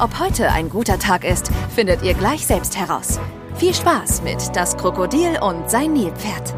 Ob 0.00 0.18
heute 0.18 0.50
ein 0.50 0.68
guter 0.70 0.98
Tag 0.98 1.24
ist, 1.24 1.50
findet 1.74 2.02
ihr 2.02 2.14
gleich 2.14 2.46
selbst 2.46 2.76
heraus. 2.78 3.20
Viel 3.56 3.74
Spaß 3.74 4.22
mit 4.22 4.38
Das 4.54 4.76
Krokodil 4.76 5.38
und 5.42 5.68
sein 5.68 5.92
Nilpferd. 5.92 6.54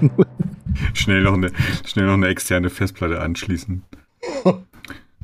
schnell, 0.94 1.22
noch 1.22 1.34
eine, 1.34 1.50
schnell 1.84 2.06
noch 2.06 2.14
eine 2.14 2.28
externe 2.28 2.70
Festplatte 2.70 3.20
anschließen. 3.20 3.82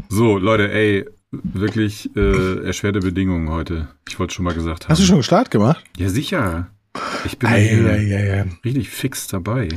So, 0.08 0.38
Leute, 0.38 0.72
ey, 0.72 1.06
wirklich 1.30 2.10
äh, 2.16 2.64
erschwerte 2.64 3.00
Bedingungen 3.00 3.50
heute. 3.50 3.88
Ich 4.08 4.18
wollte 4.18 4.34
schon 4.34 4.44
mal 4.44 4.54
gesagt 4.54 4.84
haben. 4.84 4.90
Hast 4.90 5.00
du 5.00 5.06
schon 5.06 5.22
Start 5.22 5.50
gemacht? 5.50 5.84
Ja, 5.96 6.08
sicher. 6.08 6.66
Ich 7.24 7.38
bin 7.38 7.48
Ei, 7.48 7.68
hier 7.68 7.86
ei, 7.86 8.16
ei, 8.16 8.40
ei. 8.40 8.44
richtig 8.64 8.90
fix 8.90 9.28
dabei. 9.28 9.68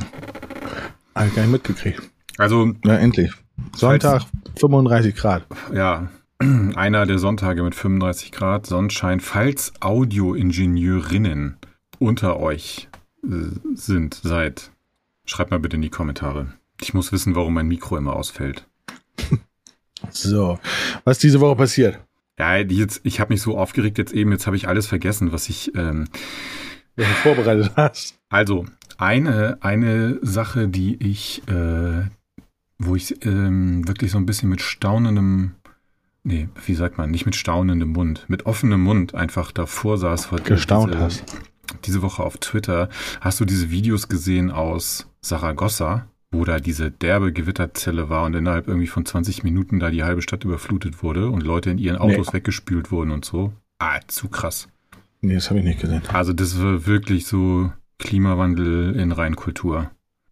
Hab 1.13 1.27
ich 1.27 1.35
gar 1.35 1.43
nicht 1.43 1.51
mitgekriegt. 1.51 2.01
Also, 2.39 2.73
Na, 2.83 2.97
endlich. 2.97 3.31
Sonntag 3.75 4.23
35 4.59 5.15
Grad. 5.15 5.45
ja, 5.71 6.09
einer 6.75 7.05
der 7.05 7.19
Sonntage 7.19 7.63
mit 7.63 7.75
35 7.75 8.31
Grad 8.31 8.65
Sonnenschein. 8.65 9.19
Falls 9.19 9.73
Audioingenieurinnen 9.79 11.57
unter 11.99 12.39
euch 12.39 12.89
äh, 13.23 13.27
sind, 13.75 14.15
seid, 14.15 14.71
schreibt 15.25 15.51
mal 15.51 15.59
bitte 15.59 15.75
in 15.75 15.81
die 15.81 15.89
Kommentare. 15.89 16.53
Ich 16.81 16.93
muss 16.93 17.11
wissen, 17.11 17.35
warum 17.35 17.53
mein 17.53 17.67
Mikro 17.67 17.97
immer 17.97 18.15
ausfällt. 18.15 18.67
So. 20.09 20.59
Was 21.05 21.15
ist 21.15 21.23
diese 21.23 21.39
Woche 21.39 21.55
passiert? 21.55 21.97
Ja, 22.37 22.57
jetzt, 22.57 22.99
ich 23.05 23.21
habe 23.21 23.31
mich 23.31 23.41
so 23.41 23.57
aufgeregt 23.57 23.97
jetzt 23.97 24.11
eben, 24.11 24.33
jetzt 24.33 24.45
habe 24.47 24.57
ich 24.57 24.67
alles 24.67 24.85
vergessen, 24.85 25.31
was 25.31 25.47
ich. 25.47 25.73
Ähm, 25.75 26.09
Was 26.97 27.07
du 27.07 27.13
vorbereitet 27.13 27.71
hast. 27.77 28.19
also, 28.27 28.65
eine, 28.97 29.59
eine 29.61 30.19
Sache, 30.21 30.67
die 30.67 30.95
ich, 30.95 31.41
äh, 31.47 32.03
wo 32.79 32.97
ich 32.97 33.25
ähm, 33.25 33.87
wirklich 33.87 34.11
so 34.11 34.17
ein 34.17 34.25
bisschen 34.25 34.49
mit 34.49 34.61
staunendem, 34.61 35.55
nee, 36.23 36.49
wie 36.65 36.75
sagt 36.75 36.97
man, 36.97 37.11
nicht 37.11 37.25
mit 37.25 37.35
staunendem 37.35 37.89
Mund, 37.89 38.25
mit 38.27 38.45
offenem 38.45 38.81
Mund 38.81 39.15
einfach 39.15 39.51
davor 39.51 39.97
saß. 39.97 40.31
Heute 40.31 40.43
Gestaunt 40.43 40.93
diese, 40.93 41.03
hast. 41.03 41.23
Diese 41.85 42.01
Woche 42.01 42.23
auf 42.23 42.37
Twitter. 42.37 42.89
Hast 43.21 43.39
du 43.39 43.45
diese 43.45 43.69
Videos 43.71 44.07
gesehen 44.09 44.51
aus 44.51 45.07
Saragossa, 45.21 46.07
wo 46.31 46.45
da 46.45 46.59
diese 46.59 46.91
derbe 46.91 47.31
Gewitterzelle 47.31 48.09
war 48.09 48.25
und 48.25 48.35
innerhalb 48.35 48.67
irgendwie 48.67 48.87
von 48.87 49.05
20 49.05 49.43
Minuten 49.43 49.79
da 49.79 49.89
die 49.91 50.03
halbe 50.03 50.21
Stadt 50.21 50.43
überflutet 50.43 51.03
wurde 51.03 51.29
und 51.29 51.43
Leute 51.43 51.69
in 51.69 51.77
ihren 51.77 51.97
Autos 51.97 52.27
Nee. 52.27 52.33
weggespült 52.33 52.91
wurden 52.91 53.11
und 53.11 53.25
so? 53.25 53.53
Ah, 53.79 53.99
zu 54.07 54.29
krass. 54.29 54.67
Nee, 55.21 55.35
das 55.35 55.49
habe 55.49 55.59
ich 55.59 55.65
nicht 55.65 55.79
gesehen. 55.79 56.01
Also 56.11 56.33
das 56.33 56.61
war 56.61 56.85
wirklich 56.85 57.27
so 57.27 57.71
Klimawandel 57.99 58.95
in 58.95 59.11
Reinkultur. 59.11 59.89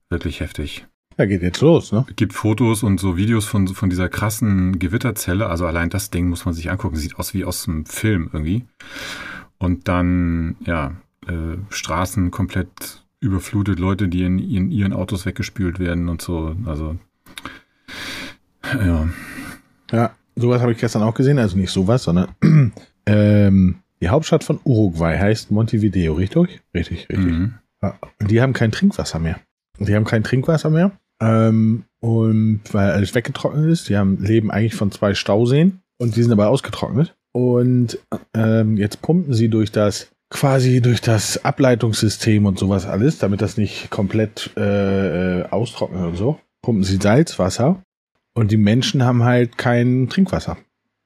Wirklich 0.10 0.42
heftig. 0.42 0.86
Ja, 1.22 1.28
geht 1.28 1.44
jetzt 1.44 1.62
los, 1.62 1.92
ne? 1.92 2.04
Es 2.10 2.16
gibt 2.16 2.34
Fotos 2.34 2.82
und 2.82 3.00
so 3.00 3.16
Videos 3.16 3.46
von, 3.46 3.68
von 3.68 3.92
dieser 3.92 4.10
krassen 4.10 4.80
Gewitterzelle. 4.80 5.46
Also 5.46 5.68
allein 5.68 5.92
das 5.92 6.10
Ding 6.10 6.28
muss 6.28 6.46
man 6.46 6.56
sich 6.56 6.72
angucken. 6.72 6.96
Sieht 6.96 7.20
aus 7.20 7.36
wie 7.36 7.46
aus 7.46 7.68
einem 7.68 7.86
Film 7.86 8.32
irgendwie. 8.34 8.66
Und 9.60 9.88
dann, 9.88 10.56
ja, 10.66 10.96
äh, 11.28 11.58
Straßen 11.70 12.32
komplett 12.32 13.06
überflutet, 13.20 13.78
Leute, 13.78 14.08
die 14.08 14.24
in, 14.24 14.40
in 14.40 14.72
ihren 14.72 14.94
Autos 14.94 15.28
weggespült 15.28 15.78
werden 15.78 16.10
und 16.10 16.24
so. 16.24 16.56
Also, 16.66 16.98
ja. 18.84 19.08
Ja, 19.92 20.16
sowas 20.36 20.60
habe 20.62 20.72
ich 20.72 20.80
gestern 20.80 21.04
auch 21.04 21.14
gesehen. 21.14 21.38
Also 21.38 21.56
nicht 21.56 21.70
sowas, 21.70 22.02
sondern 22.02 22.30
ähm, 23.06 23.76
die 24.02 24.10
Hauptstadt 24.10 24.44
von 24.44 24.60
Uruguay 24.64 25.20
heißt 25.20 25.52
Montevideo, 25.52 26.16
richtig? 26.16 26.62
Richtig, 26.74 27.10
richtig. 27.10 27.32
Mhm. 27.32 27.54
Ja, 27.84 27.94
und 28.20 28.32
die 28.32 28.42
haben 28.42 28.54
kein 28.54 28.72
Trinkwasser 28.72 29.20
mehr. 29.20 29.40
Die 29.78 29.96
haben 29.96 30.06
kein 30.06 30.24
Trinkwasser 30.24 30.72
mehr. 30.72 30.94
Ähm, 31.22 31.84
und 32.00 32.62
weil 32.72 32.92
alles 32.92 33.14
weggetrocknet 33.16 33.70
ist, 33.72 33.88
die 33.90 33.98
haben, 33.98 34.18
leben 34.24 34.52
eigentlich 34.52 34.76
von 34.76 34.92
zwei 34.92 35.14
Stauseen 35.14 35.82
und 36.00 36.16
die 36.16 36.24
sind 36.24 36.32
aber 36.32 36.50
ausgetrocknet. 36.50 37.16
Und 37.34 38.00
ähm, 38.34 38.76
jetzt 38.78 39.02
pumpen 39.02 39.34
sie 39.34 39.48
durch 39.50 39.72
das 39.72 40.10
quasi 40.30 40.82
durch 40.82 41.02
das 41.02 41.44
Ableitungssystem 41.46 42.46
und 42.46 42.58
sowas 42.58 42.86
alles, 42.86 43.20
damit 43.20 43.42
das 43.42 43.58
nicht 43.58 43.90
komplett 43.90 44.50
äh, 44.58 45.42
äh, 45.42 45.46
austrocknet 45.50 46.02
und 46.06 46.16
so, 46.16 46.40
pumpen 46.62 46.84
sie 46.84 46.98
Salzwasser 46.98 47.84
und 48.34 48.50
die 48.52 48.58
Menschen 48.58 49.04
haben 49.04 49.24
halt 49.24 49.58
kein 49.58 50.08
Trinkwasser. 50.10 50.58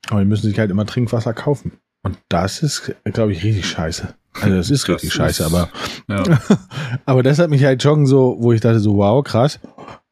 Aber 0.09 0.19
die 0.19 0.27
müssen 0.27 0.47
sich 0.47 0.59
halt 0.59 0.69
immer 0.71 0.85
Trinkwasser 0.85 1.33
kaufen. 1.33 1.73
Und 2.03 2.17
das 2.29 2.61
ist, 2.61 2.93
glaube 3.03 3.31
ich, 3.31 3.43
richtig 3.43 3.65
scheiße. 3.67 4.13
Also 4.41 4.55
das 4.55 4.69
ist 4.69 4.83
Das 4.87 4.89
richtig 4.95 5.13
scheiße, 5.13 5.43
ist- 5.43 5.51
aber 5.53 5.69
ja. 6.07 6.23
aber 7.05 7.23
das 7.23 7.39
hat 7.39 7.49
mich 7.49 7.63
halt 7.63 7.81
schon 7.81 8.05
so, 8.05 8.37
wo 8.39 8.51
ich 8.53 8.61
dachte 8.61 8.79
so, 8.79 8.95
wow, 8.97 9.23
krass. 9.23 9.59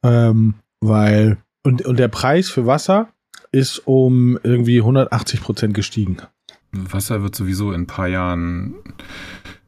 Ähm, 0.04 0.56
weil, 0.82 1.38
und, 1.64 1.84
und 1.86 1.98
der 1.98 2.08
Preis 2.10 2.50
für 2.50 2.66
Wasser 2.66 3.08
ist 3.52 3.80
um 3.88 4.38
irgendwie 4.44 4.80
180 4.80 5.42
Prozent 5.42 5.74
gestiegen. 5.74 6.18
Wasser 6.72 7.22
wird 7.22 7.36
sowieso 7.36 7.72
in 7.72 7.82
ein 7.82 7.88
paar 7.88 8.08
Jahren 8.08 8.74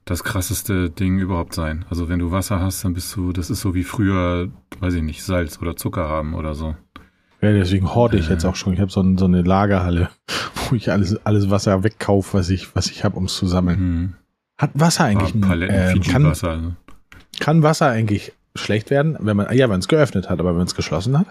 das 0.06 0.24
krasseste 0.24 0.90
Ding 0.90 1.20
überhaupt 1.20 1.54
sein. 1.54 1.86
Also 1.90 2.10
wenn 2.10 2.20
du 2.20 2.32
Wasser 2.32 2.60
hast, 2.60 2.84
dann 2.84 2.94
bist 2.94 3.16
du, 3.16 3.32
das 3.32 3.50
ist 3.50 3.62
so 3.62 3.74
wie 3.76 3.84
früher, 3.84 4.50
weiß 4.80 4.96
ich 4.96 5.04
nicht, 5.04 5.24
Salz 5.24 5.60
oder 5.62 5.76
Zucker 5.76 6.08
haben 6.10 6.34
oder 6.36 6.54
so. 6.54 6.76
Ja, 7.42 7.52
deswegen 7.52 7.94
horde 7.94 8.18
ich 8.18 8.28
Äh. 8.30 8.34
jetzt 8.34 8.46
auch 8.46 8.56
schon. 8.56 8.74
Ich 8.74 8.80
habe 8.80 8.92
so, 8.92 9.02
ein, 9.02 9.18
so 9.18 9.26
eine 9.26 9.42
Lagerhalle, 9.44 10.10
wo 10.70 10.76
ich 10.76 10.92
alles, 10.92 11.24
alles 11.26 11.50
Wasser 11.50 11.84
wegkaufe, 11.84 12.38
was 12.38 12.50
ich, 12.50 12.76
was 12.76 12.88
ich 12.90 13.04
habe, 13.04 13.16
ums 13.16 13.36
zu 13.36 13.46
sammeln. 13.48 13.80
Mhm. 13.80 14.14
Hat 14.58 14.72
Wasser 14.74 15.04
eigentlich, 15.06 15.36
Ah, 15.44 15.48
Paletten 15.48 15.76
ähm, 15.76 16.02
kann, 16.02 16.22
Fiji-Wasser. 16.24 16.50
Also. 16.52 16.74
kann 17.40 17.62
Wasser 17.64 17.90
eigentlich 17.90 18.32
schlecht 18.56 18.90
werden, 18.90 19.18
wenn 19.20 19.38
man, 19.38 19.56
ja, 19.56 19.70
wenn 19.70 19.80
es 19.80 19.88
geöffnet 19.88 20.30
hat, 20.30 20.40
aber 20.40 20.56
wenn 20.58 20.66
es 20.66 20.76
geschlossen 20.76 21.18
hat? 21.20 21.28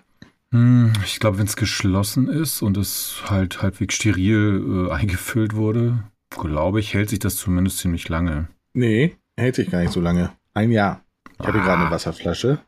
Hm, 0.52 0.92
Ich 1.04 1.18
glaube, 1.20 1.38
wenn 1.38 1.46
es 1.46 1.56
geschlossen 1.56 2.28
ist 2.28 2.62
und 2.62 2.76
es 2.76 3.16
halt 3.26 3.62
halbwegs 3.62 3.94
steril 3.94 4.88
äh, 4.88 4.92
eingefüllt 4.92 5.54
wurde, 5.54 6.04
glaube 6.30 6.80
ich, 6.80 6.94
hält 6.94 7.10
sich 7.10 7.18
das 7.18 7.36
zumindest 7.36 7.78
ziemlich 7.78 8.08
lange. 8.08 8.48
Nee, 8.72 9.16
hält 9.36 9.54
sich 9.56 9.70
gar 9.70 9.80
nicht 9.80 9.92
so 9.92 10.00
lange. 10.00 10.30
Ein 10.52 10.70
Jahr. 10.70 11.00
Ich 11.40 11.46
habe 11.46 11.52
hier 11.58 11.62
gerade 11.62 11.78
Ah. 11.78 11.86
eine 11.86 11.90
Wasserflasche 11.90 12.58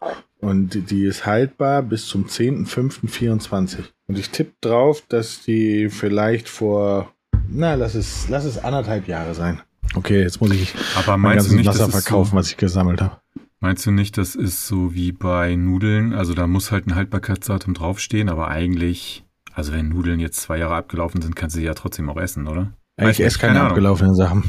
und 0.41 0.91
die- 0.91 1.05
ist 1.05 1.27
haltbar 1.27 1.83
bis 1.83 2.07
zum 2.07 2.27
10.05.24. 2.29 3.85
Und 4.09 4.19
ich 4.19 4.31
tippe 4.31 4.53
drauf, 4.61 5.03
dass 5.09 5.43
die 5.43 5.89
vielleicht 5.89 6.49
vor, 6.49 7.13
na, 7.49 7.75
lass 7.75 7.95
es, 7.95 8.29
lass 8.29 8.45
es 8.45 8.59
anderthalb 8.63 9.07
Jahre 9.09 9.35
sein. 9.35 9.61
Okay, 9.95 10.23
jetzt 10.23 10.41
muss 10.41 10.51
ich 10.53 10.75
Aber 10.97 11.17
mein 11.17 11.37
ganzes 11.37 11.65
Wasser 11.67 11.89
verkaufen, 11.89 12.31
so, 12.33 12.37
was 12.37 12.49
ich 12.51 12.57
gesammelt 12.57 13.01
habe. 13.01 13.17
Meinst 13.61 13.87
du 13.87 13.91
nicht, 13.91 14.19
das 14.19 14.35
ist 14.35 14.67
so 14.67 14.95
wie 14.95 15.13
bei 15.13 15.57
Nudeln? 15.57 16.13
Also 16.13 16.35
da 16.35 16.47
muss 16.47 16.73
halt 16.73 16.87
ein 16.87 16.95
Haltbarkeitsdatum 16.95 17.75
draufstehen, 17.75 18.29
aber 18.29 18.49
eigentlich, 18.49 19.25
also 19.53 19.73
wenn 19.73 19.89
Nudeln 19.89 20.21
jetzt 20.21 20.41
zwei 20.41 20.59
Jahre 20.59 20.75
abgelaufen 20.75 21.23
sind, 21.23 21.37
kannst 21.37 21.57
du 21.57 21.61
sie 21.61 21.67
ja 21.67 21.75
trotzdem 21.75 22.09
auch 22.11 22.19
essen, 22.19 22.47
oder? 22.47 22.73
Weiß 22.97 23.19
Ich 23.19 23.25
esse 23.25 23.39
keine 23.39 23.55
keine 23.55 23.69
abgelaufenen 23.69 24.15
Sachen. 24.15 24.45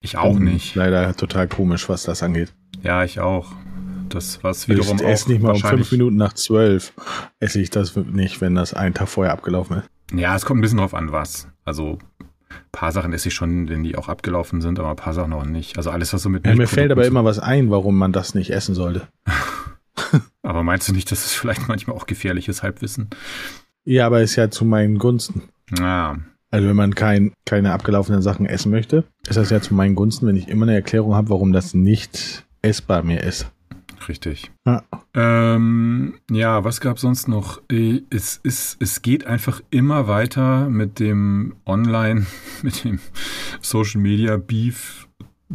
Ich 0.00 0.16
auch 0.16 0.34
Bin 0.34 0.44
nicht. 0.44 0.74
Leider 0.74 1.14
total 1.16 1.48
komisch, 1.48 1.88
was 1.88 2.04
das 2.04 2.22
angeht. 2.22 2.54
Ja, 2.82 3.04
ich 3.04 3.20
auch. 3.20 3.52
Das 4.08 4.42
was 4.44 4.62
Ich 4.62 4.68
wiederum 4.68 4.98
esse 4.98 5.24
auch 5.24 5.28
nicht 5.28 5.42
mal 5.42 5.52
um 5.52 5.60
fünf 5.60 5.90
Minuten 5.90 6.16
nach 6.16 6.32
zwölf. 6.32 6.92
Esse 7.40 7.60
ich 7.60 7.70
das 7.70 7.96
nicht, 7.96 8.40
wenn 8.40 8.54
das 8.54 8.72
einen 8.74 8.94
Tag 8.94 9.08
vorher 9.08 9.32
abgelaufen 9.32 9.78
ist. 9.78 9.90
Ja, 10.12 10.36
es 10.36 10.44
kommt 10.44 10.58
ein 10.58 10.62
bisschen 10.62 10.78
drauf 10.78 10.94
an, 10.94 11.10
was. 11.10 11.48
Also 11.64 11.98
ein 12.56 12.70
paar 12.72 12.92
Sachen 12.92 13.12
esse 13.12 13.28
ich 13.28 13.34
schon, 13.34 13.68
wenn 13.68 13.82
die 13.82 13.96
auch 13.96 14.08
abgelaufen 14.08 14.60
sind, 14.60 14.78
aber 14.78 14.90
ein 14.90 14.96
paar 14.96 15.14
Sachen 15.14 15.32
auch 15.32 15.44
nicht. 15.44 15.76
Also 15.76 15.90
alles, 15.90 16.12
was 16.12 16.22
so 16.22 16.28
mit 16.28 16.46
Ja, 16.46 16.54
mir 16.54 16.66
fällt 16.66 16.90
aber 16.92 17.06
immer 17.06 17.24
was 17.24 17.38
ein, 17.38 17.70
warum 17.70 17.96
man 17.96 18.12
das 18.12 18.34
nicht 18.34 18.50
essen 18.50 18.74
sollte. 18.74 19.08
Aber 20.42 20.62
meinst 20.62 20.88
du 20.88 20.92
nicht, 20.92 21.10
dass 21.10 21.24
es 21.24 21.32
vielleicht 21.32 21.66
manchmal 21.68 21.96
auch 21.96 22.06
gefährliches 22.06 22.62
Halbwissen? 22.62 23.10
Ja, 23.84 24.06
aber 24.06 24.22
ist 24.22 24.36
ja 24.36 24.50
zu 24.50 24.64
meinen 24.64 24.98
Gunsten. 24.98 25.42
Ja, 25.78 26.16
Also 26.50 26.68
wenn 26.68 26.76
man 26.76 26.94
kein, 26.94 27.32
keine 27.44 27.72
abgelaufenen 27.72 28.22
Sachen 28.22 28.46
essen 28.46 28.70
möchte, 28.70 29.04
ist 29.28 29.36
das 29.36 29.50
ja 29.50 29.60
zu 29.60 29.74
meinen 29.74 29.94
Gunsten, 29.96 30.26
wenn 30.26 30.36
ich 30.36 30.48
immer 30.48 30.64
eine 30.64 30.74
Erklärung 30.74 31.14
habe, 31.14 31.30
warum 31.30 31.52
das 31.52 31.74
nicht 31.74 32.44
essbar 32.62 33.02
mehr 33.02 33.24
ist. 33.24 33.46
Richtig. 34.08 34.50
Ja. 34.66 34.82
Ähm, 35.14 36.14
ja, 36.30 36.64
was 36.64 36.80
gab 36.80 36.98
sonst 36.98 37.28
noch? 37.28 37.62
Äh, 37.70 38.02
Es, 38.10 38.40
es, 38.44 38.76
es 38.80 39.02
geht 39.02 39.26
einfach 39.26 39.62
immer 39.70 40.08
weiter 40.08 40.68
mit 40.68 40.98
dem 40.98 41.56
Online, 41.66 42.26
mit 42.62 42.84
dem 42.84 42.98
Social 43.60 44.00
Media 44.00 44.36
Beef 44.36 45.06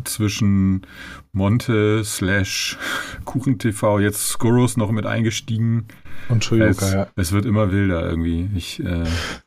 zwischen 0.06 0.82
Monte 1.34 2.04
slash 2.04 2.78
KuchenTV, 3.26 4.00
jetzt 4.00 4.30
Skurros 4.30 4.78
noch 4.78 4.92
mit 4.92 5.06
eingestiegen. 5.06 5.88
Und 6.30 6.44
Shoyoka, 6.44 6.86
Es, 6.86 6.94
ja. 6.94 7.08
es 7.16 7.32
wird 7.32 7.46
immer 7.46 7.72
wilder 7.72 8.10
irgendwie. 8.10 8.50
Ich, 8.56 8.80
äh, 8.84 9.04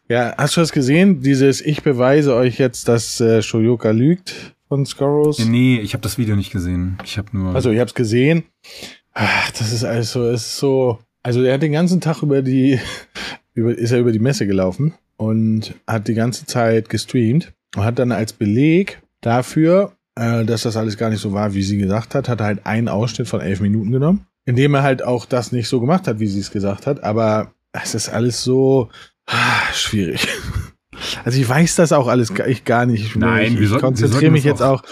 Ja, 0.09 0.35
hast 0.37 0.57
du 0.57 0.61
das 0.61 0.73
gesehen? 0.73 1.21
Dieses 1.21 1.61
Ich 1.61 1.83
beweise 1.83 2.35
euch 2.35 2.59
jetzt, 2.59 2.89
dass 2.89 3.21
äh, 3.21 3.43
Shoyoka 3.43 3.91
lügt 3.91 4.54
von 4.75 4.87
Scorrows? 4.87 5.39
Nee, 5.39 5.79
ich 5.79 5.93
habe 5.93 6.03
das 6.03 6.19
Video 6.19 6.35
nicht 6.35 6.51
gesehen. 6.51 6.99
Ich 7.05 7.17
habe 7.17 7.29
nur. 7.33 7.55
Also, 7.55 7.71
ich 7.71 7.79
habe 7.79 7.89
es 7.89 7.95
gesehen. 7.95 8.43
Ach, 9.13 9.51
das 9.53 9.73
ist 9.73 9.85
alles 9.85 10.11
so, 10.11 10.29
ist 10.29 10.57
so. 10.57 10.99
Also, 11.23 11.43
er 11.43 11.55
hat 11.55 11.63
den 11.63 11.73
ganzen 11.73 12.01
Tag 12.01 12.23
über 12.23 12.43
die, 12.43 12.81
über, 13.55 13.77
ist 13.77 13.93
er 13.93 14.01
über 14.01 14.11
die 14.11 14.19
Messe 14.19 14.49
gelaufen 14.49 14.95
und 15.17 15.75
hat 15.87 16.09
die 16.09 16.15
ganze 16.15 16.45
Zeit 16.47 16.89
gestreamt 16.89 17.53
und 17.77 17.85
hat 17.85 18.01
dann 18.01 18.11
als 18.11 18.33
Beleg 18.33 19.01
dafür, 19.21 19.93
äh, 20.17 20.45
dass 20.45 20.63
das 20.63 20.77
alles 20.77 20.97
gar 20.97 21.11
nicht 21.11 21.21
so 21.21 21.33
war, 21.33 21.55
wie 21.55 21.63
sie 21.63 21.79
gesagt 21.79 22.17
hat, 22.17 22.29
hat 22.29 22.41
er 22.41 22.47
halt 22.47 22.67
einen 22.67 22.89
Ausschnitt 22.89 23.29
von 23.29 23.41
elf 23.41 23.61
Minuten 23.61 23.93
genommen, 23.93 24.27
indem 24.45 24.75
er 24.75 24.83
halt 24.83 25.05
auch 25.05 25.25
das 25.25 25.53
nicht 25.53 25.69
so 25.69 25.81
gemacht 25.81 26.09
hat, 26.09 26.19
wie 26.19 26.27
sie 26.27 26.41
es 26.41 26.51
gesagt 26.51 26.89
hat. 26.89 27.05
Aber 27.05 27.53
es 27.73 27.95
ist 27.95 28.09
alles 28.09 28.43
so 28.43 28.89
ah, 29.27 29.73
schwierig. 29.73 30.27
Also 31.25 31.41
ich 31.41 31.49
weiß 31.49 31.77
das 31.77 31.93
auch 31.93 32.09
alles 32.09 32.35
gar, 32.35 32.47
ich 32.47 32.65
gar 32.65 32.87
nicht. 32.87 33.17
Nein, 33.17 33.47
ich, 33.47 33.55
wir 33.55 33.63
ich 33.63 33.69
sollten- 33.69 33.85
konzentriere 33.85 34.23
wir 34.23 34.31
mich 34.31 34.45
jetzt 34.45 34.63
auch, 34.63 34.83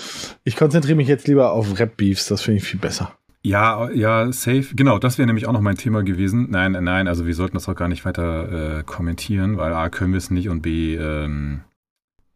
ich 0.44 0.56
konzentriere 0.56 0.96
mich 0.96 1.08
jetzt 1.08 1.26
lieber 1.28 1.52
auf 1.52 1.78
Rap-Beefs, 1.78 2.26
das 2.26 2.43
finde 2.43 2.58
ich 2.58 2.64
viel 2.64 2.81
besser. 2.81 3.12
Ja, 3.44 3.90
ja, 3.90 4.31
safe. 4.31 4.66
Genau, 4.75 5.00
das 5.00 5.19
wäre 5.19 5.26
nämlich 5.26 5.46
auch 5.46 5.52
noch 5.52 5.60
mein 5.60 5.76
Thema 5.76 6.04
gewesen. 6.04 6.46
Nein, 6.50 6.72
nein, 6.81 7.08
also 7.08 7.26
wir 7.26 7.34
sollten 7.34 7.54
das 7.54 7.69
auch 7.69 7.75
gar 7.75 7.88
nicht 7.88 8.04
weiter 8.04 8.78
äh, 8.78 8.82
kommentieren, 8.84 9.56
weil 9.56 9.72
A, 9.72 9.88
können 9.88 10.12
wir 10.12 10.19
es 10.19 10.31
nicht 10.31 10.49
und 10.49 10.62
B, 10.62 10.94
ähm, 10.94 11.62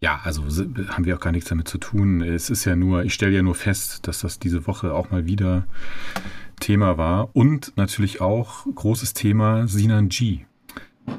ja, 0.01 0.21
also 0.25 0.43
haben 0.89 1.05
wir 1.05 1.15
auch 1.17 1.21
gar 1.21 1.31
nichts 1.33 1.49
damit 1.49 1.69
zu 1.69 1.79
tun. 1.79 2.23
Es 2.23 2.51
ist 2.51 2.65
ja 2.65 2.75
nur, 2.77 3.05
ich 3.05 3.15
stelle 3.15 3.37
ja 3.37 3.43
nur 3.43 3.55
fest, 3.55 4.09
dass 4.09 4.21
das 4.21 4.39
diese 4.41 4.67
Woche 4.67 4.93
auch 4.93 5.11
mal 5.12 5.27
wieder 5.27 5.65
Thema 6.61 6.99
war. 6.99 7.31
Und 7.35 7.73
natürlich 7.77 8.21
auch 8.21 8.67
großes 8.75 9.15
Thema 9.15 9.69
Sinan 9.69 10.09
G. 10.09 10.41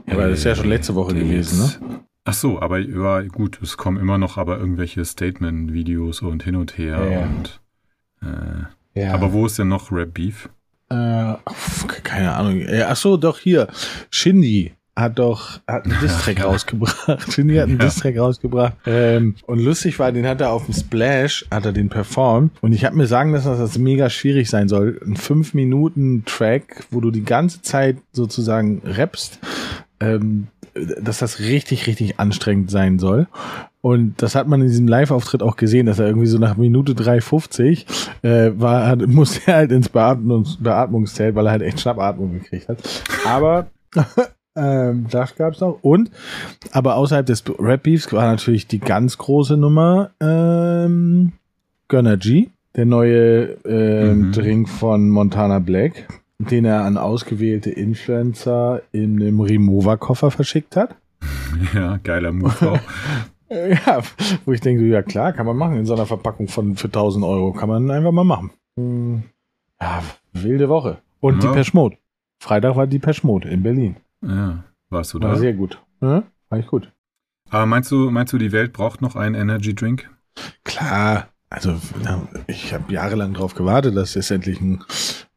Ja, 0.05 0.13
aber 0.15 0.27
das 0.29 0.39
ist 0.39 0.43
ja 0.45 0.55
schon 0.55 0.67
letzte 0.67 0.95
Woche 0.95 1.13
gewesen, 1.15 1.59
ne? 1.59 1.99
Ach 2.29 2.33
so, 2.33 2.61
aber 2.61 2.79
ja, 2.79 3.21
gut, 3.21 3.59
es 3.63 3.77
kommen 3.77 3.97
immer 3.97 4.17
noch 4.17 4.37
aber 4.37 4.59
irgendwelche 4.59 5.05
Statement-Videos 5.05 6.21
und 6.21 6.43
hin 6.43 6.57
und 6.57 6.77
her 6.77 6.99
Ja, 7.09 7.19
und 7.21 7.61
äh, 8.21 8.99
Ja. 9.01 9.13
aber 9.13 9.31
wo 9.31 9.45
ist 9.45 9.57
denn 9.57 9.69
noch 9.69 9.91
Rap 9.93 10.13
Beef? 10.13 10.49
Äh, 10.89 11.33
keine 12.03 12.33
Ahnung. 12.35 12.59
Äh, 12.61 12.83
Ach 12.87 12.95
so, 12.97 13.15
doch 13.17 13.39
hier. 13.39 13.67
Shindy 14.11 14.73
hat 14.95 15.19
doch 15.19 15.59
hat 15.67 15.85
einen 15.85 15.97
Distrack 16.01 16.43
rausgebracht. 16.43 17.31
Shindy 17.31 17.55
hat 17.55 17.69
einen 17.69 17.79
Ja. 17.79 17.85
Distrack 17.85 18.17
rausgebracht. 18.17 18.73
Ähm, 18.85 19.35
und 19.45 19.59
lustig 19.59 19.97
war, 19.99 20.11
den 20.11 20.25
hat 20.27 20.41
er 20.41 20.51
auf 20.51 20.65
dem 20.65 20.73
Splash, 20.73 21.45
hat 21.49 21.65
er 21.65 21.71
den 21.71 21.87
performt. 21.87 22.51
Und 22.61 22.73
ich 22.73 22.83
habe 22.83 22.95
mir 22.97 23.07
sagen 23.07 23.31
lassen, 23.31 23.47
dass 23.47 23.59
das 23.59 23.77
mega 23.77 24.09
schwierig 24.09 24.49
sein 24.49 24.67
soll. 24.67 24.99
Ein 25.05 25.15
5 25.15 25.53
Minuten 25.53 26.25
Track, 26.25 26.85
wo 26.91 26.99
du 26.99 27.11
die 27.11 27.23
ganze 27.23 27.61
Zeit 27.61 27.97
sozusagen 28.11 28.81
rappst, 28.83 29.39
ähm, 30.01 30.47
dass 31.01 31.19
das 31.19 31.39
richtig, 31.39 31.87
richtig 31.87 32.19
anstrengend 32.19 32.71
sein 32.71 32.99
soll. 32.99 33.27
Und 33.81 34.21
das 34.21 34.35
hat 34.35 34.47
man 34.47 34.61
in 34.61 34.67
diesem 34.67 34.87
Live-Auftritt 34.87 35.41
auch 35.41 35.55
gesehen, 35.55 35.85
dass 35.85 35.99
er 35.99 36.07
irgendwie 36.07 36.27
so 36.27 36.37
nach 36.39 36.57
Minute 36.57 36.93
3,50 36.93 37.85
äh, 38.23 38.59
war, 38.59 38.87
hat, 38.87 38.99
musste 39.07 39.41
er 39.45 39.55
halt 39.57 39.71
ins 39.71 39.89
Beatmungs 39.89 40.57
Beatmungszelt, 40.59 41.35
weil 41.35 41.45
er 41.45 41.51
halt 41.51 41.61
echt 41.61 41.79
Schnappatmung 41.79 42.33
gekriegt 42.33 42.67
hat. 42.67 42.79
Aber 43.25 43.67
ähm, 44.55 45.05
das 45.09 45.35
gab's 45.35 45.61
noch. 45.61 45.79
Und, 45.81 46.11
aber 46.71 46.95
außerhalb 46.95 47.25
des 47.25 47.43
Rap-Beefs 47.59 48.11
war 48.11 48.25
natürlich 48.25 48.67
die 48.67 48.79
ganz 48.79 49.17
große 49.17 49.55
Nummer 49.55 50.11
ähm, 50.19 51.33
Gunner 51.87 52.17
G, 52.17 52.49
der 52.75 52.85
neue 52.85 53.57
ähm, 53.65 54.27
Mhm. 54.27 54.31
Drink 54.33 54.69
von 54.69 55.09
Montana 55.09 55.59
Black, 55.59 56.07
den 56.39 56.65
er 56.65 56.83
an 56.83 56.97
ausgewählte 56.97 57.69
Influencer 57.71 58.81
in 58.91 59.21
einem 59.21 59.39
Remover-Koffer 59.41 60.31
verschickt 60.31 60.75
hat. 60.75 60.95
Ja, 61.73 61.97
geiler 61.97 62.31
Move 62.31 62.71
auch. 62.71 62.79
Ja, 63.49 64.01
wo 64.43 64.51
ich 64.51 64.59
denke, 64.59 64.83
ja 64.83 65.01
klar, 65.01 65.31
kann 65.31 65.45
man 65.45 65.55
machen 65.55 65.77
in 65.77 65.85
so 65.85 65.93
einer 65.93 66.05
Verpackung 66.05 66.49
von 66.49 66.75
für 66.75 66.87
1000 66.87 67.23
Euro. 67.23 67.53
Kann 67.53 67.69
man 67.69 67.89
einfach 67.89 68.11
mal 68.11 68.25
machen. 68.25 68.51
Hm, 68.75 69.23
Ja, 69.81 70.03
wilde 70.33 70.67
Woche. 70.67 70.97
Und 71.21 71.41
Ja. 71.41 71.49
die 71.49 71.55
Peschmod. 71.55 71.95
Freitag 72.43 72.75
war 72.75 72.87
die 72.87 72.99
Peschmod 72.99 73.45
in 73.45 73.63
Berlin. 73.63 73.95
Ja, 74.21 74.65
warst 74.89 75.13
du 75.13 75.21
War 75.21 75.29
da? 75.31 75.35
sehr 75.37 75.53
gut. 75.53 75.81
Ja, 76.01 76.23
war 76.49 76.59
ich 76.59 76.67
gut. 76.67 76.91
Aber 77.49 77.65
meinst 77.65 77.89
du, 77.89 78.11
meinst 78.11 78.33
du, 78.33 78.37
die 78.37 78.51
Welt 78.51 78.73
braucht 78.73 79.01
noch 79.01 79.15
einen 79.15 79.33
Energy 79.35 79.73
Drink? 79.73 80.09
Klar, 80.65 81.29
also 81.49 81.79
ich 82.47 82.73
habe 82.73 82.91
jahrelang 82.93 83.33
darauf 83.33 83.53
gewartet, 83.55 83.95
dass 83.95 84.15
es 84.15 84.31
endlich 84.31 84.59
ein 84.61 84.83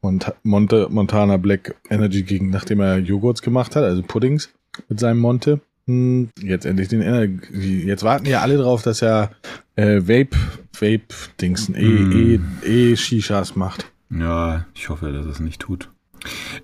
Mont 0.02 0.32
Monte 0.42 0.88
Montana 0.90 1.36
Black 1.36 1.74
Energy 1.90 2.22
ging, 2.22 2.50
nachdem 2.50 2.80
er 2.80 2.98
Joghurts 2.98 3.42
gemacht 3.42 3.76
hat, 3.76 3.84
also 3.84 4.02
Puddings 4.02 4.50
mit 4.88 4.98
seinem 5.00 5.18
Monte. 5.18 5.60
Hm, 5.86 6.30
Jetzt 6.40 6.66
endlich 6.66 6.88
den 6.88 7.02
Energy. 7.02 7.84
Jetzt 7.86 8.02
warten 8.02 8.26
ja 8.26 8.40
alle 8.40 8.56
drauf, 8.58 8.82
dass 8.82 9.02
er 9.02 9.30
äh, 9.76 10.00
Vape, 10.02 10.36
Vape-Dingsen, 10.78 11.74
E, 11.74 11.82
Mm. 11.84 12.58
E, 12.62 12.92
E-Shishas 12.92 13.56
macht. 13.56 13.90
Ja, 14.10 14.66
ich 14.74 14.88
hoffe, 14.88 15.12
dass 15.12 15.26
es 15.26 15.40
nicht 15.40 15.60
tut. 15.60 15.90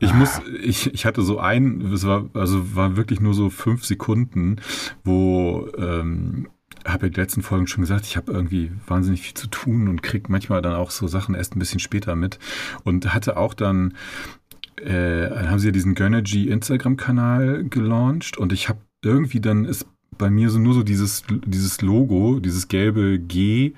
Ich 0.00 0.12
muss, 0.12 0.40
ich, 0.62 0.92
ich 0.92 1.06
hatte 1.06 1.22
so 1.22 1.38
ein, 1.38 1.80
es 1.92 2.06
war, 2.06 2.28
also 2.34 2.76
war 2.76 2.96
wirklich 2.96 3.20
nur 3.20 3.32
so 3.32 3.48
fünf 3.48 3.86
Sekunden, 3.86 4.56
wo, 5.02 5.66
ähm, 5.78 6.48
habe 6.86 7.06
ich 7.06 7.10
in 7.10 7.14
den 7.14 7.22
letzten 7.24 7.42
Folgen 7.42 7.66
schon 7.66 7.82
gesagt, 7.82 8.06
ich 8.06 8.16
habe 8.16 8.32
irgendwie 8.32 8.70
wahnsinnig 8.86 9.22
viel 9.22 9.34
zu 9.34 9.48
tun 9.48 9.88
und 9.88 10.02
krieg 10.02 10.28
manchmal 10.28 10.62
dann 10.62 10.74
auch 10.74 10.90
so 10.90 11.06
Sachen 11.06 11.34
erst 11.34 11.56
ein 11.56 11.58
bisschen 11.58 11.80
später 11.80 12.16
mit 12.16 12.38
und 12.84 13.12
hatte 13.14 13.36
auch 13.36 13.54
dann, 13.54 13.94
äh, 14.76 15.28
dann 15.28 15.50
haben 15.50 15.58
sie 15.58 15.68
ja 15.68 15.72
diesen 15.72 15.94
Gönnergy 15.94 16.48
Instagram-Kanal 16.48 17.64
gelauncht 17.64 18.36
und 18.36 18.52
ich 18.52 18.68
habe 18.68 18.80
irgendwie 19.02 19.40
dann 19.40 19.64
ist 19.64 19.86
bei 20.18 20.30
mir 20.30 20.50
so 20.50 20.58
nur 20.58 20.74
so 20.74 20.82
dieses, 20.82 21.24
dieses 21.44 21.82
Logo, 21.82 22.40
dieses 22.40 22.68
gelbe 22.68 23.18
G 23.18 23.74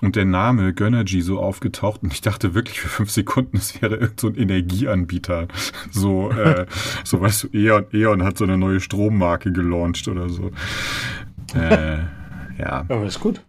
und 0.00 0.16
der 0.16 0.24
Name 0.24 0.72
Gönnergy 0.72 1.20
so 1.20 1.38
aufgetaucht 1.38 2.02
und 2.02 2.12
ich 2.12 2.20
dachte 2.20 2.54
wirklich 2.54 2.80
für 2.80 2.88
fünf 2.88 3.10
Sekunden, 3.10 3.56
es 3.56 3.80
wäre 3.82 3.96
irgend 3.96 4.20
so 4.20 4.28
ein 4.28 4.34
Energieanbieter. 4.34 5.48
So, 5.90 6.30
äh, 6.30 6.66
so 7.04 7.20
weißt 7.20 7.44
du, 7.44 7.48
E.ON, 7.52 7.86
E.ON 7.92 8.22
hat 8.22 8.38
so 8.38 8.44
eine 8.44 8.56
neue 8.56 8.80
Strommarke 8.80 9.52
gelauncht 9.52 10.08
oder 10.08 10.28
so. 10.28 10.50
Äh, 11.54 11.98
ja, 12.58 12.84
Aber 12.88 13.04
ist 13.04 13.20
gut. 13.20 13.42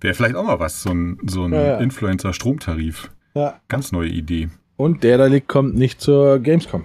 wäre 0.00 0.14
vielleicht 0.14 0.34
auch 0.36 0.44
mal 0.44 0.58
was, 0.60 0.82
so 0.82 0.90
ein, 0.90 1.18
so 1.26 1.44
ein 1.44 1.52
Ja, 1.52 1.62
ja. 1.62 1.78
Influencer-Stromtarif. 1.78 3.10
Ja. 3.34 3.60
Ganz 3.68 3.92
neue 3.92 4.08
Idee. 4.08 4.48
Und 4.76 5.02
der 5.04 5.18
da 5.18 5.26
liegt, 5.26 5.48
kommt 5.48 5.74
nicht 5.76 6.00
zur 6.00 6.38
Gamescom. 6.38 6.84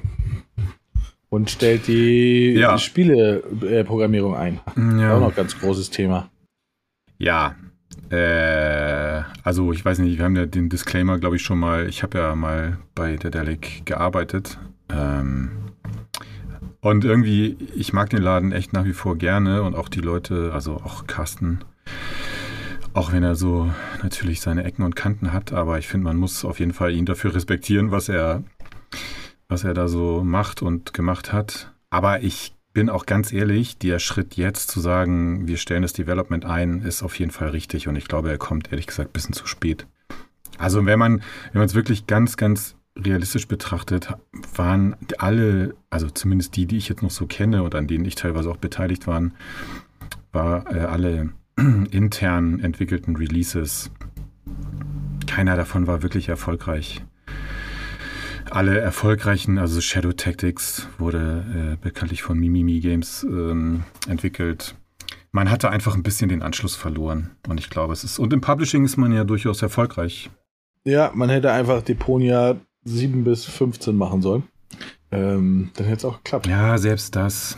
Und 1.30 1.50
stellt 1.50 1.88
die 1.88 2.54
Ja. 2.54 2.78
Spiele-Programmierung 2.78 4.36
ein. 4.36 4.60
Auch 4.66 4.78
Ja, 4.78 5.20
noch 5.20 5.36
ganz 5.36 5.60
großes 5.60 5.90
Thema. 5.90 6.30
ja. 7.18 7.56
Äh, 8.10 9.24
also 9.44 9.74
ich 9.74 9.84
weiß 9.84 10.00
nicht, 10.00 10.18
wir 10.18 10.24
haben 10.24 10.36
ja 10.38 10.46
den 10.46 10.70
Disclaimer, 10.70 11.18
glaube 11.20 11.36
ich, 11.36 11.42
schon 11.42 11.60
mal, 11.60 11.90
ich 11.90 12.04
habe 12.04 12.18
ja 12.20 12.36
mal 12.36 12.78
bei 12.96 13.18
der 13.18 13.32
Delic 13.32 13.86
gearbeitet. 13.86 14.58
Ähm, 14.90 15.50
und 16.82 17.06
irgendwie, 17.06 17.58
ich 17.76 17.94
mag 17.94 18.10
den 18.10 18.22
Laden 18.22 18.52
echt 18.52 18.74
nach 18.74 18.86
wie 18.86 18.94
vor 18.94 19.18
gerne 19.18 19.64
und 19.64 19.76
auch 19.76 19.90
die 19.90 20.02
Leute, 20.02 20.52
also 20.54 20.76
auch 20.76 21.08
Carsten, 21.08 21.60
auch 22.94 23.12
wenn 23.12 23.24
er 23.24 23.36
so 23.36 23.72
natürlich 24.04 24.42
seine 24.42 24.64
Ecken 24.64 24.84
und 24.84 24.96
Kanten 24.96 25.34
hat, 25.34 25.54
aber 25.54 25.80
ich 25.80 25.88
finde, 25.88 26.06
man 26.06 26.18
muss 26.18 26.46
auf 26.46 26.60
jeden 26.60 26.74
Fall 26.74 26.94
ihn 26.94 27.06
dafür 27.06 27.36
respektieren, 27.36 27.92
was 27.92 28.10
er, 28.10 28.44
was 29.48 29.64
er 29.64 29.74
da 29.74 29.88
so 29.88 30.24
macht 30.24 30.62
und 30.62 30.94
gemacht 30.94 31.32
hat. 31.34 31.74
Aber 31.90 32.24
ich 32.24 32.54
bin 32.74 32.90
auch 32.90 33.06
ganz 33.06 33.34
ehrlich, 33.34 33.78
der 33.80 34.00
Schritt 34.00 34.36
jetzt 34.36 34.70
zu 34.70 34.80
sagen, 34.80 35.48
wir 35.48 35.58
stellen 35.58 35.82
das 35.82 35.94
Development 35.94 36.46
ein, 36.46 36.82
ist 36.82 37.02
auf 37.02 37.18
jeden 37.18 37.32
Fall 37.32 37.50
richtig 37.50 37.88
und 37.88 37.96
ich 37.96 38.08
glaube, 38.08 38.30
er 38.30 38.38
kommt 38.38 38.72
ehrlich 38.72 38.88
gesagt 38.88 39.10
ein 39.10 39.14
bisschen 39.14 39.34
zu 39.34 39.48
spät. 39.48 39.88
Also 40.58 40.86
wenn 40.86 41.00
man, 41.00 41.22
wenn 41.52 41.60
man 41.60 41.66
es 41.66 41.76
wirklich 41.76 42.08
ganz, 42.08 42.38
ganz 42.38 42.77
realistisch 43.04 43.48
betrachtet, 43.48 44.14
waren 44.56 44.96
alle, 45.18 45.76
also 45.90 46.10
zumindest 46.10 46.56
die, 46.56 46.66
die 46.66 46.78
ich 46.78 46.90
jetzt 46.90 47.04
noch 47.04 47.12
so 47.12 47.26
kenne 47.26 47.64
und 47.64 47.76
an 47.76 47.88
denen 47.88 48.06
ich 48.06 48.16
teilweise 48.16 48.50
auch 48.50 48.58
beteiligt 48.58 49.08
waren, 49.08 49.34
war 50.32 50.72
äh, 50.74 50.80
alle 50.80 51.30
intern 51.92 52.60
entwickelten 52.60 53.16
Releases. 53.16 53.92
Keiner 55.26 55.56
davon 55.56 55.88
war 55.88 56.02
wirklich 56.04 56.30
erfolgreich. 56.30 57.04
Alle 58.50 58.80
erfolgreichen, 58.80 59.58
also 59.58 59.82
Shadow 59.82 60.14
Tactics 60.14 60.88
wurde 60.98 61.74
äh, 61.74 61.84
bekanntlich 61.84 62.24
von 62.24 62.40
Mimimi 62.40 62.80
Games 62.80 63.24
ähm, 63.24 63.84
entwickelt. 64.08 64.76
Man 65.32 65.52
hatte 65.52 65.70
einfach 65.70 65.96
ein 65.96 66.04
bisschen 66.04 66.30
den 66.30 66.42
Anschluss 66.42 66.76
verloren. 66.76 67.32
Und 67.48 67.60
ich 67.60 67.70
glaube, 67.70 67.94
es 67.94 68.04
ist. 68.04 68.20
Und 68.20 68.32
im 68.32 68.40
Publishing 68.40 68.86
ist 68.86 68.96
man 68.96 69.12
ja 69.12 69.26
durchaus 69.26 69.62
erfolgreich. 69.62 70.30
Ja, 70.86 71.12
man 71.14 71.30
hätte 71.30 71.52
einfach 71.52 71.82
Deponia 71.82 72.56
7 72.88 73.24
bis 73.24 73.46
15 73.46 73.96
machen 73.96 74.22
sollen. 74.22 74.44
Ähm, 75.12 75.70
dann 75.76 75.86
hätte 75.86 75.98
es 75.98 76.06
auch 76.06 76.18
geklappt. 76.24 76.48
Ja, 76.48 76.78
selbst 76.78 77.16
das. 77.16 77.58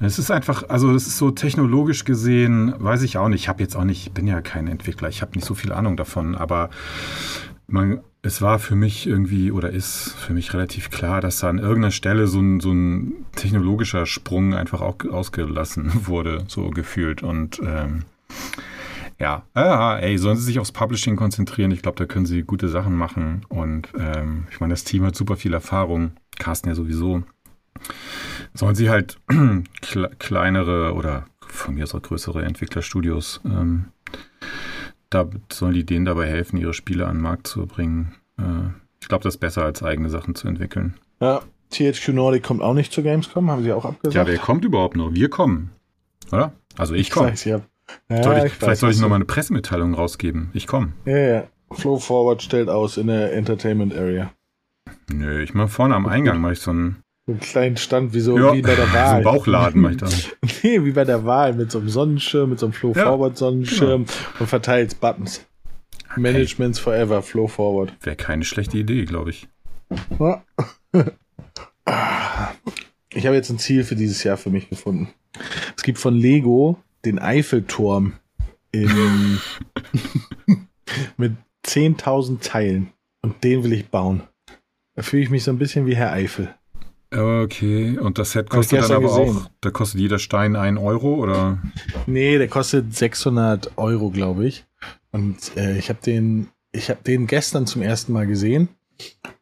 Es 0.00 0.18
ist 0.18 0.30
einfach, 0.30 0.68
also 0.68 0.92
das 0.92 1.06
ist 1.06 1.18
so 1.18 1.30
technologisch 1.30 2.04
gesehen, 2.04 2.74
weiß 2.78 3.02
ich 3.02 3.16
auch 3.16 3.28
nicht. 3.28 3.42
Ich 3.42 3.48
habe 3.48 3.62
jetzt 3.62 3.76
auch 3.76 3.84
nicht, 3.84 4.06
ich 4.06 4.12
bin 4.12 4.26
ja 4.26 4.40
kein 4.40 4.66
Entwickler, 4.66 5.08
ich 5.08 5.22
habe 5.22 5.32
nicht 5.34 5.44
so 5.44 5.54
viel 5.54 5.72
Ahnung 5.72 5.96
davon, 5.96 6.34
aber 6.34 6.70
man, 7.68 8.00
es 8.22 8.42
war 8.42 8.58
für 8.58 8.74
mich 8.74 9.06
irgendwie 9.06 9.52
oder 9.52 9.70
ist 9.70 10.14
für 10.18 10.32
mich 10.32 10.52
relativ 10.52 10.90
klar, 10.90 11.20
dass 11.20 11.38
da 11.38 11.48
an 11.48 11.58
irgendeiner 11.58 11.92
Stelle 11.92 12.26
so 12.26 12.40
ein, 12.40 12.60
so 12.60 12.72
ein 12.72 13.12
technologischer 13.36 14.06
Sprung 14.06 14.54
einfach 14.54 14.80
auch 14.80 14.96
ausgelassen 15.10 15.92
wurde, 16.06 16.44
so 16.48 16.70
gefühlt. 16.70 17.22
Und 17.22 17.60
ähm, 17.64 18.02
Ja, 19.24 19.42
ah, 19.54 19.98
ey, 20.00 20.18
sollen 20.18 20.36
sie 20.36 20.44
sich 20.44 20.58
aufs 20.58 20.70
Publishing 20.70 21.16
konzentrieren? 21.16 21.70
Ich 21.70 21.80
glaube, 21.80 21.96
da 21.96 22.04
können 22.04 22.26
sie 22.26 22.42
gute 22.42 22.68
Sachen 22.68 22.94
machen. 22.94 23.46
Und 23.48 23.88
ähm, 23.98 24.46
ich 24.50 24.60
meine, 24.60 24.74
das 24.74 24.84
Team 24.84 25.02
hat 25.02 25.16
super 25.16 25.36
viel 25.36 25.54
Erfahrung. 25.54 26.12
Carsten 26.38 26.68
ja 26.68 26.74
sowieso. 26.74 27.22
Sollen 28.52 28.74
sie 28.74 28.90
halt 28.90 29.18
kle 29.80 30.10
kleinere 30.18 30.92
oder 30.92 31.24
von 31.40 31.74
mir 31.74 31.84
aus 31.84 31.94
auch 31.94 32.02
größere 32.02 32.44
Entwicklerstudios, 32.44 33.40
ähm, 33.46 33.86
da 35.08 35.26
sollen 35.50 35.72
die 35.72 35.86
denen 35.86 36.04
dabei 36.04 36.26
helfen, 36.26 36.58
ihre 36.58 36.74
Spiele 36.74 37.06
an 37.06 37.16
den 37.16 37.22
Markt 37.22 37.46
zu 37.46 37.66
bringen. 37.66 38.14
Äh, 38.38 38.74
ich 39.00 39.08
glaube, 39.08 39.24
das 39.24 39.36
ist 39.36 39.40
besser, 39.40 39.64
als 39.64 39.82
eigene 39.82 40.10
Sachen 40.10 40.34
zu 40.34 40.48
entwickeln. 40.48 40.96
Ja, 41.20 41.40
THQ 41.70 42.08
Nordic 42.08 42.42
kommt 42.42 42.60
auch 42.60 42.74
nicht 42.74 42.92
zur 42.92 43.04
Gamescom, 43.04 43.50
haben 43.50 43.62
sie 43.62 43.72
auch 43.72 43.86
abgesagt. 43.86 44.14
Ja, 44.14 44.26
wer 44.26 44.38
kommt 44.38 44.66
überhaupt 44.66 44.96
noch? 44.96 45.14
Wir 45.14 45.30
kommen. 45.30 45.70
Oder? 46.30 46.52
Also 46.76 46.94
ich 46.94 47.10
komme. 47.10 47.32
Ja. 47.44 47.62
Ja, 48.08 48.22
soll 48.22 48.36
ich, 48.38 48.44
ich 48.44 48.52
vielleicht 48.52 48.80
soll 48.80 48.90
ich 48.90 48.96
was 48.96 49.00
noch 49.00 49.06
du- 49.06 49.10
mal 49.10 49.14
eine 49.16 49.24
Pressemitteilung 49.24 49.94
rausgeben. 49.94 50.50
Ich 50.52 50.66
komme. 50.66 50.92
Ja, 51.04 51.16
ja. 51.16 51.44
Flow 51.72 51.98
Forward 51.98 52.42
stellt 52.42 52.68
aus 52.68 52.96
in 52.96 53.06
der 53.08 53.32
Entertainment 53.32 53.94
Area. 53.96 54.30
Nö, 55.12 55.42
ich 55.42 55.54
mache 55.54 55.68
vorne 55.68 55.94
am 55.94 56.06
Eingang 56.06 56.40
mache 56.40 56.52
ich 56.54 56.60
so 56.60 56.70
einen, 56.70 56.96
So 57.26 57.32
einen 57.32 57.40
kleinen 57.40 57.76
Stand 57.76 58.14
wie 58.14 58.20
so 58.20 58.38
ja, 58.38 58.52
wie 58.54 58.62
bei 58.62 58.74
der 58.74 58.86
so 58.86 58.92
Wahl. 58.94 59.14
einen 59.14 59.24
Bauchladen 59.24 59.80
mache 59.80 59.92
ich 59.94 59.98
da. 59.98 60.08
Nee, 60.62 60.84
wie 60.84 60.92
bei 60.92 61.04
der 61.04 61.24
Wahl 61.24 61.52
mit 61.54 61.70
so 61.70 61.78
einem 61.78 61.88
Sonnenschirm, 61.88 62.50
mit 62.50 62.58
so 62.58 62.66
einem 62.66 62.72
Flow 62.72 62.94
Forward 62.94 63.36
Sonnenschirm 63.36 64.04
und 64.38 64.46
verteilt 64.46 65.00
Buttons. 65.00 65.44
Managements 66.16 66.78
forever, 66.78 67.22
Flow 67.22 67.48
Forward. 67.48 67.92
Wäre 68.02 68.14
keine 68.16 68.44
schlechte 68.44 68.78
Idee, 68.78 69.04
glaube 69.04 69.30
ich. 69.30 69.48
Ich 73.16 73.26
habe 73.26 73.36
jetzt 73.36 73.50
ein 73.50 73.58
Ziel 73.58 73.84
für 73.84 73.94
dieses 73.94 74.24
Jahr 74.24 74.36
für 74.36 74.50
mich 74.50 74.68
gefunden. 74.68 75.08
Es 75.76 75.82
gibt 75.82 75.98
von 75.98 76.14
Lego 76.14 76.78
den 77.04 77.18
Eiffelturm 77.18 78.14
in 78.72 79.38
mit 81.16 81.32
10.000 81.66 82.40
Teilen 82.40 82.92
und 83.22 83.42
den 83.44 83.64
will 83.64 83.72
ich 83.72 83.88
bauen. 83.88 84.22
Da 84.94 85.02
fühle 85.02 85.22
ich 85.22 85.30
mich 85.30 85.44
so 85.44 85.50
ein 85.50 85.58
bisschen 85.58 85.86
wie 85.86 85.96
Herr 85.96 86.12
Eifel. 86.12 86.54
Okay, 87.12 87.96
und 87.98 88.18
das 88.18 88.32
Set 88.32 88.50
kostet 88.50 88.82
dann 88.82 88.92
aber 88.92 89.06
gesehen. 89.06 89.36
auch, 89.36 89.50
da 89.60 89.70
kostet 89.70 90.00
jeder 90.00 90.18
Stein 90.18 90.56
ein 90.56 90.78
Euro 90.78 91.14
oder? 91.14 91.62
Nee, 92.06 92.38
der 92.38 92.48
kostet 92.48 92.94
600 92.94 93.72
Euro, 93.76 94.10
glaube 94.10 94.46
ich. 94.46 94.66
Und 95.12 95.56
äh, 95.56 95.78
ich 95.78 95.90
habe 95.90 96.00
den, 96.04 96.48
ich 96.72 96.90
habe 96.90 97.00
den 97.04 97.26
gestern 97.28 97.66
zum 97.66 97.82
ersten 97.82 98.12
Mal 98.12 98.26
gesehen. 98.26 98.68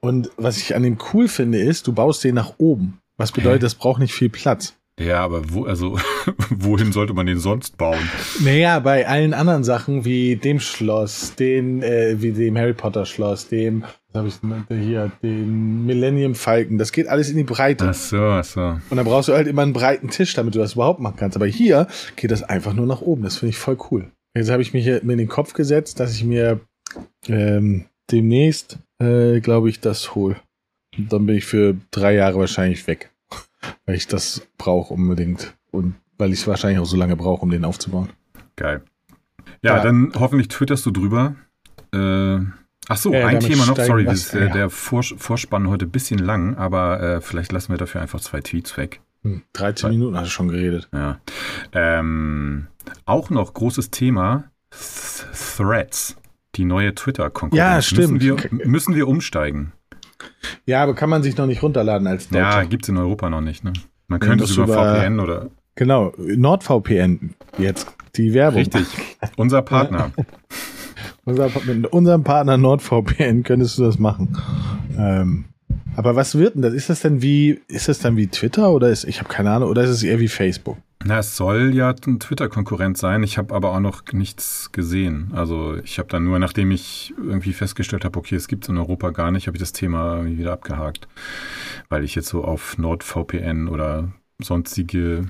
Und 0.01 0.31
was 0.37 0.59
ich 0.59 0.75
an 0.75 0.83
dem 0.83 0.99
cool 1.13 1.29
finde, 1.29 1.59
ist, 1.59 1.87
du 1.87 1.93
baust 1.95 2.25
den 2.25 2.35
nach 2.35 2.55
oben. 2.59 2.99
Was 3.17 3.33
bedeutet, 3.33 3.63
Hä? 3.63 3.65
das 3.65 3.75
braucht 3.75 4.01
nicht 4.01 4.13
viel 4.13 4.29
Platz. 4.29 4.75
Ja, 5.01 5.25
aber 5.25 5.53
wo, 5.53 5.65
also, 5.65 5.99
wohin 6.51 6.93
sollte 6.93 7.15
man 7.15 7.27
den 7.27 7.39
sonst 7.39 7.79
bauen? 7.79 8.11
Naja, 8.41 8.79
bei 8.79 9.07
allen 9.09 9.33
anderen 9.33 9.65
Sachen 9.65 10.05
wie 10.05 10.37
dem 10.37 10.61
Schloss, 10.61 11.35
den, 11.35 11.83
äh, 11.83 12.17
wie 12.19 12.33
dem 12.33 12.59
Harry 12.59 12.75
Potter 12.75 13.07
Schloss, 13.07 13.49
dem, 13.49 13.85
was 14.13 14.19
habe 14.19 14.29
ich 14.29 14.67
denn 14.69 14.81
hier, 14.81 15.11
den 15.23 15.87
Millennium 15.87 16.35
Falcon, 16.35 16.77
das 16.77 16.93
geht 16.93 17.09
alles 17.09 17.31
in 17.31 17.39
die 17.39 17.45
Breite. 17.45 17.89
Ach 17.89 17.95
so, 17.95 18.23
ach 18.23 18.45
so. 18.45 18.61
Und 18.61 18.97
dann 18.97 19.07
brauchst 19.07 19.29
du 19.29 19.33
halt 19.33 19.47
immer 19.47 19.63
einen 19.63 19.73
breiten 19.73 20.11
Tisch, 20.11 20.35
damit 20.35 20.55
du 20.55 20.59
das 20.59 20.75
überhaupt 20.75 21.01
machen 21.01 21.17
kannst. 21.17 21.37
Aber 21.37 21.47
hier 21.47 21.87
geht 22.17 22.31
das 22.31 22.43
einfach 22.43 22.75
nur 22.75 22.87
nach 22.87 23.01
oben. 23.01 23.23
Das 23.23 23.39
finde 23.39 23.51
ich 23.51 23.59
voll 23.59 23.79
cool. 23.91 24.11
Jetzt 24.37 24.51
habe 24.51 24.63
ich 24.63 24.75
mich 24.75 24.85
hier 24.85 25.01
mir 25.03 25.13
in 25.13 25.19
den 25.19 25.29
Kopf 25.29 25.55
gesetzt, 25.55 26.01
dass 26.01 26.15
ich 26.15 26.25
mir 26.25 26.61
ähm, 27.29 27.87
demnächst, 28.11 28.79
äh, 29.03 29.41
glaube 29.41 29.71
ich, 29.71 29.81
das 29.81 30.15
hole. 30.15 30.37
Und 30.97 31.13
dann 31.13 31.25
bin 31.25 31.37
ich 31.37 31.47
für 31.47 31.77
drei 31.91 32.15
Jahre 32.15 32.39
wahrscheinlich 32.39 32.87
weg. 32.87 33.12
Weil 33.87 33.95
ich 33.97 34.07
das 34.07 34.47
brauche 34.59 34.93
unbedingt. 34.95 35.55
Und 35.71 35.95
weil 36.19 36.33
ich 36.33 36.41
es 36.41 36.47
wahrscheinlich 36.47 36.79
auch 36.81 36.87
so 36.87 36.97
lange 36.97 37.17
brauche, 37.17 37.43
um 37.43 37.51
den 37.51 37.65
aufzubauen. 37.65 38.11
Geil. 38.57 38.83
Ja, 39.63 39.77
Ja. 39.79 39.83
dann 39.83 40.13
hoffentlich 40.19 40.49
twitterst 40.49 40.85
du 40.87 40.91
drüber. 40.91 41.35
Äh, 41.95 42.39
ach 42.89 42.97
so, 42.97 43.13
Ja, 43.13 43.27
ein 43.27 43.41
Thema 43.41 43.67
noch. 43.67 43.77
Sorry, 43.77 44.05
das 44.05 44.15
ist, 44.27 44.35
äh, 44.35 44.47
ja. 44.47 44.53
der 44.53 44.71
Vors 44.71 45.15
Vorspann 45.17 45.69
heute 45.69 45.87
ein 45.87 45.91
bisschen 45.91 46.19
lang, 46.19 46.57
aber 46.57 47.01
äh, 47.01 47.21
vielleicht 47.21 47.53
lassen 47.53 47.73
wir 47.73 47.79
dafür 47.79 48.01
einfach 48.03 48.21
zwei 48.21 48.41
Tweets 48.41 48.77
weg. 48.77 49.01
Hm, 49.23 49.43
13 49.53 49.91
Minuten 49.91 50.17
hast 50.17 50.27
du 50.27 50.31
schon 50.31 50.49
geredet. 50.49 50.89
Ja. 50.93 51.21
Ähm, 51.73 52.67
auch 53.05 53.31
noch 53.31 53.55
großes 53.55 53.91
Thema: 53.91 54.45
Th 54.71 55.27
Threads. 55.57 56.17
Die 56.57 56.65
neue 56.67 56.95
Twitter-Konkurrenz. 56.95 57.57
Ja, 57.59 57.81
stimmt. 57.81 58.23
Müssen 58.23 58.53
wir, 58.61 58.67
müssen 58.67 58.95
wir 58.95 59.09
umsteigen? 59.09 59.73
Ja, 60.67 60.83
aber 60.83 60.95
kann 60.95 61.11
man 61.11 61.23
sich 61.23 61.37
noch 61.37 61.47
nicht 61.47 61.63
runterladen 61.63 62.07
als 62.07 62.29
Deutscher. 62.29 62.41
Ja, 62.43 62.65
gibt's 62.65 62.89
in 62.89 62.97
Europa 62.97 63.29
noch 63.31 63.41
nicht. 63.41 63.65
Ne? 63.65 63.73
Man 64.09 64.21
könnte 64.21 64.45
es 64.45 64.57
über, 64.57 64.65
über- 64.65 64.97
VPN 65.01 65.21
oder. 65.21 65.51
Genau, 65.75 66.13
NordVPN. 66.19 67.35
Jetzt 67.59 67.87
die 68.17 68.35
Werbung. 68.35 68.61
Richtig. 68.61 68.87
Unser 69.37 69.63
Partner. 69.63 70.11
Unser, 71.25 71.51
mit 71.67 71.87
unserem 71.93 72.25
Partner 72.25 72.57
NordVPN 72.57 73.45
könntest 73.45 73.79
du 73.79 73.85
das 73.85 73.99
machen. 73.99 74.37
Ähm, 74.99 75.45
aber 75.95 76.17
was 76.17 76.37
wird 76.37 76.57
denn 76.57 76.63
das? 76.63 76.75
Ist 76.75 76.91
das 76.91 77.01
denn 77.01 77.23
wie, 77.23 77.61
ist 77.69 77.89
das 77.89 78.01
dann 78.01 78.17
wie 78.17 78.27
Twitter 78.27 78.71
oder 78.73 78.89
ist, 78.91 79.05
ich 79.05 79.21
habe 79.21 79.29
keine 79.29 79.53
Ahnung, 79.53 79.69
oder 79.71 79.83
ist 79.85 79.91
es 79.91 80.03
eher 80.03 80.19
wie 80.19 80.27
Facebook? 80.29 80.79
Na, 81.05 81.19
es 81.19 81.37
soll 81.37 81.75
ja 81.75 81.95
ein 82.07 82.21
Twitter-Konkurrent 82.21 82.97
sein. 82.97 83.23
Ich 83.23 83.37
habe 83.37 83.55
aber 83.55 83.73
auch 83.73 83.81
noch 83.81 84.03
nichts 84.13 84.71
gesehen. 84.73 85.31
Also 85.35 85.77
ich 85.83 85.99
habe 85.99 86.09
dann 86.09 86.25
nur, 86.25 86.39
nachdem 86.39 86.71
ich 86.71 87.13
irgendwie 87.17 87.53
festgestellt 87.53 88.05
habe, 88.05 88.19
okay, 88.19 88.37
es 88.37 88.47
gibt 88.47 88.65
es 88.65 88.69
in 88.69 88.79
Europa 88.79 89.11
gar 89.11 89.31
nicht, 89.33 89.47
habe 89.47 89.57
ich 89.57 89.61
das 89.63 89.73
Thema 89.73 90.25
wieder 90.25 90.53
abgehakt. 90.53 91.09
Weil 91.89 92.05
ich 92.05 92.15
jetzt 92.15 92.29
so 92.29 92.45
auf 92.45 92.79
NordVPN 92.79 93.69
oder 93.69 94.13
sonstige 94.41 95.27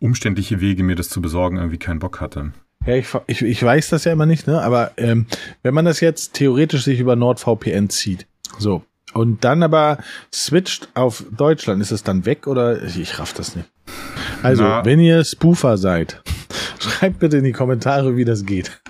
umständliche 0.00 0.60
Wege, 0.60 0.82
mir 0.82 0.96
das 0.96 1.08
zu 1.08 1.20
besorgen, 1.20 1.56
irgendwie 1.56 1.78
keinen 1.78 2.00
Bock 2.00 2.20
hatte. 2.20 2.52
Ja, 2.86 2.94
ich, 2.94 3.08
ich, 3.26 3.42
ich 3.42 3.62
weiß 3.62 3.90
das 3.90 4.04
ja 4.04 4.12
immer 4.12 4.26
nicht, 4.26 4.46
ne? 4.46 4.62
Aber 4.62 4.92
ähm, 4.96 5.26
wenn 5.62 5.74
man 5.74 5.84
das 5.84 6.00
jetzt 6.00 6.34
theoretisch 6.34 6.84
sich 6.84 7.00
über 7.00 7.16
NordVPN 7.16 7.90
zieht, 7.90 8.26
so, 8.58 8.84
und 9.14 9.44
dann 9.44 9.62
aber 9.62 9.98
switcht 10.32 10.88
auf 10.94 11.24
Deutschland, 11.36 11.82
ist 11.82 11.90
es 11.90 12.02
dann 12.02 12.24
weg 12.24 12.46
oder 12.46 12.82
ich 12.82 13.18
raff 13.18 13.32
das 13.32 13.56
nicht. 13.56 13.68
Also, 14.42 14.62
Na. 14.62 14.84
wenn 14.84 15.00
ihr 15.00 15.24
Spoofer 15.24 15.76
seid, 15.78 16.22
schreibt 16.78 17.18
bitte 17.18 17.38
in 17.38 17.44
die 17.44 17.52
Kommentare, 17.52 18.16
wie 18.16 18.24
das 18.24 18.44
geht. 18.44 18.80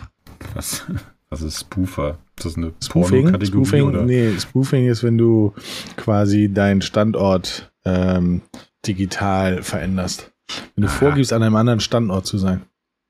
Was, 0.54 0.84
was 1.30 1.42
ist 1.42 1.60
Spoofer? 1.60 2.18
Ist 2.36 2.46
das 2.46 2.56
eine 2.56 2.72
Spoofing? 2.82 3.44
Spoofing, 3.44 3.82
oder? 3.82 4.02
nee, 4.04 4.32
Spoofing 4.38 4.86
ist, 4.86 5.02
wenn 5.02 5.18
du 5.18 5.54
quasi 5.96 6.52
deinen 6.52 6.82
Standort 6.82 7.72
ähm, 7.84 8.42
digital 8.86 9.62
veränderst. 9.62 10.30
Wenn 10.76 10.82
du 10.82 10.88
Aha. 10.88 10.96
vorgibst, 10.96 11.32
an 11.32 11.42
einem 11.42 11.56
anderen 11.56 11.80
Standort 11.80 12.26
zu 12.26 12.38
sein, 12.38 12.62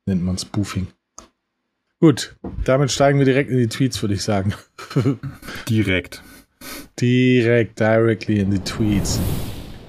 nennt 0.07 0.25
man 0.25 0.39
Spoofing. 0.39 0.89
Gut, 2.01 2.37
damit 2.65 2.93
steigen 2.93 3.19
wir 3.19 3.27
direkt 3.27 3.51
in 3.51 3.59
die 3.59 3.69
Tweets, 3.69 4.01
würde 4.03 4.15
ich 4.15 4.23
sagen. 4.23 4.55
Direkt. 5.69 6.23
direkt, 7.01 7.81
directly 7.81 8.39
in 8.39 8.53
die 8.53 8.61
Tweets. 8.61 9.19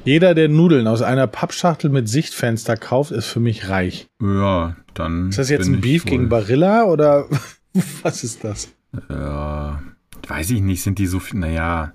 Jeder, 0.10 0.34
der 0.34 0.50
Nudeln 0.50 0.88
aus 0.88 1.04
einer 1.04 1.28
Pappschachtel 1.28 1.92
mit 1.92 2.10
Sichtfenster 2.10 2.76
kauft, 2.76 3.12
ist 3.12 3.28
für 3.28 3.40
mich 3.40 3.70
reich. 3.70 4.10
Ja, 4.20 4.76
dann. 4.96 5.30
Ist 5.30 5.38
das 5.38 5.52
jetzt 5.52 5.68
ein 5.68 5.82
Beef 5.82 6.04
gegen 6.04 6.30
Barilla 6.30 6.86
oder 6.86 7.28
was 8.02 8.24
ist 8.24 8.44
das? 8.44 8.74
Ja, 9.08 9.84
weiß 10.28 10.50
ich 10.50 10.62
nicht, 10.62 10.82
sind 10.82 10.98
die 10.98 11.06
so 11.06 11.20
viel, 11.20 11.40
naja, 11.40 11.94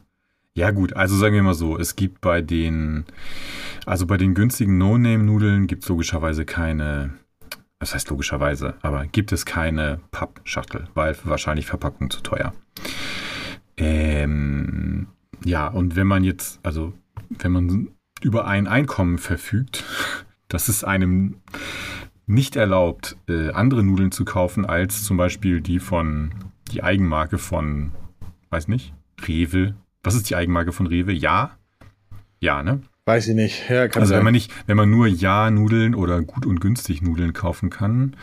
ja 0.55 0.71
gut, 0.71 0.93
also 0.93 1.17
sagen 1.17 1.35
wir 1.35 1.43
mal 1.43 1.55
so, 1.55 1.77
es 1.77 1.97
gibt 1.97 2.21
bei 2.21 2.41
den, 2.41 3.05
also 3.85 4.07
bei 4.07 4.17
den 4.17 4.35
günstigen 4.35 4.79
No-Name-Nudeln 4.79 5.67
gibt 5.67 5.83
es 5.83 5.89
logischerweise 5.89 6.45
keine, 6.45 7.15
was 7.81 7.95
heißt 7.95 8.11
logischerweise, 8.11 8.75
aber 8.83 9.07
gibt 9.07 9.33
es 9.33 9.45
keine 9.45 9.99
Pappschachtel, 10.13 10.85
weil 10.95 11.17
wahrscheinlich 11.25 11.67
Verpackung 11.67 12.11
zu 12.11 12.21
teuer. 12.21 12.55
Ähm, 13.77 15.09
ja, 15.45 15.67
und 15.67 15.97
wenn 15.97 16.07
man 16.07 16.23
jetzt, 16.23 16.61
also 16.63 16.93
wenn 17.41 17.51
man 17.51 17.89
über 18.25 18.47
ein 18.47 18.67
Einkommen 18.67 19.19
verfügt, 19.19 19.85
das 20.49 20.69
es 20.69 20.85
einem 20.85 21.37
nicht 22.27 22.57
erlaubt, 22.57 23.17
äh, 23.29 23.51
andere 23.51 23.83
Nudeln 23.83 24.11
zu 24.11 24.25
kaufen 24.25 24.65
als 24.65 25.05
zum 25.05 25.17
Beispiel 25.17 25.61
die 25.61 25.79
von 25.79 26.33
die 26.73 26.83
Eigenmarke 26.83 27.39
von, 27.39 27.93
weiß 28.51 28.69
nicht, 28.69 28.95
Rewe. 29.27 29.75
Was 30.03 30.15
ist 30.15 30.31
die 30.31 30.37
Eigenmarke 30.37 30.73
von 30.73 30.87
Rewe? 30.87 31.13
Ja. 31.13 31.59
Ja, 32.41 32.63
ne? 32.63 32.81
Weiß 33.07 33.29
ich 33.29 33.35
nicht. 33.35 33.69
Ja, 33.69 33.83
Also 33.83 34.07
sein. 34.07 34.19
wenn 34.19 34.25
man 34.25 34.33
nicht, 34.33 34.51
wenn 34.67 34.77
man 34.77 34.91
nur 34.91 35.07
Ja-Nudeln 35.07 35.95
oder 35.95 36.23
gut 36.23 36.47
und 36.47 36.61
günstig 36.61 37.03
Nudeln 37.03 37.35
kaufen 37.35 37.69
kann, 37.69 38.17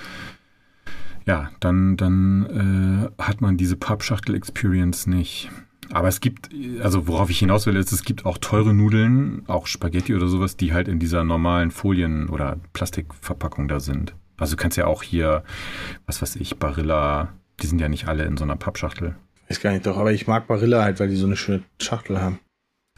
ja, 1.27 1.51
dann, 1.60 1.98
dann 1.98 3.12
äh, 3.17 3.22
hat 3.22 3.41
man 3.41 3.58
diese 3.58 3.75
Pappschachtel-Experience 3.75 5.05
nicht. 5.05 5.51
Aber 5.93 6.07
es 6.07 6.21
gibt, 6.21 6.50
also 6.81 7.07
worauf 7.07 7.29
ich 7.29 7.39
hinaus 7.39 7.65
will, 7.65 7.75
ist, 7.75 7.91
es 7.91 8.03
gibt 8.03 8.25
auch 8.25 8.38
teure 8.38 8.74
Nudeln, 8.74 9.43
auch 9.48 9.67
Spaghetti 9.67 10.15
oder 10.15 10.27
sowas, 10.27 10.55
die 10.57 10.74
halt 10.74 10.88
in 10.88 11.00
dieser 11.00 11.24
normalen 11.24 11.71
Folien- 11.71 12.29
oder 12.29 12.57
Plastikverpackung 12.74 13.67
da 13.67 13.79
sind. 13.79 14.13
Also 14.38 14.55
du 14.55 14.62
kannst 14.62 14.77
ja 14.77 14.88
auch 14.88 15.03
hier, 15.03 15.43
was 16.05 16.21
weiß 16.21 16.38
ich, 16.38 16.57
Barilla, 16.57 17.29
die 17.62 17.67
sind 17.67 17.79
ja 17.79 17.89
nicht 17.89 18.07
alle 18.07 18.24
in 18.24 18.38
so 18.38 18.43
einer 18.43 18.55
Pappschachtel. 18.55 19.15
Weiß 19.50 19.60
gar 19.60 19.71
nicht 19.71 19.86
doch, 19.86 19.98
aber 19.98 20.13
ich 20.13 20.27
mag 20.27 20.48
Barilla 20.48 20.83
halt, 20.83 21.00
weil 21.00 21.10
die 21.10 21.15
so 21.15 21.27
eine 21.27 21.36
schöne 21.36 21.63
Schachtel 21.79 22.21
haben. 22.21 22.39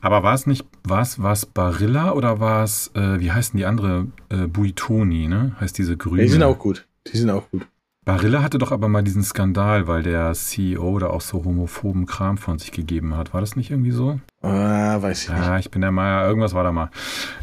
Aber 0.02 0.22
war 0.22 0.34
es 0.34 0.46
nicht, 0.46 0.66
war 0.84 1.02
es, 1.02 1.22
war 1.22 1.32
es 1.32 1.46
Barilla 1.46 2.12
oder 2.12 2.40
war 2.40 2.64
es, 2.64 2.92
äh, 2.94 3.20
wie 3.20 3.32
heißt 3.32 3.54
denn 3.54 3.60
die 3.60 3.66
andere, 3.66 4.08
äh, 4.30 4.48
Buitoni, 4.48 5.28
ne? 5.28 5.56
Heißt 5.60 5.78
diese 5.78 5.98
grüne? 5.98 6.22
Ja, 6.22 6.26
die 6.26 6.32
sind 6.34 6.44
auch 6.44 6.60
gut. 6.60 6.86
Die 7.08 7.18
sind 7.18 7.30
auch 7.30 7.50
gut. 7.50 7.66
Barilla 8.06 8.44
hatte 8.44 8.58
doch 8.58 8.72
aber 8.74 8.90
mal 8.90 9.02
diesen 9.04 9.24
Skandal, 9.24 9.88
weil 9.88 10.04
der 10.04 10.34
CEO 10.34 11.00
da 11.00 11.08
auch 11.08 11.22
so 11.22 11.46
homophoben 11.46 12.06
Kram 12.06 12.38
von 12.38 12.60
sich 12.60 12.72
gegeben 12.74 13.16
hat. 13.16 13.34
War 13.34 13.40
das 13.42 13.56
nicht 13.56 13.72
irgendwie 13.72 13.92
so? 13.92 14.20
Ah, 14.42 15.02
weiß 15.02 15.24
ich 15.24 15.30
nicht. 15.30 15.40
Ja, 15.40 15.58
ich 15.58 15.72
bin 15.72 15.82
der 15.82 15.92
Meinung, 15.92 16.28
irgendwas 16.28 16.54
war 16.54 16.64
da 16.66 16.72
mal. 16.74 16.90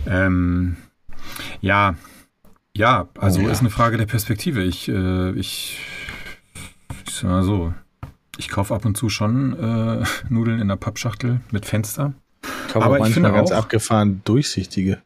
Ähm, 0.07 0.77
ja, 1.63 1.95
ja, 2.77 3.09
also 3.19 3.41
Oh 3.41 3.45
ja. 3.45 3.51
ist 3.51 3.61
eine 3.61 3.71
Frage 3.71 3.97
der 3.97 4.07
Perspektive. 4.07 4.63
Ich, 4.63 4.89
äh, 4.89 5.31
ich, 5.33 5.81
ich 7.07 7.15
sag 7.15 7.31
mal 7.31 7.43
so, 7.43 7.73
ich 8.37 8.49
kaufe 8.51 8.75
ab 8.75 8.85
und 8.85 8.97
zu 8.99 9.09
schon 9.09 9.55
äh, 9.59 10.05
Nudeln 10.29 10.61
in 10.61 10.69
der 10.69 10.77
Pappschachtel 10.77 11.41
mit 11.53 11.65
Fenster. 11.65 12.13
Ich 12.67 12.73
kaufe 12.75 12.85
aber 12.85 13.07
ich 13.07 13.15
finde 13.15 13.33
ganz 13.33 13.51
auch- 13.51 13.57
abgefahren 13.59 14.21
durchsichtige. 14.25 14.99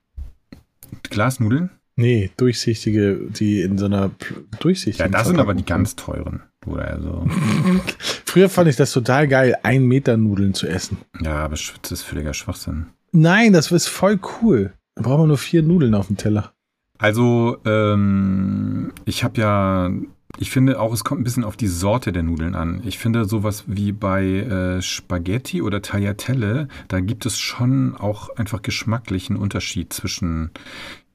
Glasnudeln? 1.05 1.71
Nee, 1.97 2.31
durchsichtige, 2.37 3.21
die 3.31 3.63
in 3.63 3.79
so 3.79 3.85
einer 3.87 4.07
pl- 4.09 4.35
Ja, 4.53 4.59
durchsichtigen. 4.61 5.13
das 5.13 5.29
sind 5.29 5.39
aber 5.39 5.55
die 5.55 5.65
ganz 5.65 5.95
teuren. 5.97 6.43
Oder 6.67 6.89
also. 6.89 7.27
Früher 8.27 8.49
fand 8.49 8.69
ich 8.69 8.77
das 8.77 8.91
total 8.93 9.29
geil, 9.29 9.55
ein 9.63 9.85
Meter 9.85 10.17
Nudeln 10.17 10.55
zu 10.55 10.67
essen. 10.67 10.99
ja, 11.23 11.37
aber 11.45 11.57
das 11.83 11.93
ist 11.93 12.03
völliger 12.03 12.35
Schwachsinn. 12.35 12.87
Nein, 13.13 13.53
das 13.53 13.71
ist 13.71 13.87
voll 13.87 14.19
cool. 14.43 14.73
Da 14.97 15.03
braucht 15.03 15.19
man 15.19 15.29
nur 15.29 15.39
vier 15.39 15.63
Nudeln 15.63 15.95
auf 15.95 16.09
dem 16.09 16.17
Teller. 16.17 16.53
Also, 16.99 17.59
ähm, 17.65 18.93
ich 19.05 19.23
habe 19.25 19.41
ja, 19.41 19.91
ich 20.39 20.51
finde 20.51 20.81
auch, 20.81 20.93
es 20.93 21.05
kommt 21.05 21.21
ein 21.21 21.25
bisschen 21.25 21.45
auf 21.45 21.57
die 21.57 21.67
Sorte 21.69 22.11
der 22.13 22.23
Nudeln 22.25 22.55
an. 22.57 22.81
Ich 22.85 22.99
finde 22.99 23.25
sowas 23.25 23.65
wie 23.67 23.93
bei 23.93 24.25
äh, 24.25 24.83
Spaghetti 24.83 25.63
oder 25.63 25.83
Tagliatelle, 25.83 26.67
da 26.89 27.01
gibt 27.01 27.27
es 27.27 27.39
schon 27.39 27.95
auch 27.97 28.31
einfach 28.37 28.63
geschmacklichen 28.63 29.37
Unterschied 29.37 29.93
zwischen, 29.93 30.51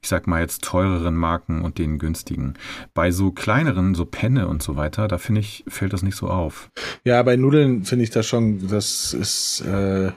ich 0.02 0.08
sag 0.08 0.26
mal 0.26 0.40
jetzt 0.40 0.64
teureren 0.64 1.14
Marken 1.14 1.62
und 1.62 1.78
den 1.78 1.98
günstigen. 1.98 2.54
Bei 2.94 3.10
so 3.10 3.30
kleineren, 3.30 3.94
so 3.94 4.04
Penne 4.04 4.48
und 4.48 4.62
so 4.62 4.76
weiter, 4.76 5.08
da 5.08 5.18
finde 5.18 5.40
ich, 5.40 5.64
fällt 5.68 5.92
das 5.92 6.02
nicht 6.02 6.16
so 6.16 6.28
auf. 6.28 6.70
Ja, 7.04 7.22
bei 7.22 7.36
Nudeln 7.36 7.84
finde 7.84 8.04
ich 8.04 8.10
das 8.10 8.26
schon, 8.26 8.68
das 8.68 9.12
ist, 9.12 9.60
äh, 9.66 10.12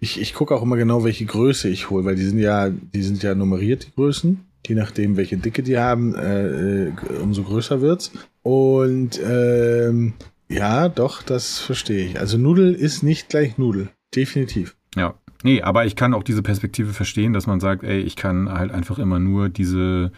ich, 0.00 0.20
ich 0.20 0.34
gucke 0.34 0.54
auch 0.54 0.62
immer 0.62 0.76
genau, 0.76 1.04
welche 1.04 1.26
Größe 1.26 1.68
ich 1.68 1.90
hole, 1.90 2.04
weil 2.04 2.16
die 2.16 2.24
sind 2.24 2.38
ja, 2.38 2.70
die 2.70 3.02
sind 3.02 3.22
ja 3.22 3.34
nummeriert, 3.34 3.86
die 3.86 3.92
Größen. 3.94 4.40
Je 4.66 4.74
nachdem, 4.74 5.16
welche 5.16 5.36
Dicke 5.36 5.62
die 5.62 5.78
haben, 5.78 6.16
äh, 6.16 6.86
äh, 6.86 6.92
umso 7.22 7.44
größer 7.44 7.80
wird's. 7.80 8.10
Und 8.42 9.20
ähm, 9.24 10.14
ja, 10.48 10.88
doch, 10.88 11.22
das 11.22 11.60
verstehe 11.60 12.06
ich. 12.06 12.18
Also 12.18 12.36
Nudel 12.36 12.74
ist 12.74 13.02
nicht 13.02 13.28
gleich 13.28 13.58
Nudel. 13.58 13.90
Definitiv. 14.14 14.76
Ja. 14.96 15.14
Nee, 15.42 15.62
aber 15.62 15.86
ich 15.86 15.96
kann 15.96 16.14
auch 16.14 16.22
diese 16.22 16.42
Perspektive 16.42 16.92
verstehen, 16.92 17.32
dass 17.32 17.46
man 17.46 17.60
sagt, 17.60 17.82
ey, 17.82 18.00
ich 18.00 18.16
kann 18.16 18.50
halt 18.50 18.72
einfach 18.72 18.98
immer 18.98 19.18
nur 19.18 19.48
diese, 19.48 20.12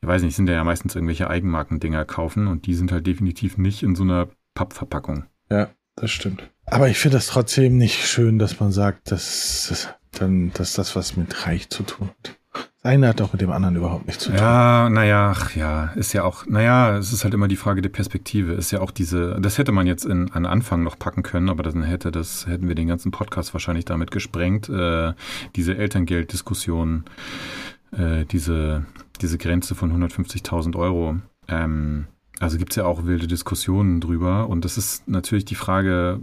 ich 0.00 0.08
weiß 0.08 0.22
nicht, 0.22 0.36
sind 0.36 0.48
ja 0.48 0.64
meistens 0.64 0.94
irgendwelche 0.94 1.28
Eigenmarkendinger 1.28 2.04
kaufen 2.04 2.46
und 2.46 2.66
die 2.66 2.74
sind 2.74 2.92
halt 2.92 3.06
definitiv 3.06 3.58
nicht 3.58 3.82
in 3.82 3.94
so 3.94 4.02
einer 4.02 4.28
Pappverpackung. 4.54 5.24
Ja, 5.50 5.70
das 5.96 6.10
stimmt. 6.10 6.50
Aber 6.66 6.88
ich 6.88 6.98
finde 6.98 7.16
das 7.16 7.26
trotzdem 7.26 7.76
nicht 7.76 8.06
schön, 8.06 8.38
dass 8.38 8.60
man 8.60 8.72
sagt, 8.72 9.10
dass, 9.10 9.66
dass, 9.68 9.88
dann, 10.12 10.52
dass 10.54 10.74
das 10.74 10.96
was 10.96 11.16
mit 11.16 11.46
Reich 11.46 11.68
zu 11.70 11.82
tun 11.82 12.08
hat. 12.08 12.38
Das 12.82 12.90
eine 12.90 13.08
hat 13.08 13.20
auch 13.20 13.32
mit 13.32 13.40
dem 13.40 13.52
anderen 13.52 13.76
überhaupt 13.76 14.06
nichts 14.06 14.24
zu 14.24 14.30
tun. 14.30 14.40
Ja, 14.40 14.88
naja, 14.90 15.32
ach 15.36 15.54
ja, 15.54 15.92
ist 15.94 16.12
ja 16.14 16.24
auch, 16.24 16.46
naja, 16.46 16.96
es 16.98 17.12
ist 17.12 17.22
halt 17.22 17.32
immer 17.32 17.46
die 17.46 17.56
Frage 17.56 17.80
der 17.80 17.90
Perspektive. 17.90 18.54
Ist 18.54 18.72
ja 18.72 18.80
auch 18.80 18.90
diese, 18.90 19.38
das 19.40 19.56
hätte 19.56 19.70
man 19.70 19.86
jetzt 19.86 20.04
in, 20.04 20.32
an 20.32 20.46
Anfang 20.46 20.82
noch 20.82 20.98
packen 20.98 21.22
können, 21.22 21.48
aber 21.48 21.62
dann 21.62 21.84
hätte 21.84 22.10
das, 22.10 22.48
hätten 22.48 22.66
wir 22.66 22.74
den 22.74 22.88
ganzen 22.88 23.12
Podcast 23.12 23.54
wahrscheinlich 23.54 23.84
damit 23.84 24.10
gesprengt, 24.10 24.68
äh, 24.68 25.12
diese 25.54 25.76
Elterngelddiskussion, 25.76 27.04
äh, 27.92 28.24
diese, 28.24 28.84
diese 29.20 29.38
Grenze 29.38 29.76
von 29.76 29.92
150.000 29.92 30.74
Euro. 30.76 31.18
Ähm, 31.46 32.06
also 32.40 32.58
gibt's 32.58 32.74
ja 32.74 32.84
auch 32.84 33.04
wilde 33.04 33.28
Diskussionen 33.28 34.00
drüber 34.00 34.48
und 34.48 34.64
das 34.64 34.76
ist 34.76 35.06
natürlich 35.06 35.44
die 35.44 35.54
Frage, 35.54 36.18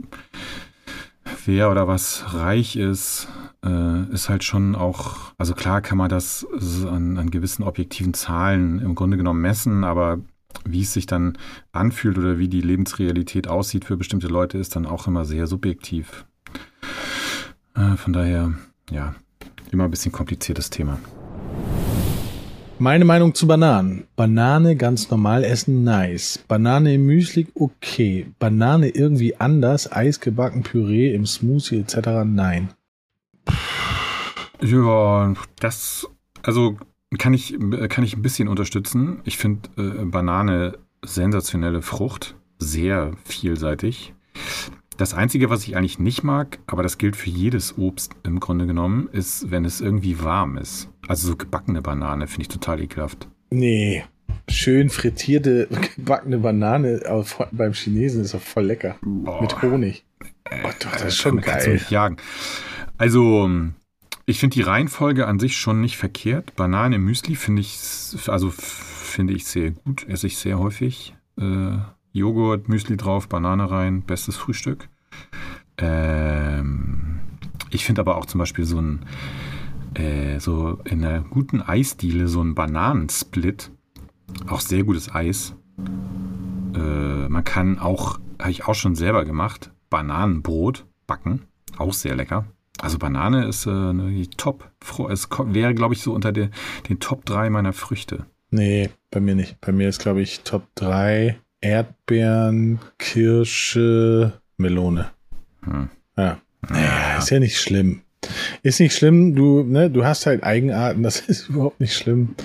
wer 1.46 1.72
oder 1.72 1.88
was 1.88 2.34
reich 2.34 2.76
ist, 2.76 3.28
äh, 3.66 4.04
ist 4.14 4.30
halt 4.30 4.44
schon 4.44 4.76
auch, 4.76 5.34
also 5.38 5.54
klar 5.54 5.82
kann 5.82 5.98
man 5.98 6.10
das 6.10 6.46
an, 6.86 7.18
an 7.18 7.32
gewissen 7.32 7.64
objektiven 7.64 8.14
Zahlen 8.14 8.80
im 8.80 8.96
Grunde 8.96 9.18
genommen 9.18 9.42
messen, 9.42 9.84
aber 9.84 10.20
wie 10.66 10.82
es 10.82 10.94
sich 10.94 11.06
dann 11.06 11.38
anfühlt 11.72 12.18
oder 12.18 12.40
wie 12.40 12.48
die 12.48 12.62
Lebensrealität 12.62 13.48
aussieht 13.48 13.86
für 13.86 13.98
bestimmte 13.98 14.28
Leute, 14.28 14.58
ist 14.58 14.76
dann 14.76 14.86
auch 14.86 15.08
immer 15.08 15.26
sehr 15.26 15.48
subjektiv. 15.48 16.26
Äh, 17.76 17.96
von 17.98 18.14
daher, 18.14 18.54
ja, 18.90 19.16
immer 19.72 19.86
ein 19.86 19.92
bisschen 19.92 20.12
kompliziertes 20.12 20.70
Thema. 20.70 21.00
Meine 22.82 23.04
Meinung 23.04 23.36
zu 23.36 23.46
Bananen. 23.46 24.08
Banane 24.16 24.78
ganz 24.78 25.10
normal 25.10 25.44
essen, 25.44 25.84
nice. 25.84 26.40
Banane 26.48 26.94
im 26.94 27.06
Müsli, 27.06 27.48
okay. 27.54 28.28
Banane 28.40 28.88
irgendwie 28.88 29.36
anders, 29.36 29.92
Eis 29.92 30.22
gebacken, 30.22 30.64
Püree 30.64 31.14
im 31.14 31.26
Smoothie 31.26 31.80
etc., 31.82 31.98
nein. 32.24 32.70
Ja, 34.62 35.34
das, 35.60 36.08
also 36.42 36.78
kann 37.18 37.34
ich, 37.34 37.58
kann 37.90 38.06
ich 38.06 38.16
ein 38.16 38.22
bisschen 38.22 38.48
unterstützen. 38.48 39.20
Ich 39.26 39.38
finde 39.38 39.70
äh, 39.76 40.06
Banane 40.06 40.78
sensationelle 41.04 41.82
Frucht, 41.82 42.36
sehr 42.60 43.12
vielseitig. 43.26 44.14
Das 44.96 45.14
Einzige, 45.14 45.50
was 45.50 45.68
ich 45.68 45.76
eigentlich 45.76 46.00
nicht 46.00 46.24
mag, 46.24 46.60
aber 46.66 46.84
das 46.84 46.98
gilt 46.98 47.18
für 47.18 47.30
jedes 47.30 47.78
Obst 47.78 48.16
im 48.24 48.40
Grunde 48.40 48.68
genommen, 48.68 49.10
ist, 49.12 49.52
wenn 49.52 49.66
es 49.66 49.82
irgendwie 49.82 50.24
warm 50.24 50.58
ist. 50.58 50.90
Also 51.10 51.28
so 51.30 51.36
gebackene 51.36 51.82
Banane 51.82 52.28
finde 52.28 52.44
ich 52.44 52.48
total 52.50 52.80
ekelhaft. 52.82 53.28
Nee. 53.50 54.04
Schön 54.48 54.92
frittierte, 54.92 55.68
gebackene 55.96 56.38
Banane 56.38 57.02
auf, 57.10 57.44
beim 57.52 57.74
Chinesen 57.74 58.22
ist 58.22 58.36
doch 58.36 58.42
voll 58.42 58.66
lecker. 58.66 58.96
Boah. 59.02 59.42
Mit 59.42 59.60
Honig. 59.64 60.06
Oh, 60.52 60.70
doch, 60.80 60.92
das 60.92 61.06
ist 61.06 61.18
schon 61.18 61.32
Damit 61.32 61.46
kannst 61.46 61.66
du 61.66 61.72
geil. 61.72 61.80
mich 61.80 61.90
jagen. 61.90 62.18
Also, 63.00 63.50
ich 64.28 64.40
finde 64.40 64.54
die 64.54 64.62
Reihenfolge 64.62 65.26
an 65.26 65.40
sich 65.40 65.58
schon 65.58 65.82
nicht 65.82 65.98
verkehrt. 65.98 66.56
Banane 66.56 66.98
im 66.98 67.06
Müsli 67.06 67.36
finde 67.36 67.62
ich, 67.62 67.80
also 68.28 68.52
finde 68.52 69.34
ich 69.34 69.46
sehr 69.46 69.72
gut, 69.72 70.08
esse 70.08 70.28
ich 70.28 70.38
sehr 70.38 70.60
häufig. 70.60 71.16
Äh, 71.40 71.78
Joghurt, 72.12 72.70
Müsli 72.70 72.98
drauf, 72.98 73.28
Banane 73.28 73.72
rein, 73.72 74.04
bestes 74.04 74.38
Frühstück. 74.38 74.90
Ähm, 75.80 77.20
ich 77.72 77.84
finde 77.84 78.02
aber 78.02 78.18
auch 78.18 78.26
zum 78.28 78.38
Beispiel 78.38 78.66
so 78.66 78.80
ein, 78.80 79.00
äh, 79.96 80.40
so 80.40 80.80
in 80.86 81.04
einer 81.04 81.22
guten 81.22 81.62
Eisdiele 81.62 82.28
so 82.28 82.42
ein 82.42 82.56
Bananensplit, 82.56 83.72
auch 84.48 84.62
sehr 84.62 84.84
gutes 84.84 85.14
Eis. 85.14 85.56
Äh, 86.76 87.30
man 87.30 87.44
kann 87.44 87.80
auch, 87.80 88.20
habe 88.40 88.52
ich 88.52 88.66
auch 88.66 88.76
schon 88.76 88.96
selber 88.96 89.26
gemacht, 89.26 89.72
Bananenbrot 89.90 90.86
backen. 91.08 91.44
Auch 91.78 91.94
sehr 91.94 92.16
lecker. 92.16 92.46
Also 92.82 92.98
Banane 92.98 93.46
ist 93.46 93.66
äh, 93.66 93.70
eine 93.70 94.30
top. 94.38 94.70
Es 95.10 95.28
wäre, 95.46 95.74
glaube 95.74 95.94
ich, 95.94 96.02
so 96.02 96.14
unter 96.14 96.32
der, 96.32 96.50
den 96.88 97.00
Top 97.00 97.26
3 97.26 97.50
meiner 97.50 97.74
Früchte. 97.74 98.26
Nee, 98.52 98.90
bei 99.12 99.20
mir 99.20 99.36
nicht. 99.36 99.60
Bei 99.62 99.72
mir 99.72 99.90
ist, 99.90 100.00
glaube 100.00 100.22
ich, 100.22 100.42
Top 100.42 100.64
3 100.76 101.40
Erdbeeren, 101.62 102.80
Kirsche, 102.98 104.40
Melone. 104.58 105.12
Hm. 105.64 105.90
Ja. 106.18 106.40
Naja, 106.68 107.18
ist 107.18 107.30
ja 107.30 107.40
nicht 107.40 107.60
schlimm. 107.60 108.02
Ist 108.64 108.80
nicht 108.80 108.96
schlimm, 108.96 109.36
du, 109.36 109.64
ne, 109.64 109.90
du 109.90 110.04
hast 110.06 110.26
halt 110.26 110.44
Eigenarten, 110.44 111.04
das 111.04 111.20
ist 111.28 111.50
überhaupt 111.50 111.80
nicht 111.80 111.96
schlimm. 111.96 112.36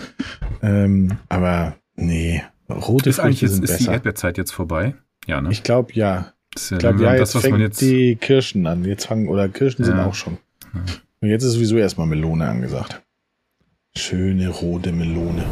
Ähm, 0.62 1.18
aber 1.28 1.76
nee, 1.96 2.42
rote 2.70 3.10
Ist 3.10 3.20
Früchte 3.20 3.48
sind 3.48 3.64
ist 3.64 3.70
die 3.70 3.76
besser. 3.84 3.92
Erdbeerzeit 3.92 4.38
jetzt 4.38 4.52
vorbei? 4.52 4.94
Ja, 5.26 5.40
ne? 5.40 5.50
Ich 5.50 5.62
glaube 5.62 5.92
ja. 5.94 6.32
Ist 6.54 6.70
ja 6.70 6.76
Ich 6.76 6.80
glaube 6.80 7.02
ja, 7.02 7.12
jetzt 7.14 7.20
das, 7.20 7.34
was 7.36 7.42
man 7.50 7.52
fängt 7.52 7.62
jetzt. 7.62 7.80
die 7.80 8.16
Kirschen 8.16 8.66
an. 8.66 8.84
Jetzt 8.84 9.06
fangen, 9.06 9.28
oder 9.28 9.48
Kirschen 9.48 9.84
sind 9.84 9.96
Ja. 9.96 10.06
auch 10.06 10.14
schon. 10.14 10.38
Und 11.20 11.28
jetzt 11.28 11.42
ist 11.42 11.52
sowieso 11.54 11.76
erstmal 11.76 12.06
Melone 12.06 12.46
angesagt. 12.46 13.02
Schöne 13.96 14.48
rote 14.48 14.92
Melone. 14.92 15.44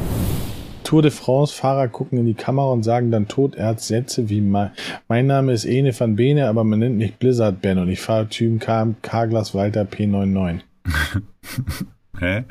Tour 0.93 1.01
de 1.01 1.11
France, 1.11 1.55
Fahrer 1.55 1.89
gucken 1.89 2.19
in 2.19 2.27
die 2.27 2.35
Kamera 2.35 2.71
und 2.71 2.83
sagen 2.83 3.11
dann 3.11 3.27
Toderz-Sätze 3.27 4.29
wie 4.29 4.43
mein, 4.43 5.27
Name 5.27 5.55
ist 5.55 5.65
Ene 5.65 5.99
van 5.99 6.17
Bene, 6.17 6.47
aber 6.49 6.65
man 6.65 6.81
nennt 6.81 6.99
mich 6.99 7.15
Blizzard 7.15 7.63
Ben 7.63 7.79
und 7.79 7.89
ich 7.89 7.99
fahre 7.99 8.29
Typen 8.29 8.59
K-Glas 8.59 9.55
Walter 9.55 9.85
P99. 9.85 10.61
Hä? 12.19 12.45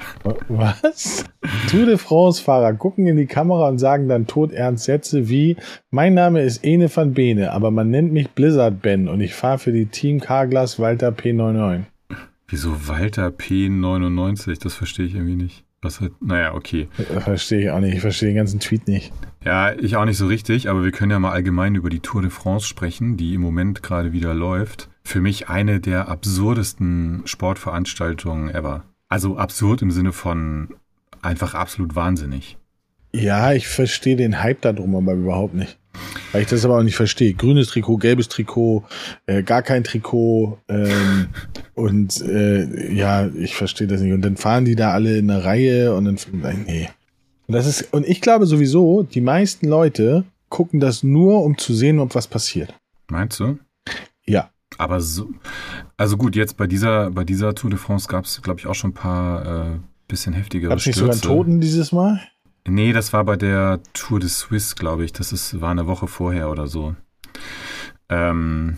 Was? 0.47 1.25
Tour 1.69 1.85
de 1.85 1.97
France-Fahrer 1.97 2.73
gucken 2.73 3.05
in 3.05 3.17
die 3.17 3.27
Kamera 3.27 3.69
und 3.69 3.77
sagen 3.77 4.09
dann 4.09 4.25
todernst 4.25 4.85
Sätze 4.85 5.29
wie 5.29 5.55
Mein 5.91 6.15
Name 6.15 6.41
ist 6.41 6.63
Ene 6.63 6.89
van 6.91 7.13
Bene, 7.13 7.51
aber 7.51 7.69
man 7.69 7.91
nennt 7.91 8.11
mich 8.11 8.31
Blizzard 8.31 8.81
Ben 8.81 9.07
und 9.07 9.21
ich 9.21 9.35
fahre 9.35 9.59
für 9.59 9.71
die 9.71 9.85
Team 9.85 10.19
Carglass 10.19 10.79
Walter 10.79 11.09
P99. 11.09 11.83
Wieso 12.47 12.87
Walter 12.87 13.27
P99? 13.27 14.63
Das 14.63 14.73
verstehe 14.73 15.05
ich 15.05 15.13
irgendwie 15.13 15.35
nicht. 15.35 15.63
Was 15.83 15.99
halt, 15.99 16.13
naja, 16.21 16.53
okay. 16.53 16.87
Verstehe 17.21 17.61
ich 17.61 17.69
auch 17.71 17.79
nicht. 17.79 17.95
Ich 17.95 18.01
verstehe 18.01 18.29
den 18.29 18.35
ganzen 18.35 18.59
Tweet 18.59 18.87
nicht. 18.87 19.11
Ja, 19.43 19.73
ich 19.73 19.95
auch 19.95 20.05
nicht 20.05 20.17
so 20.17 20.27
richtig, 20.27 20.69
aber 20.69 20.83
wir 20.83 20.91
können 20.91 21.11
ja 21.11 21.17
mal 21.17 21.31
allgemein 21.31 21.73
über 21.73 21.89
die 21.89 22.01
Tour 22.01 22.21
de 22.21 22.29
France 22.29 22.67
sprechen, 22.67 23.17
die 23.17 23.33
im 23.33 23.41
Moment 23.41 23.81
gerade 23.81 24.13
wieder 24.13 24.35
läuft. 24.35 24.89
Für 25.03 25.21
mich 25.21 25.49
eine 25.49 25.79
der 25.79 26.07
absurdesten 26.07 27.23
Sportveranstaltungen 27.25 28.49
ever. 28.49 28.83
Also 29.09 29.37
absurd 29.37 29.81
im 29.81 29.89
Sinne 29.89 30.11
von 30.11 30.75
einfach 31.23 31.55
absolut 31.55 31.95
wahnsinnig. 31.95 32.57
Ja, 33.11 33.51
ich 33.51 33.67
verstehe 33.67 34.15
den 34.15 34.41
Hype 34.41 34.61
da 34.61 34.73
drum 34.73 34.95
aber 34.95 35.13
überhaupt 35.13 35.55
nicht. 35.55 35.79
Weil 36.31 36.43
ich 36.43 36.47
das 36.47 36.63
aber 36.65 36.77
auch 36.77 36.83
nicht 36.83 36.95
verstehe. 36.95 37.33
Grünes 37.33 37.67
Trikot, 37.67 37.97
gelbes 37.97 38.29
Trikot, 38.29 38.85
äh, 39.25 39.43
gar 39.43 39.61
kein 39.61 39.83
Trikot 39.83 40.59
ähm, 40.69 41.27
und 41.73 42.21
äh, 42.21 42.93
ja, 42.93 43.27
ich 43.27 43.55
verstehe 43.55 43.87
das 43.87 44.01
nicht. 44.01 44.13
Und 44.13 44.21
dann 44.21 44.37
fahren 44.37 44.65
die 44.65 44.75
da 44.75 44.91
alle 44.91 45.17
in 45.17 45.29
einer 45.29 45.43
Reihe 45.43 45.93
und 45.93 46.05
dann 46.05 46.17
nee. 46.65 46.89
Und 47.47 47.55
das 47.55 47.67
ist 47.67 47.93
und 47.93 48.07
ich 48.07 48.21
glaube 48.21 48.45
sowieso, 48.45 49.03
die 49.03 49.21
meisten 49.21 49.67
Leute 49.67 50.23
gucken 50.49 50.79
das 50.79 51.03
nur, 51.03 51.43
um 51.43 51.57
zu 51.57 51.73
sehen, 51.73 51.99
ob 51.99 52.15
was 52.15 52.27
passiert. 52.27 52.73
Meinst 53.09 53.39
du? 53.39 53.57
Ja. 54.25 54.51
Aber 54.77 55.01
so, 55.01 55.29
also 55.97 56.15
gut, 56.15 56.35
jetzt 56.35 56.55
bei 56.55 56.65
dieser 56.65 57.11
bei 57.11 57.25
dieser 57.25 57.53
Tour 57.53 57.69
de 57.69 57.79
France 57.79 58.07
gab 58.07 58.23
es, 58.23 58.41
glaube 58.41 58.59
ich, 58.59 58.67
auch 58.67 58.75
schon 58.75 58.91
ein 58.91 58.93
paar 58.93 59.73
äh, 59.73 59.79
bisschen 60.07 60.33
heftigere 60.33 60.69
Gab 60.69 60.79
es 60.79 60.85
nicht 60.85 60.95
Stürze. 60.95 61.17
sogar 61.17 61.33
einen 61.33 61.39
Toten 61.39 61.61
dieses 61.61 61.91
Mal? 61.91 62.21
Nee, 62.67 62.93
das 62.93 63.11
war 63.13 63.23
bei 63.25 63.35
der 63.35 63.81
Tour 63.93 64.19
de 64.19 64.29
Suisse, 64.29 64.75
glaube 64.75 65.03
ich. 65.03 65.13
Das 65.13 65.31
ist, 65.31 65.61
war 65.61 65.71
eine 65.71 65.87
Woche 65.87 66.07
vorher 66.07 66.49
oder 66.49 66.67
so. 66.67 66.95
Ähm, 68.09 68.77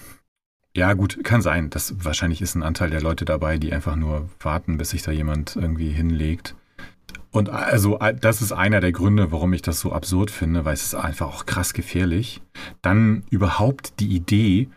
ja, 0.75 0.93
gut, 0.93 1.23
kann 1.23 1.41
sein. 1.41 1.69
Das 1.69 2.03
wahrscheinlich 2.03 2.41
ist 2.41 2.55
ein 2.55 2.63
Anteil 2.63 2.89
der 2.89 3.01
Leute 3.01 3.25
dabei, 3.25 3.57
die 3.57 3.73
einfach 3.73 3.95
nur 3.95 4.29
warten, 4.39 4.77
bis 4.77 4.91
sich 4.91 5.03
da 5.03 5.11
jemand 5.11 5.55
irgendwie 5.55 5.89
hinlegt. 5.89 6.55
Und 7.31 7.49
also, 7.49 7.99
das 8.21 8.41
ist 8.41 8.51
einer 8.51 8.79
der 8.79 8.91
Gründe, 8.91 9.31
warum 9.31 9.53
ich 9.53 9.63
das 9.63 9.79
so 9.79 9.91
absurd 9.91 10.29
finde, 10.29 10.65
weil 10.65 10.75
es 10.75 10.83
ist 10.83 10.95
einfach 10.95 11.27
auch 11.27 11.45
krass 11.45 11.73
gefährlich. 11.73 12.41
Dann 12.81 13.23
überhaupt 13.31 13.99
die 13.99 14.15
Idee, 14.15 14.69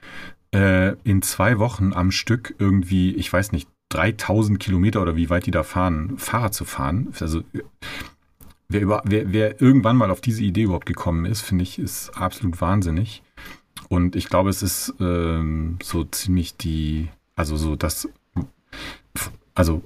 äh, 0.54 0.96
in 1.04 1.20
zwei 1.22 1.58
Wochen 1.58 1.92
am 1.92 2.10
Stück 2.10 2.54
irgendwie, 2.58 3.14
ich 3.14 3.30
weiß 3.30 3.52
nicht, 3.52 3.68
3000 3.90 4.58
Kilometer 4.58 5.02
oder 5.02 5.16
wie 5.16 5.30
weit 5.30 5.46
die 5.46 5.50
da 5.50 5.62
fahren, 5.62 6.18
Fahrrad 6.18 6.54
zu 6.54 6.64
fahren. 6.64 7.12
Also, 7.20 7.42
wer, 8.68 8.81
über, 8.81 9.02
wer, 9.05 9.33
wer 9.33 9.61
irgendwann 9.61 9.96
mal 9.96 10.11
auf 10.11 10.20
diese 10.20 10.42
Idee 10.42 10.62
überhaupt 10.62 10.87
gekommen 10.87 11.24
ist, 11.24 11.42
finde 11.42 11.62
ich, 11.62 11.79
ist 11.79 12.11
absolut 12.11 12.61
wahnsinnig. 12.61 13.22
Und 13.88 14.16
ich 14.16 14.29
glaube, 14.29 14.50
es 14.50 14.62
ist 14.62 14.94
ähm, 15.00 15.79
so 15.83 16.05
ziemlich 16.05 16.57
die, 16.57 17.09
also 17.37 17.57
so 17.57 17.76
das, 17.76 18.09
also, 19.55 19.83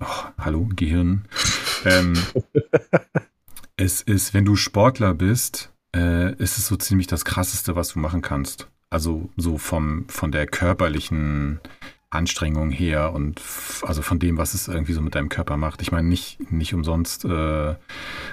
oh, 0.00 0.24
hallo, 0.38 0.68
Gehirn. 0.76 1.24
Ähm, 1.84 2.14
es 3.76 4.02
ist, 4.02 4.34
wenn 4.34 4.44
du 4.44 4.56
Sportler 4.56 5.14
bist, 5.14 5.72
äh, 5.94 6.34
ist 6.36 6.58
es 6.58 6.66
so 6.66 6.76
ziemlich 6.76 7.06
das 7.06 7.24
Krasseste, 7.24 7.76
was 7.76 7.88
du 7.92 7.98
machen 7.98 8.22
kannst. 8.22 8.68
Also 8.90 9.30
so 9.36 9.58
vom, 9.58 10.06
von 10.08 10.32
der 10.32 10.46
körperlichen 10.46 11.60
Anstrengung 12.12 12.70
her 12.70 13.12
und 13.14 13.40
also 13.82 14.02
von 14.02 14.18
dem, 14.18 14.36
was 14.36 14.52
es 14.52 14.68
irgendwie 14.68 14.92
so 14.92 15.00
mit 15.00 15.14
deinem 15.14 15.30
Körper 15.30 15.56
macht. 15.56 15.80
Ich 15.80 15.92
meine, 15.92 16.08
nicht, 16.08 16.52
nicht 16.52 16.74
umsonst 16.74 17.24
äh, 17.24 17.74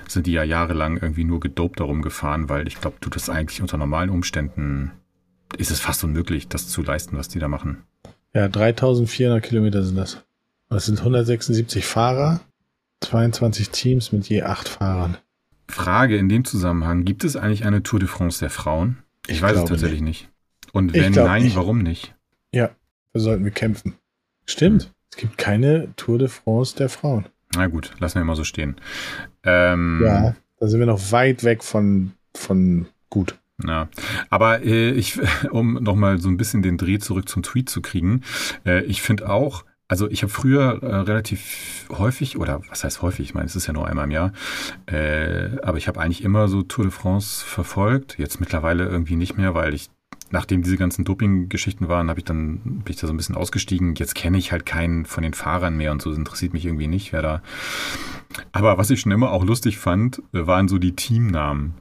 sind 0.08 0.28
die 0.28 0.34
ja 0.34 0.44
jahrelang 0.44 0.98
irgendwie 0.98 1.24
nur 1.24 1.40
gedopt 1.40 1.80
darum 1.80 2.02
gefahren, 2.02 2.50
weil 2.50 2.68
ich 2.68 2.80
glaube, 2.82 2.98
du 3.00 3.10
das 3.10 3.30
eigentlich 3.30 3.62
unter 3.62 3.78
normalen 3.78 4.10
Umständen 4.10 4.92
ist 5.58 5.72
es 5.72 5.80
fast 5.80 6.04
unmöglich, 6.04 6.50
das 6.50 6.68
zu 6.68 6.84
leisten, 6.84 7.18
was 7.18 7.30
die 7.30 7.40
da 7.40 7.48
machen. 7.48 7.84
Ja, 8.34 8.50
3400 8.50 9.42
Kilometer 9.42 9.82
sind 9.84 9.96
das. 9.96 10.24
Das 10.70 10.86
sind 10.86 11.00
176 11.00 11.86
Fahrer, 11.86 12.42
22 13.02 13.70
Teams 13.70 14.12
mit 14.12 14.28
je 14.28 14.44
acht 14.44 14.68
Fahrern. 14.68 15.18
Frage 15.70 16.18
in 16.18 16.28
dem 16.28 16.44
Zusammenhang, 16.44 17.06
gibt 17.06 17.24
es 17.24 17.38
eigentlich 17.38 17.66
eine 17.66 17.82
Tour 17.82 18.00
de 18.00 18.10
France 18.10 18.40
der 18.40 18.50
Frauen? 18.50 18.98
Ich, 19.26 19.38
ich 19.38 19.42
weiß 19.42 19.58
es 19.58 19.66
tatsächlich 19.66 20.02
nicht. 20.02 20.24
nicht. 20.24 20.74
Und 20.76 20.94
wenn 20.94 21.14
nein, 21.14 21.44
nicht. 21.44 21.56
warum 21.56 21.80
nicht? 21.80 22.14
Ja, 22.52 22.72
da 23.14 23.20
sollten 23.20 23.44
wir 23.44 23.52
kämpfen. 23.52 23.96
Stimmt. 24.46 24.92
Es 25.12 25.18
gibt 25.18 25.38
keine 25.38 25.94
Tour 25.96 26.18
de 26.18 26.28
France 26.28 26.76
der 26.76 26.90
Frauen. 26.90 27.26
Na 27.56 27.68
gut, 27.68 27.92
lassen 28.00 28.20
wir 28.20 28.26
mal 28.26 28.36
so 28.36 28.44
stehen. 28.44 28.76
Ähm, 29.44 30.02
ja, 30.06 30.36
da 30.60 30.68
sind 30.68 30.80
wir 30.80 30.88
noch 30.88 31.12
weit 31.12 31.44
weg 31.44 31.64
von, 31.64 32.12
von 32.36 32.88
gut. 33.10 33.36
Ja, 33.66 33.90
aber 34.30 34.64
äh, 34.64 34.92
ich, 34.92 35.20
um 35.52 35.74
nochmal 35.74 36.20
so 36.20 36.30
ein 36.30 36.38
bisschen 36.38 36.62
den 36.62 36.78
Dreh 36.78 37.00
zurück 37.00 37.28
zum 37.28 37.44
Tweet 37.44 37.70
zu 37.70 37.82
kriegen, 37.82 38.22
äh, 38.66 38.84
ich 38.84 39.02
finde 39.02 39.30
auch, 39.30 39.66
also 39.88 40.10
ich 40.10 40.22
habe 40.22 40.32
früher 40.32 40.84
äh, 40.84 40.96
relativ 40.98 41.88
häufig, 41.90 42.38
oder 42.38 42.62
was 42.70 42.84
heißt 42.84 43.02
häufig, 43.02 43.26
ich 43.26 43.34
meine, 43.34 43.48
es 43.48 43.56
ist 43.56 43.68
ja 43.68 43.74
nur 43.74 43.88
einmal 43.88 44.06
im 44.06 44.12
Jahr, 44.12 44.34
äh, 44.86 45.58
aber 45.64 45.78
ich 45.78 45.88
habe 45.88 46.00
eigentlich 46.00 46.24
immer 46.24 46.48
so 46.48 46.62
Tour 46.62 46.86
de 46.86 46.92
France 46.92 47.44
verfolgt. 47.44 48.18
Jetzt 48.20 48.40
mittlerweile 48.40 48.86
irgendwie 48.86 49.16
nicht 49.16 49.36
mehr, 49.36 49.56
weil 49.56 49.74
ich 49.74 49.90
nachdem 50.32 50.62
diese 50.62 50.78
ganzen 50.78 51.06
Doping-Geschichten 51.06 51.88
waren, 51.88 52.10
habe 52.10 52.20
ich 52.20 52.26
dann 52.26 52.60
bin 52.60 52.84
ich 52.88 52.98
da 52.98 53.08
so 53.08 53.14
ein 53.14 53.18
bisschen 53.18 53.36
ausgestiegen. 53.36 53.96
Jetzt 53.96 54.16
kenne 54.16 54.38
ich 54.38 54.52
halt 54.52 54.66
keinen 54.66 55.06
von 55.06 55.24
den 55.24 55.34
Fahrern 55.34 55.78
mehr 55.78 55.92
und 55.92 56.02
so. 56.02 56.10
Das 56.10 56.20
interessiert 56.20 56.54
mich 56.54 56.66
irgendwie 56.66 56.88
nicht, 56.88 57.14
wer 57.14 57.22
da. 57.22 57.42
Aber 58.52 58.78
was 58.78 58.90
ich 58.90 59.00
schon 59.00 59.12
immer 59.12 59.32
auch 59.32 59.44
lustig 59.44 59.78
fand, 59.78 60.22
äh, 60.34 60.46
waren 60.46 60.68
so 60.68 60.78
die 60.78 60.96
Teamnamen. 60.96 61.76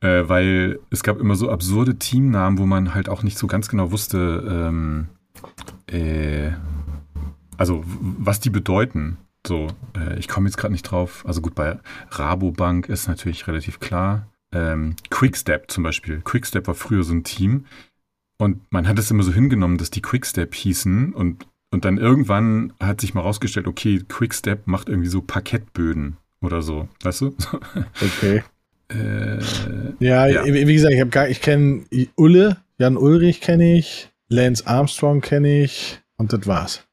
Äh, 0.00 0.28
weil 0.28 0.78
es 0.90 1.02
gab 1.02 1.18
immer 1.18 1.36
so 1.36 1.50
absurde 1.50 1.98
Teamnamen, 1.98 2.58
wo 2.58 2.66
man 2.66 2.94
halt 2.94 3.08
auch 3.08 3.22
nicht 3.22 3.38
so 3.38 3.46
ganz 3.46 3.68
genau 3.68 3.90
wusste, 3.90 4.44
ähm, 4.48 5.08
äh, 5.86 6.52
also 7.56 7.82
was 7.86 8.40
die 8.40 8.50
bedeuten. 8.50 9.16
So, 9.46 9.68
äh, 9.96 10.18
ich 10.18 10.28
komme 10.28 10.48
jetzt 10.48 10.56
gerade 10.56 10.72
nicht 10.72 10.82
drauf. 10.82 11.24
Also 11.26 11.40
gut, 11.40 11.54
bei 11.54 11.78
Rabobank 12.10 12.88
ist 12.88 13.08
natürlich 13.08 13.46
relativ 13.46 13.80
klar 13.80 14.26
ähm, 14.56 14.96
Quickstep 15.10 15.70
zum 15.70 15.82
Beispiel. 15.84 16.20
Quickstep 16.22 16.66
war 16.66 16.74
früher 16.74 17.02
so 17.02 17.12
ein 17.12 17.24
Team 17.24 17.66
und 18.38 18.60
man 18.70 18.88
hat 18.88 18.98
es 18.98 19.10
immer 19.10 19.22
so 19.22 19.32
hingenommen, 19.32 19.78
dass 19.78 19.90
die 19.90 20.02
Quickstep 20.02 20.54
hießen 20.54 21.12
und, 21.12 21.46
und 21.70 21.84
dann 21.84 21.98
irgendwann 21.98 22.72
hat 22.80 23.00
sich 23.00 23.14
mal 23.14 23.22
rausgestellt, 23.22 23.66
okay, 23.66 24.02
Quickstep 24.08 24.66
macht 24.66 24.88
irgendwie 24.88 25.08
so 25.08 25.22
Parkettböden 25.22 26.16
oder 26.40 26.62
so, 26.62 26.88
weißt 27.02 27.20
du? 27.22 27.36
Okay. 28.00 28.42
Äh, 28.88 29.40
ja, 29.98 30.28
ja, 30.28 30.44
wie 30.44 30.72
gesagt, 30.72 30.94
ich, 30.94 31.30
ich 31.30 31.40
kenne 31.40 31.84
Ulle, 32.14 32.58
Jan 32.78 32.96
Ulrich 32.96 33.40
kenne 33.40 33.76
ich, 33.76 34.10
Lance 34.28 34.64
Armstrong 34.64 35.20
kenne 35.22 35.64
ich 35.64 36.00
und 36.18 36.32
das 36.32 36.46
war's. 36.46 36.86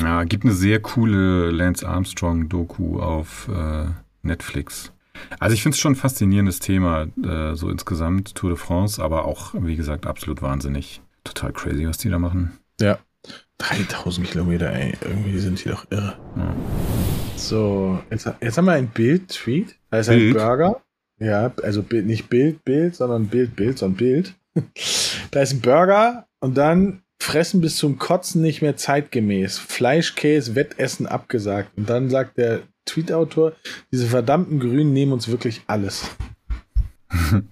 Ja, 0.00 0.22
gibt 0.22 0.44
eine 0.44 0.54
sehr 0.54 0.80
coole 0.80 1.50
Lance 1.50 1.88
Armstrong-Doku 1.88 3.00
auf 3.00 3.48
äh, 3.48 3.86
Netflix. 4.22 4.92
Also 5.38 5.54
ich 5.54 5.62
finde 5.62 5.74
es 5.74 5.80
schon 5.80 5.92
ein 5.92 5.96
faszinierendes 5.96 6.60
Thema, 6.60 7.08
äh, 7.22 7.54
so 7.54 7.70
insgesamt 7.70 8.34
Tour 8.34 8.50
de 8.50 8.58
France, 8.58 9.02
aber 9.02 9.24
auch, 9.24 9.54
wie 9.54 9.76
gesagt, 9.76 10.06
absolut 10.06 10.42
wahnsinnig. 10.42 11.00
Total 11.24 11.52
crazy, 11.52 11.86
was 11.86 11.98
die 11.98 12.08
da 12.08 12.18
machen. 12.18 12.58
Ja. 12.80 12.98
3000 13.58 14.26
Kilometer, 14.26 14.72
ey. 14.72 14.94
Irgendwie 15.02 15.38
sind 15.38 15.62
die 15.64 15.68
doch 15.68 15.86
irre. 15.90 16.16
Ja. 16.36 16.56
So, 17.36 18.00
jetzt, 18.10 18.30
jetzt 18.40 18.58
haben 18.58 18.64
wir 18.64 18.72
ein 18.72 18.88
Bild-Tweet. 18.88 19.76
Da 19.90 19.98
ist 19.98 20.08
Bild? 20.08 20.36
ein 20.36 20.42
Burger. 20.42 20.80
Ja, 21.18 21.52
also 21.62 21.84
nicht 21.90 22.30
Bild, 22.30 22.64
Bild, 22.64 22.96
sondern 22.96 23.26
Bild, 23.26 23.54
Bild, 23.54 23.78
sondern 23.78 23.96
Bild. 23.98 24.34
da 25.30 25.42
ist 25.42 25.52
ein 25.52 25.60
Burger 25.60 26.26
und 26.40 26.56
dann 26.56 27.02
fressen 27.22 27.60
bis 27.60 27.76
zum 27.76 27.98
Kotzen 27.98 28.40
nicht 28.40 28.62
mehr 28.62 28.76
zeitgemäß. 28.76 29.58
Fleischkäse, 29.58 30.54
Wettessen 30.54 31.06
abgesagt. 31.06 31.76
Und 31.76 31.88
dann 31.88 32.08
sagt 32.08 32.38
der 32.38 32.62
Tweet-Autor, 32.86 33.52
diese 33.92 34.06
verdammten 34.06 34.60
Grünen 34.60 34.92
nehmen 34.92 35.12
uns 35.12 35.28
wirklich 35.28 35.62
alles. 35.66 36.10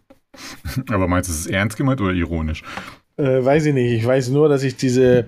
Aber 0.88 1.08
meinst 1.08 1.28
du, 1.28 1.32
es 1.32 1.40
ist 1.40 1.46
ernst 1.46 1.76
gemeint 1.76 2.00
oder 2.00 2.12
ironisch? 2.12 2.62
Äh, 3.16 3.44
weiß 3.44 3.66
ich 3.66 3.74
nicht. 3.74 3.92
Ich 3.92 4.06
weiß 4.06 4.28
nur, 4.30 4.48
dass 4.48 4.62
ich 4.62 4.76
diese, 4.76 5.26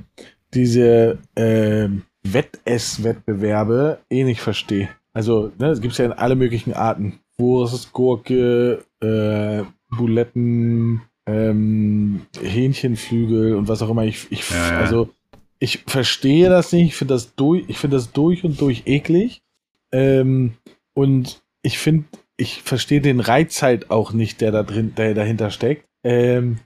diese 0.54 1.18
äh, 1.34 1.88
Wettess-Wettbewerbe 2.22 3.98
eh 4.08 4.24
nicht 4.24 4.40
verstehe. 4.40 4.88
Also, 5.12 5.52
ne, 5.58 5.68
es 5.68 5.80
gibt 5.80 5.96
ja 5.98 6.04
in 6.04 6.12
alle 6.12 6.36
möglichen 6.36 6.72
Arten. 6.72 7.20
Wurst, 7.36 7.92
Gurke, 7.92 8.84
äh, 9.00 9.64
Buletten, 9.96 11.02
ähm, 11.26 12.22
Hähnchenflügel 12.40 13.56
und 13.56 13.68
was 13.68 13.82
auch 13.82 13.90
immer. 13.90 14.04
Ich, 14.04 14.30
ich 14.30 14.48
ja, 14.50 14.72
ja. 14.72 14.78
also 14.78 15.10
ich 15.58 15.84
verstehe 15.86 16.48
das 16.48 16.72
nicht. 16.72 16.88
Ich 16.88 16.96
finde 16.96 17.14
das 17.14 17.34
durch, 17.34 17.64
ich 17.68 17.78
finde 17.78 17.96
das 17.96 18.12
durch 18.12 18.44
und 18.44 18.60
durch 18.60 18.82
eklig. 18.86 19.42
Ähm, 19.92 20.55
und 20.94 21.42
ich 21.62 21.79
finde, 21.79 22.05
ich 22.37 22.62
verstehe 22.62 23.00
den 23.00 23.20
Reiz 23.20 23.62
halt 23.62 23.90
auch 23.90 24.12
nicht, 24.12 24.40
der 24.40 24.50
da 24.50 24.62
drin, 24.62 24.94
der 24.96 25.14
dahinter 25.14 25.50
steckt. 25.50 25.87
Ähm, 26.05 26.59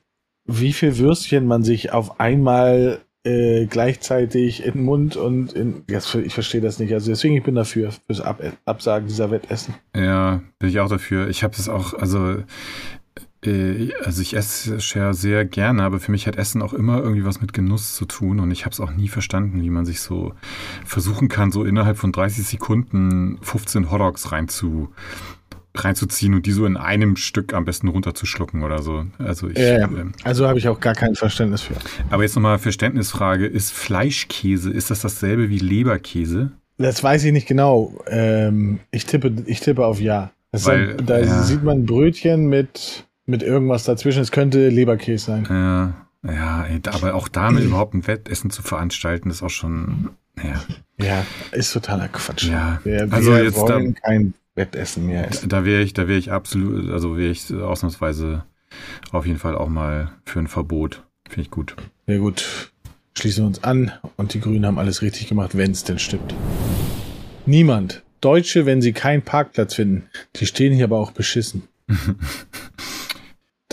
wie 0.46 0.72
viel 0.72 0.98
Würstchen 0.98 1.46
man 1.46 1.64
sich 1.64 1.92
auf 1.92 2.20
einmal 2.20 3.00
äh, 3.24 3.66
gleichzeitig 3.66 4.64
in 4.64 4.74
den 4.74 4.84
Mund 4.84 5.16
und 5.16 5.52
in, 5.54 5.82
ich 5.88 6.34
verstehe 6.34 6.60
das 6.60 6.78
nicht. 6.78 6.92
Also 6.92 7.10
deswegen 7.10 7.36
ich 7.36 7.42
bin 7.42 7.54
dafür 7.54 7.90
fürs 8.06 8.20
Ab 8.20 8.42
Absagen 8.66 9.08
dieser 9.08 9.30
Wettessen. 9.30 9.74
Ja, 9.96 10.42
bin 10.58 10.68
ich 10.68 10.78
auch 10.80 10.90
dafür. 10.90 11.28
Ich 11.28 11.42
habe 11.42 11.54
es 11.54 11.68
auch, 11.68 11.94
also 11.94 12.36
also 14.04 14.22
ich 14.22 14.34
esse 14.34 14.80
Share 14.80 15.14
sehr 15.14 15.44
gerne, 15.44 15.82
aber 15.82 16.00
für 16.00 16.10
mich 16.10 16.26
hat 16.26 16.36
Essen 16.36 16.62
auch 16.62 16.72
immer 16.72 16.98
irgendwie 16.98 17.24
was 17.24 17.40
mit 17.40 17.52
Genuss 17.52 17.94
zu 17.94 18.04
tun 18.04 18.40
und 18.40 18.50
ich 18.50 18.64
habe 18.64 18.72
es 18.72 18.80
auch 18.80 18.92
nie 18.92 19.08
verstanden, 19.08 19.62
wie 19.62 19.70
man 19.70 19.84
sich 19.84 20.00
so 20.00 20.34
versuchen 20.84 21.28
kann, 21.28 21.52
so 21.52 21.64
innerhalb 21.64 21.96
von 21.96 22.12
30 22.12 22.46
Sekunden 22.46 23.38
15 23.42 23.90
Hotdogs 23.90 24.32
reinzu, 24.32 24.90
reinzuziehen 25.74 26.34
und 26.34 26.46
die 26.46 26.52
so 26.52 26.66
in 26.66 26.76
einem 26.76 27.16
Stück 27.16 27.52
am 27.52 27.64
besten 27.64 27.88
runterzuschlucken 27.88 28.62
oder 28.62 28.82
so. 28.82 29.06
Also 29.18 29.48
ich, 29.48 29.58
ja, 29.58 29.78
ja. 29.78 29.84
Ähm, 29.84 30.12
also 30.22 30.46
habe 30.46 30.58
ich 30.58 30.68
auch 30.68 30.80
gar 30.80 30.94
kein 30.94 31.14
Verständnis 31.14 31.62
für. 31.62 31.74
Aber 32.10 32.22
jetzt 32.22 32.36
nochmal 32.36 32.58
Verständnisfrage, 32.58 33.46
ist 33.46 33.72
Fleischkäse, 33.72 34.70
ist 34.70 34.90
das 34.90 35.00
dasselbe 35.00 35.50
wie 35.50 35.58
Leberkäse? 35.58 36.52
Das 36.78 37.02
weiß 37.02 37.24
ich 37.24 37.32
nicht 37.32 37.46
genau. 37.46 37.94
Ähm, 38.08 38.80
ich, 38.90 39.06
tippe, 39.06 39.32
ich 39.46 39.60
tippe 39.60 39.84
auf 39.84 40.00
Ja. 40.00 40.30
Weil, 40.52 40.96
da 40.96 41.18
ja. 41.18 41.42
sieht 41.42 41.64
man 41.64 41.84
Brötchen 41.84 42.46
mit 42.46 43.06
mit 43.26 43.42
irgendwas 43.42 43.84
dazwischen. 43.84 44.22
Es 44.22 44.30
könnte 44.32 44.68
Leberkäse 44.68 45.24
sein. 45.26 45.46
Ja, 45.48 45.94
ja, 46.30 46.66
aber 46.92 47.14
auch 47.14 47.28
damit 47.28 47.64
überhaupt 47.68 47.94
ein 47.94 48.06
Wettessen 48.06 48.50
zu 48.50 48.62
veranstalten, 48.62 49.30
ist 49.30 49.42
auch 49.42 49.50
schon, 49.50 50.10
ja. 50.42 50.62
Ja, 50.98 51.26
ist 51.52 51.72
totaler 51.72 52.08
Quatsch. 52.08 52.44
Ja, 52.44 52.80
wir, 52.84 53.08
also 53.10 53.32
wir 53.32 53.44
jetzt 53.44 53.56
wollen 53.58 53.94
da- 53.94 54.00
kein 54.00 54.34
Wettessen 54.54 55.06
mehr 55.06 55.28
essen. 55.28 55.48
Da 55.48 55.64
wäre 55.64 55.82
ich, 55.82 55.92
da 55.94 56.06
wäre 56.08 56.18
ich 56.18 56.30
absolut, 56.30 56.90
also 56.90 57.16
wäre 57.16 57.30
ich 57.30 57.52
ausnahmsweise 57.52 58.44
auf 59.12 59.26
jeden 59.26 59.38
Fall 59.38 59.56
auch 59.56 59.68
mal 59.68 60.12
für 60.24 60.38
ein 60.38 60.46
Verbot. 60.46 61.02
Finde 61.28 61.42
ich 61.42 61.50
gut. 61.50 61.74
Ja 62.06 62.18
gut, 62.18 62.70
schließen 63.16 63.42
wir 63.44 63.48
uns 63.48 63.64
an 63.64 63.92
und 64.16 64.34
die 64.34 64.40
Grünen 64.40 64.66
haben 64.66 64.78
alles 64.78 65.02
richtig 65.02 65.28
gemacht, 65.28 65.56
wenn 65.56 65.70
es 65.72 65.84
denn 65.84 65.98
stimmt. 65.98 66.34
Niemand. 67.46 68.02
Deutsche, 68.20 68.64
wenn 68.64 68.80
sie 68.80 68.92
keinen 68.92 69.22
Parkplatz 69.22 69.74
finden, 69.74 70.04
die 70.36 70.46
stehen 70.46 70.72
hier 70.72 70.84
aber 70.84 70.98
auch 70.98 71.10
beschissen. 71.10 71.64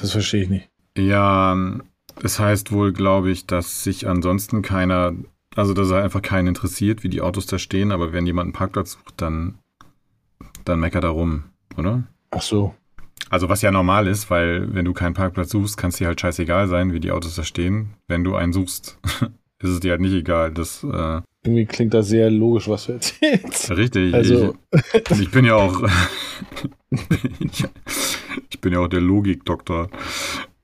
Das 0.01 0.11
verstehe 0.11 0.43
ich 0.43 0.49
nicht. 0.49 0.69
Ja, 0.97 1.55
das 2.19 2.39
heißt 2.39 2.71
wohl, 2.71 2.91
glaube 2.91 3.31
ich, 3.31 3.45
dass 3.45 3.83
sich 3.83 4.07
ansonsten 4.07 4.61
keiner, 4.61 5.13
also 5.55 5.73
dass 5.73 5.89
er 5.89 6.03
einfach 6.03 6.21
keinen 6.21 6.47
interessiert, 6.47 7.03
wie 7.03 7.09
die 7.09 7.21
Autos 7.21 7.45
da 7.45 7.57
stehen, 7.59 7.91
aber 7.91 8.11
wenn 8.11 8.25
jemand 8.25 8.47
einen 8.47 8.53
Parkplatz 8.53 8.93
sucht, 8.93 9.15
dann, 9.17 9.59
dann 10.65 10.79
meckert 10.79 11.03
er 11.03 11.11
rum, 11.11 11.43
oder? 11.77 12.03
Ach 12.31 12.41
so. 12.41 12.75
Also 13.29 13.47
was 13.47 13.61
ja 13.61 13.71
normal 13.71 14.07
ist, 14.07 14.29
weil 14.29 14.73
wenn 14.73 14.85
du 14.85 14.93
keinen 14.93 15.13
Parkplatz 15.13 15.51
suchst, 15.51 15.77
kann 15.77 15.89
es 15.89 15.97
dir 15.97 16.07
halt 16.07 16.19
scheißegal 16.19 16.67
sein, 16.67 16.91
wie 16.91 16.99
die 16.99 17.11
Autos 17.11 17.35
da 17.35 17.43
stehen. 17.43 17.93
Wenn 18.07 18.23
du 18.23 18.35
einen 18.35 18.51
suchst, 18.51 18.99
ist 19.59 19.69
es 19.69 19.79
dir 19.79 19.91
halt 19.91 20.01
nicht 20.01 20.13
egal. 20.13 20.51
Das 20.51 20.83
äh, 20.83 21.21
Irgendwie 21.43 21.65
klingt 21.65 21.93
das 21.93 22.07
sehr 22.07 22.29
logisch, 22.29 22.67
was 22.67 22.85
du 22.85 22.93
erzählst. 22.93 23.71
richtig. 23.71 24.13
Also, 24.13 24.55
ich, 25.09 25.21
ich 25.21 25.31
bin 25.31 25.45
ja 25.45 25.55
auch, 25.55 25.81
ich, 28.49 28.61
bin 28.61 28.73
ja 28.73 28.79
auch 28.79 28.87
der 28.87 29.01
Logikdoktor. 29.01 29.89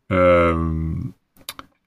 Ähm, 0.09 1.13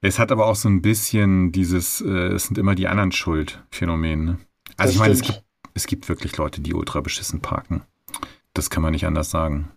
es 0.00 0.18
hat 0.18 0.32
aber 0.32 0.46
auch 0.46 0.56
so 0.56 0.68
ein 0.68 0.82
bisschen 0.82 1.52
dieses, 1.52 2.00
äh, 2.00 2.28
es 2.32 2.46
sind 2.46 2.58
immer 2.58 2.74
die 2.74 2.88
anderen 2.88 3.12
schuld 3.12 3.62
Phänomen. 3.70 4.24
Ne? 4.24 4.38
Also 4.76 4.88
Das 4.88 4.90
ich 4.92 4.98
meine, 4.98 5.12
es 5.12 5.22
gibt, 5.22 5.44
es 5.74 5.86
gibt 5.86 6.08
wirklich 6.08 6.36
Leute, 6.36 6.60
die 6.60 6.74
ultra 6.74 7.00
beschissen 7.00 7.40
parken. 7.40 7.82
Das 8.54 8.70
kann 8.70 8.82
man 8.82 8.92
nicht 8.92 9.06
anders 9.06 9.30
sagen. 9.30 9.70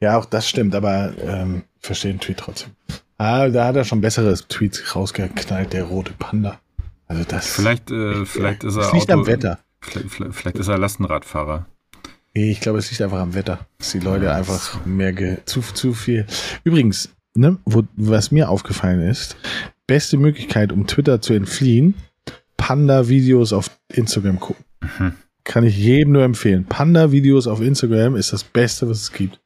ja, 0.00 0.18
auch 0.18 0.24
das 0.24 0.48
stimmt, 0.48 0.74
aber 0.74 1.14
ähm, 1.22 1.62
verstehe 1.78 2.12
den 2.12 2.20
Tweet 2.20 2.38
trotzdem. 2.38 2.72
Ah, 3.18 3.48
da 3.48 3.66
hat 3.66 3.76
er 3.76 3.84
schon 3.84 4.00
bessere 4.00 4.34
Tweets 4.34 4.94
rausgeknallt, 4.94 5.72
der 5.72 5.84
rote 5.84 6.12
Panda. 6.18 6.60
Also 7.06 7.24
das, 7.26 7.46
Vielleicht, 7.48 7.90
äh, 7.90 8.24
vielleicht 8.24 8.64
ist 8.64 8.76
er 8.76 8.82
das 8.82 8.92
liegt 8.92 9.10
Auto- 9.10 9.20
am 9.20 9.26
Wetter. 9.26 9.58
Vielleicht, 9.80 10.10
vielleicht, 10.10 10.34
vielleicht 10.34 10.56
ist 10.58 10.68
er 10.68 10.78
Lastenradfahrer. 10.78 11.66
Ich 12.32 12.60
glaube, 12.60 12.78
es 12.78 12.90
liegt 12.90 13.00
einfach 13.02 13.20
am 13.20 13.34
Wetter. 13.34 13.66
Dass 13.78 13.92
die 13.92 13.98
Leute 14.00 14.32
einfach 14.34 14.84
mehr 14.84 15.12
ge 15.12 15.38
zu, 15.46 15.60
zu 15.60 15.94
viel. 15.94 16.26
Übrigens, 16.64 17.08
ne, 17.34 17.56
wo, 17.64 17.82
was 17.96 18.30
mir 18.30 18.50
aufgefallen 18.50 19.00
ist, 19.00 19.36
beste 19.86 20.18
Möglichkeit, 20.18 20.72
um 20.72 20.86
Twitter 20.86 21.20
zu 21.22 21.32
entfliehen, 21.32 21.94
Panda-Videos 22.56 23.52
auf 23.52 23.70
Instagram 23.92 24.40
gucken. 24.40 24.64
Mhm. 24.98 25.12
Kann 25.44 25.64
ich 25.64 25.78
jedem 25.78 26.12
nur 26.12 26.24
empfehlen. 26.24 26.64
Panda-Videos 26.64 27.46
auf 27.46 27.60
Instagram 27.60 28.16
ist 28.16 28.32
das 28.32 28.42
Beste, 28.44 28.88
was 28.88 29.02
es 29.02 29.12
gibt. 29.12 29.40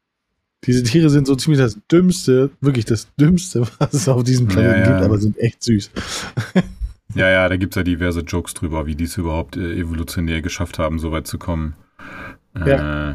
Diese 0.64 0.82
Tiere 0.82 1.10
sind 1.10 1.26
so 1.26 1.36
ziemlich 1.36 1.60
das 1.60 1.76
Dümmste, 1.92 2.50
wirklich 2.60 2.86
das 2.86 3.08
Dümmste, 3.16 3.66
was 3.78 3.92
es 3.92 4.08
auf 4.08 4.24
diesem 4.24 4.46
Planeten 4.48 4.80
Ja, 4.80 4.86
ja. 4.86 4.92
gibt, 4.94 5.04
aber 5.04 5.18
sind 5.18 5.38
echt 5.38 5.62
süß. 5.62 5.90
Ja, 7.14 7.28
ja, 7.28 7.48
da 7.48 7.56
gibt 7.56 7.72
es 7.74 7.76
ja 7.76 7.82
diverse 7.82 8.20
Jokes 8.20 8.54
drüber, 8.54 8.86
wie 8.86 8.94
die 8.94 9.04
es 9.04 9.16
überhaupt 9.16 9.56
äh, 9.56 9.74
evolutionär 9.76 10.42
geschafft 10.42 10.78
haben, 10.78 10.98
so 10.98 11.10
weit 11.12 11.26
zu 11.26 11.38
kommen. 11.38 11.74
Äh, 12.54 13.14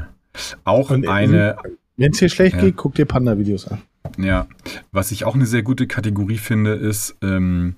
auch 0.64 0.90
Und, 0.90 1.06
äh, 1.06 1.10
eine, 1.10 1.58
Wenn 1.98 2.12
es 2.12 2.20
dir 2.20 2.30
schlecht 2.30 2.56
Ja. 2.56 2.62
geht, 2.62 2.76
guck 2.76 2.96
dir 2.96 3.06
Panda-Videos 3.06 3.68
an. 3.68 3.82
ja, 4.18 4.48
was 4.92 5.12
ich 5.12 5.24
auch 5.26 5.36
eine 5.36 5.46
sehr 5.46 5.64
gute 5.64 5.88
Kategorie 5.88 6.38
finde, 6.38 6.74
ist, 6.74 7.16
ähm, 7.22 7.76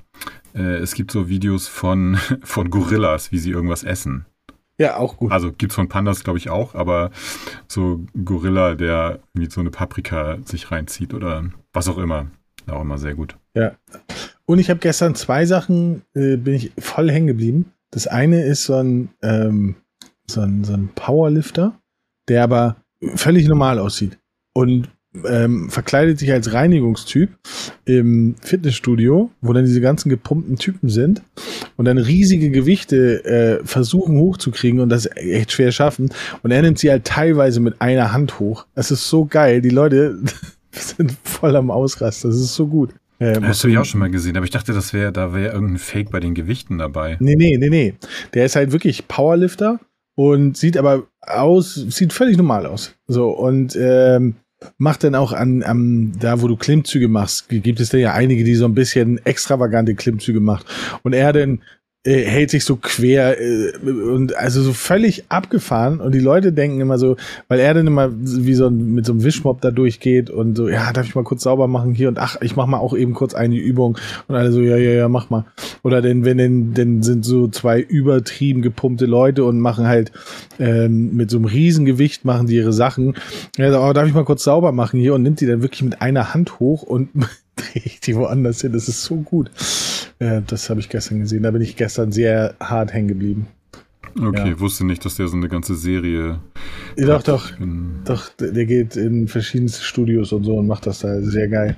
äh, 0.55 0.77
es 0.77 0.93
gibt 0.95 1.11
so 1.11 1.29
Videos 1.29 1.67
von, 1.67 2.17
von 2.43 2.69
Gorillas, 2.69 3.31
wie 3.31 3.37
sie 3.37 3.51
irgendwas 3.51 3.83
essen. 3.83 4.25
Ja, 4.79 4.97
auch 4.97 5.17
gut. 5.17 5.31
Also 5.31 5.51
gibt's 5.51 5.75
von 5.75 5.89
Pandas, 5.89 6.23
glaube 6.23 6.37
ich, 6.37 6.49
auch, 6.51 6.75
aber 6.75 7.09
so 7.67 8.05
Gorilla, 8.23 8.75
der 8.75 9.19
irgendwie 9.33 9.51
so 9.51 9.59
eine 9.61 9.71
Paprika 9.71 10.37
sich 10.45 10.69
reinzieht 10.71 11.15
oder 11.15 11.45
was 11.73 11.87
auch 11.87 11.97
immer. 11.97 12.27
Auch 12.69 12.81
immer 12.81 12.97
sehr 12.97 13.15
gut. 13.15 13.37
Ja. 13.53 13.75
Und 14.45 14.59
ich 14.59 14.69
habe 14.69 14.79
gestern 14.79 15.15
zwei 15.15 15.45
Sachen, 15.45 16.03
äh, 16.13 16.37
bin 16.37 16.53
ich 16.53 16.71
voll 16.77 17.11
hängen 17.11 17.27
geblieben. 17.27 17.73
Das 17.91 18.07
eine 18.07 18.43
ist 18.43 18.65
so 18.65 18.75
ein, 18.75 19.09
ähm, 19.21 19.75
so 20.25 20.41
ein, 20.41 20.63
so 20.63 20.73
ein 20.73 20.89
Powerlifter, 20.93 21.79
der 22.27 22.43
aber 22.43 22.77
völlig 23.15 23.47
normal 23.47 23.79
aussieht. 23.79 24.17
Und 24.53 24.89
ähm, 25.25 25.69
verkleidet 25.69 26.19
sich 26.19 26.31
als 26.31 26.53
Reinigungstyp 26.53 27.29
im 27.85 28.35
Fitnessstudio, 28.41 29.31
wo 29.41 29.53
dann 29.53 29.65
diese 29.65 29.81
ganzen 29.81 30.09
gepumpten 30.09 30.57
Typen 30.57 30.89
sind 30.89 31.21
und 31.75 31.85
dann 31.85 31.97
riesige 31.97 32.51
Gewichte 32.51 33.25
äh, 33.25 33.65
versuchen 33.65 34.19
hochzukriegen 34.19 34.79
und 34.79 34.89
das 34.89 35.07
echt 35.15 35.53
schwer 35.53 35.71
schaffen. 35.71 36.09
Und 36.43 36.51
er 36.51 36.61
nimmt 36.61 36.79
sie 36.79 36.91
halt 36.91 37.05
teilweise 37.05 37.59
mit 37.59 37.81
einer 37.81 38.13
Hand 38.13 38.39
hoch. 38.39 38.65
Das 38.75 38.91
ist 38.91 39.09
so 39.09 39.25
geil. 39.25 39.61
Die 39.61 39.69
Leute 39.69 40.19
sind 40.97 41.15
voll 41.23 41.55
am 41.55 41.71
Ausrasten. 41.71 42.29
Das 42.29 42.39
ist 42.39 42.55
so 42.55 42.67
gut. 42.67 42.93
Äh, 43.19 43.39
Das 43.39 43.63
habe 43.63 43.71
ich 43.71 43.77
auch 43.77 43.85
schon 43.85 43.99
mal 43.99 44.11
gesehen, 44.11 44.37
aber 44.37 44.45
ich 44.45 44.51
dachte, 44.51 44.73
das 44.73 44.93
wäre, 44.93 45.11
da 45.11 45.33
wäre 45.33 45.53
irgendein 45.53 45.79
Fake 45.79 46.11
bei 46.11 46.19
den 46.19 46.33
Gewichten 46.33 46.77
dabei. 46.77 47.17
Nee, 47.19 47.35
nee, 47.35 47.57
nee, 47.57 47.69
nee. 47.69 47.93
Der 48.33 48.45
ist 48.45 48.55
halt 48.55 48.71
wirklich 48.71 49.07
Powerlifter 49.07 49.79
und 50.15 50.57
sieht 50.57 50.77
aber 50.77 51.07
aus, 51.21 51.75
sieht 51.75 52.13
völlig 52.13 52.37
normal 52.37 52.65
aus. 52.65 52.95
So, 53.07 53.29
und 53.29 53.75
ähm, 53.79 54.35
macht 54.77 55.03
dann 55.03 55.15
auch 55.15 55.33
an, 55.33 55.63
an, 55.63 56.13
da 56.19 56.41
wo 56.41 56.47
du 56.47 56.55
Klimmzüge 56.55 57.07
machst, 57.07 57.49
gibt 57.49 57.79
es 57.79 57.89
da 57.89 57.97
ja 57.97 58.13
einige, 58.13 58.43
die 58.43 58.55
so 58.55 58.65
ein 58.65 58.73
bisschen 58.73 59.23
extravagante 59.25 59.95
Klimmzüge 59.95 60.39
macht. 60.39 60.65
Und 61.03 61.13
er 61.13 61.33
dann 61.33 61.61
äh, 62.03 62.23
hält 62.23 62.51
sich 62.51 62.63
so 62.63 62.77
quer 62.77 63.39
äh, 63.41 63.71
und 63.89 64.35
also 64.37 64.61
so 64.61 64.71
völlig 64.71 65.25
abgefahren 65.29 65.99
und 65.99 66.13
die 66.13 66.19
Leute 66.19 66.53
denken 66.53 66.79
immer 66.79 66.97
so, 66.97 67.17
weil 67.47 67.59
er 67.59 67.73
dann 67.73 67.87
immer 67.87 68.09
wie 68.13 68.53
so 68.53 68.67
ein, 68.67 68.93
mit 68.93 69.05
so 69.05 69.11
einem 69.11 69.23
Wischmopp 69.23 69.61
da 69.61 69.71
durchgeht 69.71 70.29
und 70.29 70.55
so, 70.55 70.69
ja, 70.69 70.93
darf 70.93 71.05
ich 71.05 71.15
mal 71.15 71.23
kurz 71.23 71.43
sauber 71.43 71.67
machen 71.67 71.93
hier 71.93 72.07
und 72.07 72.17
ach, 72.17 72.37
ich 72.41 72.55
mach 72.55 72.65
mal 72.65 72.77
auch 72.77 72.95
eben 72.95 73.13
kurz 73.13 73.33
eine 73.33 73.57
Übung 73.57 73.97
und 74.27 74.35
alle 74.35 74.51
so, 74.51 74.61
ja, 74.61 74.77
ja, 74.77 74.91
ja, 74.91 75.09
mach 75.09 75.29
mal. 75.29 75.45
Oder 75.83 76.01
denn, 76.01 76.23
wenn 76.23 76.37
denn, 76.37 76.73
denn 76.73 77.03
sind 77.03 77.25
so 77.25 77.47
zwei 77.49 77.81
übertrieben 77.81 78.61
gepumpte 78.61 79.05
Leute 79.05 79.43
und 79.43 79.59
machen 79.59 79.87
halt 79.87 80.11
ähm, 80.59 81.15
mit 81.15 81.29
so 81.29 81.37
einem 81.37 81.45
Riesengewicht 81.45 82.25
machen 82.25 82.47
die 82.47 82.55
ihre 82.55 82.73
Sachen. 82.73 83.15
Ja, 83.57 83.71
so, 83.71 83.79
oh, 83.81 83.91
darf 83.93 84.07
ich 84.07 84.13
mal 84.13 84.23
kurz 84.23 84.43
sauber 84.43 84.71
machen 84.71 84.99
hier 84.99 85.13
und 85.13 85.23
nimmt 85.23 85.41
die 85.41 85.45
dann 85.45 85.61
wirklich 85.61 85.83
mit 85.83 86.01
einer 86.01 86.33
Hand 86.33 86.59
hoch 86.59 86.83
und 86.83 87.09
die 88.05 88.15
woanders 88.15 88.61
hin. 88.61 88.73
Das 88.73 88.87
ist 88.87 89.03
so 89.03 89.17
gut. 89.17 89.51
Das 90.19 90.69
habe 90.69 90.79
ich 90.79 90.89
gestern 90.89 91.19
gesehen. 91.19 91.43
Da 91.43 91.51
bin 91.51 91.61
ich 91.61 91.75
gestern 91.75 92.11
sehr 92.11 92.55
hart 92.59 92.91
hängen 92.93 93.07
geblieben. 93.07 93.47
Okay, 94.19 94.49
Ja. 94.49 94.59
wusste 94.59 94.83
nicht, 94.85 95.05
dass 95.05 95.15
der 95.15 95.27
so 95.27 95.37
eine 95.37 95.47
ganze 95.47 95.75
Serie. 95.75 96.39
Doch, 96.95 97.21
doch, 97.21 97.51
Ich 97.51 97.57
bin- 97.57 97.99
doch, 98.03 98.29
der 98.39 98.65
geht 98.65 98.95
in 98.95 99.27
verschiedenste 99.27 99.83
Studios 99.83 100.31
und 100.33 100.43
so 100.43 100.55
und 100.57 100.65
macht 100.65 100.87
das 100.87 100.99
da 100.99 101.21
sehr 101.21 101.47
geil. 101.49 101.75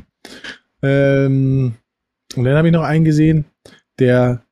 Ähm, 0.81 1.73
und 2.35 2.43
dann 2.43 2.55
habe 2.55 2.67
ich 2.67 2.73
noch 2.73 2.83
einen 2.83 3.03
gesehen, 3.03 3.45
der, 3.99 4.43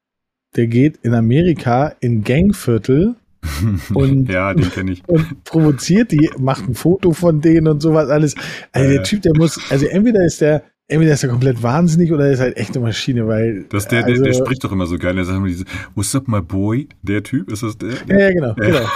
der 0.55 0.67
geht 0.67 0.97
in 1.03 1.13
Amerika 1.13 1.95
in 2.01 2.23
Gangviertel 2.23 3.15
und 3.93 4.29
ja, 4.29 4.53
den 4.53 4.69
kenne 4.69 4.91
ich. 4.91 5.07
und 5.07 5.43
provoziert 5.45 6.11
die, 6.11 6.29
macht 6.37 6.67
ein 6.67 6.75
Foto 6.75 7.13
von 7.13 7.39
denen 7.39 7.67
und 7.67 7.81
sowas 7.81 8.09
alles. 8.09 8.35
Also 8.73 8.89
der 8.91 8.99
Äh. 9.01 9.03
Typ, 9.03 9.21
der 9.21 9.33
muss, 9.37 9.59
also 9.71 9.85
entweder 9.85 10.25
ist 10.25 10.41
der, 10.41 10.63
entweder 10.88 11.13
ist 11.13 11.23
er 11.23 11.30
komplett 11.30 11.62
wahnsinnig 11.63 12.12
oder 12.12 12.26
er 12.26 12.32
ist 12.32 12.39
halt 12.39 12.58
echt 12.58 12.76
eine 12.76 12.86
Maschine, 12.86 13.28
weil. 13.28 13.65
Das, 13.69 13.88
der, 13.88 14.06
also, 14.06 14.23
der, 14.23 14.32
der 14.32 14.38
spricht 14.38 14.63
doch 14.63 14.71
immer 14.71 14.86
so 14.86 14.97
geil. 14.97 15.15
Der 15.15 15.26
sagt 15.26 15.38
immer 15.38 15.47
diese, 15.47 15.65
What's 15.95 16.15
up, 16.15 16.28
my 16.28 16.41
boy? 16.41 16.88
Der 17.02 17.23
Typ, 17.23 17.52
ist 17.52 17.63
das 17.63 17.78
der? 17.78 17.93
Ja, 18.08 18.19
ja, 18.19 18.34
genau, 18.34 18.54
genau. 18.56 18.88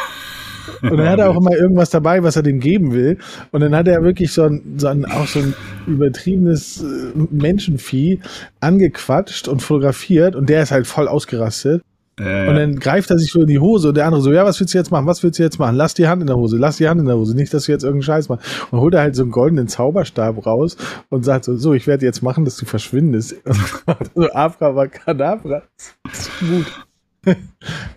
Und 0.81 0.97
dann 0.97 1.09
hat 1.09 1.19
er 1.19 1.29
auch 1.29 1.37
immer 1.37 1.55
irgendwas 1.55 1.89
dabei, 1.89 2.23
was 2.23 2.35
er 2.35 2.43
dem 2.43 2.59
geben 2.59 2.93
will. 2.93 3.17
Und 3.51 3.61
dann 3.61 3.75
hat 3.75 3.87
er 3.87 4.03
wirklich 4.03 4.31
so 4.31 4.43
ein, 4.43 4.61
so 4.77 4.87
ein 4.87 5.05
auch 5.05 5.27
so 5.27 5.39
ein 5.39 5.53
übertriebenes 5.87 6.83
äh, 6.83 7.17
Menschenvieh 7.31 8.19
angequatscht 8.59 9.47
und 9.47 9.61
fotografiert 9.61 10.35
und 10.35 10.49
der 10.49 10.63
ist 10.63 10.71
halt 10.71 10.87
voll 10.87 11.07
ausgerastet. 11.07 11.81
Äh, 12.21 12.47
Und 12.49 12.55
dann 12.55 12.79
greift 12.79 13.09
er 13.09 13.17
sich 13.17 13.31
so 13.31 13.41
in 13.41 13.47
die 13.47 13.59
Hose 13.59 13.89
und 13.89 13.95
der 13.97 14.05
andere 14.05 14.21
so, 14.21 14.31
ja, 14.31 14.45
was 14.45 14.59
willst 14.59 14.73
du 14.73 14.77
jetzt 14.77 14.91
machen? 14.91 15.05
Was 15.07 15.23
willst 15.23 15.39
du 15.39 15.43
jetzt 15.43 15.57
machen? 15.59 15.75
Lass 15.75 15.93
die 15.93 16.07
Hand 16.07 16.21
in 16.21 16.27
der 16.27 16.37
Hose, 16.37 16.57
lass 16.57 16.77
die 16.77 16.87
Hand 16.87 16.99
in 16.99 17.07
der 17.07 17.15
Hose, 17.17 17.35
nicht, 17.35 17.53
dass 17.53 17.65
du 17.65 17.71
jetzt 17.71 17.83
irgendeinen 17.83 18.03
Scheiß 18.03 18.29
machst. 18.29 18.45
Und 18.71 18.79
holt 18.79 18.93
er 18.93 19.01
halt 19.01 19.15
so 19.15 19.23
einen 19.23 19.31
goldenen 19.31 19.67
Zauberstab 19.67 20.45
raus 20.45 20.77
und 21.09 21.25
sagt 21.25 21.45
so, 21.45 21.57
so, 21.57 21.73
ich 21.73 21.87
werde 21.87 22.05
jetzt 22.05 22.21
machen, 22.21 22.45
dass 22.45 22.57
du 22.57 22.65
verschwindest. 22.65 23.35
so, 24.15 24.29
Abracadabra. 24.31 25.63
Das 26.03 26.19
ist 26.19 26.31
gut. 26.39 26.65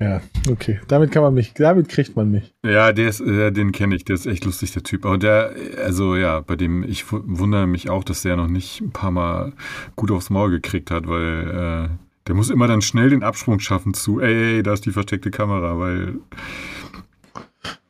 ja, 0.00 0.20
okay. 0.50 0.80
Damit 0.86 1.10
kann 1.10 1.22
man 1.22 1.32
mich, 1.32 1.54
damit 1.54 1.88
kriegt 1.88 2.14
man 2.14 2.30
mich. 2.30 2.54
ja, 2.62 2.92
der 2.92 3.08
ist, 3.08 3.20
äh, 3.20 3.50
den 3.52 3.72
kenne 3.72 3.96
ich. 3.96 4.04
Der 4.04 4.14
ist 4.14 4.26
echt 4.26 4.44
lustig, 4.44 4.72
der 4.72 4.82
Typ. 4.82 5.06
Aber 5.06 5.16
der, 5.16 5.52
also 5.82 6.14
ja, 6.14 6.40
bei 6.40 6.56
dem, 6.56 6.82
ich 6.84 7.10
wu- 7.10 7.22
wundere 7.24 7.66
mich 7.66 7.88
auch, 7.88 8.04
dass 8.04 8.20
der 8.20 8.36
noch 8.36 8.48
nicht 8.48 8.82
ein 8.82 8.90
paar 8.90 9.10
Mal 9.10 9.52
gut 9.96 10.10
aufs 10.10 10.28
Maul 10.28 10.50
gekriegt 10.50 10.90
hat, 10.90 11.08
weil 11.08 11.88
äh, 11.88 11.88
der 12.26 12.34
muss 12.34 12.50
immer 12.50 12.66
dann 12.66 12.82
schnell 12.82 13.10
den 13.10 13.22
Absprung 13.22 13.60
schaffen 13.60 13.94
zu, 13.94 14.20
ey, 14.20 14.56
ey, 14.56 14.62
da 14.62 14.72
ist 14.72 14.86
die 14.86 14.92
versteckte 14.92 15.30
Kamera, 15.30 15.78
weil 15.78 16.20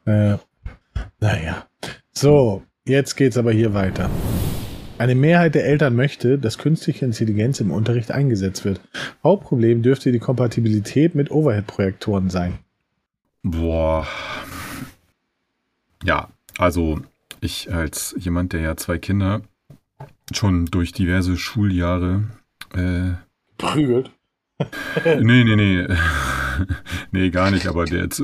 Äh, 0.06 0.38
naja. 1.20 1.66
So, 2.12 2.62
jetzt 2.84 3.16
geht's 3.16 3.36
aber 3.36 3.52
hier 3.52 3.74
weiter. 3.74 4.10
Eine 4.98 5.14
Mehrheit 5.14 5.54
der 5.54 5.64
Eltern 5.64 5.96
möchte, 5.96 6.38
dass 6.38 6.58
künstliche 6.58 7.04
Intelligenz 7.04 7.60
im 7.60 7.72
Unterricht 7.72 8.12
eingesetzt 8.12 8.64
wird. 8.64 8.80
Hauptproblem 9.24 9.82
dürfte 9.82 10.12
die 10.12 10.20
Kompatibilität 10.20 11.14
mit 11.14 11.30
Overhead-Projektoren 11.30 12.30
sein. 12.30 12.58
Boah. 13.42 14.06
Ja, 16.04 16.28
also 16.58 17.00
ich 17.40 17.72
als 17.72 18.14
jemand, 18.18 18.52
der 18.52 18.60
ja 18.60 18.76
zwei 18.76 18.98
Kinder 18.98 19.42
schon 20.32 20.66
durch 20.66 20.92
diverse 20.92 21.36
Schuljahre 21.36 22.24
äh, 22.74 23.14
prügelt. 23.58 24.10
nee, 25.04 25.44
nee, 25.44 25.56
nee. 25.56 25.86
nee, 27.10 27.30
gar 27.30 27.50
nicht, 27.50 27.66
aber 27.66 27.84
der 27.84 28.02
jetzt 28.02 28.22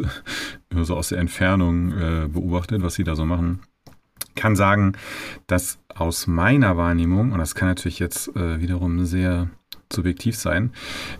nur 0.72 0.84
so 0.84 0.96
aus 0.96 1.08
der 1.08 1.18
Entfernung 1.18 1.92
äh, 1.92 2.28
beobachtet, 2.28 2.82
was 2.82 2.94
sie 2.94 3.04
da 3.04 3.16
so 3.16 3.24
machen. 3.24 3.60
Kann 4.36 4.54
sagen, 4.54 4.92
dass 5.46 5.78
aus 5.88 6.26
meiner 6.26 6.76
Wahrnehmung, 6.76 7.32
und 7.32 7.38
das 7.38 7.54
kann 7.54 7.68
natürlich 7.68 7.98
jetzt 7.98 8.34
äh, 8.36 8.60
wiederum 8.60 9.04
sehr 9.04 9.50
subjektiv 9.92 10.36
sein, 10.36 10.72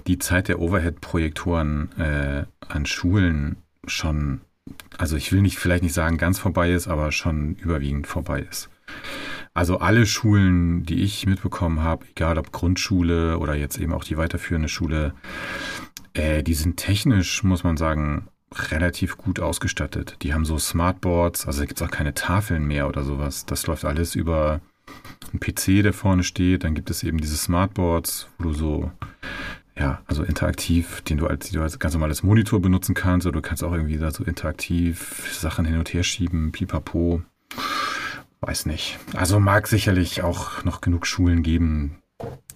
die 0.06 0.18
Zeit 0.18 0.48
der 0.48 0.60
Overhead-Projektoren 0.60 1.90
äh, 1.98 2.44
an 2.68 2.86
Schulen 2.86 3.56
schon, 3.86 4.42
also 4.96 5.16
ich 5.16 5.32
will 5.32 5.42
nicht 5.42 5.58
vielleicht 5.58 5.82
nicht 5.82 5.94
sagen 5.94 6.18
ganz 6.18 6.38
vorbei 6.38 6.70
ist, 6.72 6.86
aber 6.86 7.10
schon 7.10 7.56
überwiegend 7.56 8.06
vorbei 8.06 8.46
ist. 8.48 8.70
Also 9.60 9.76
alle 9.76 10.06
Schulen, 10.06 10.86
die 10.86 11.02
ich 11.02 11.26
mitbekommen 11.26 11.82
habe, 11.82 12.06
egal 12.08 12.38
ob 12.38 12.50
Grundschule 12.50 13.36
oder 13.36 13.54
jetzt 13.54 13.76
eben 13.76 13.92
auch 13.92 14.04
die 14.04 14.16
weiterführende 14.16 14.70
Schule, 14.70 15.12
äh, 16.14 16.42
die 16.42 16.54
sind 16.54 16.78
technisch, 16.78 17.42
muss 17.42 17.62
man 17.62 17.76
sagen, 17.76 18.28
relativ 18.54 19.18
gut 19.18 19.38
ausgestattet. 19.38 20.16
Die 20.22 20.32
haben 20.32 20.46
so 20.46 20.56
Smartboards, 20.56 21.46
also 21.46 21.60
gibt 21.66 21.78
es 21.78 21.86
auch 21.86 21.90
keine 21.90 22.14
Tafeln 22.14 22.66
mehr 22.66 22.88
oder 22.88 23.04
sowas. 23.04 23.44
Das 23.44 23.66
läuft 23.66 23.84
alles 23.84 24.14
über 24.14 24.62
einen 25.30 25.40
PC, 25.40 25.82
der 25.82 25.92
vorne 25.92 26.22
steht. 26.22 26.64
Dann 26.64 26.74
gibt 26.74 26.88
es 26.88 27.02
eben 27.02 27.18
diese 27.18 27.36
Smartboards, 27.36 28.28
wo 28.38 28.44
du 28.44 28.52
so, 28.54 28.90
ja, 29.76 30.00
also 30.06 30.22
interaktiv, 30.22 31.02
den 31.02 31.18
du 31.18 31.26
als, 31.26 31.50
du 31.50 31.60
als 31.60 31.78
ganz 31.78 31.92
normales 31.92 32.22
Monitor 32.22 32.62
benutzen 32.62 32.94
kannst. 32.94 33.26
Oder 33.26 33.42
du 33.42 33.46
kannst 33.46 33.62
auch 33.62 33.74
irgendwie 33.74 33.98
da 33.98 34.10
so 34.10 34.24
interaktiv 34.24 35.30
Sachen 35.38 35.66
hin 35.66 35.76
und 35.76 35.92
her 35.92 36.02
schieben, 36.02 36.50
pipapo. 36.50 37.20
Weiß 38.40 38.66
nicht. 38.66 38.98
Also 39.14 39.38
mag 39.38 39.66
sicherlich 39.66 40.22
auch 40.22 40.64
noch 40.64 40.80
genug 40.80 41.06
Schulen 41.06 41.42
geben, 41.42 41.98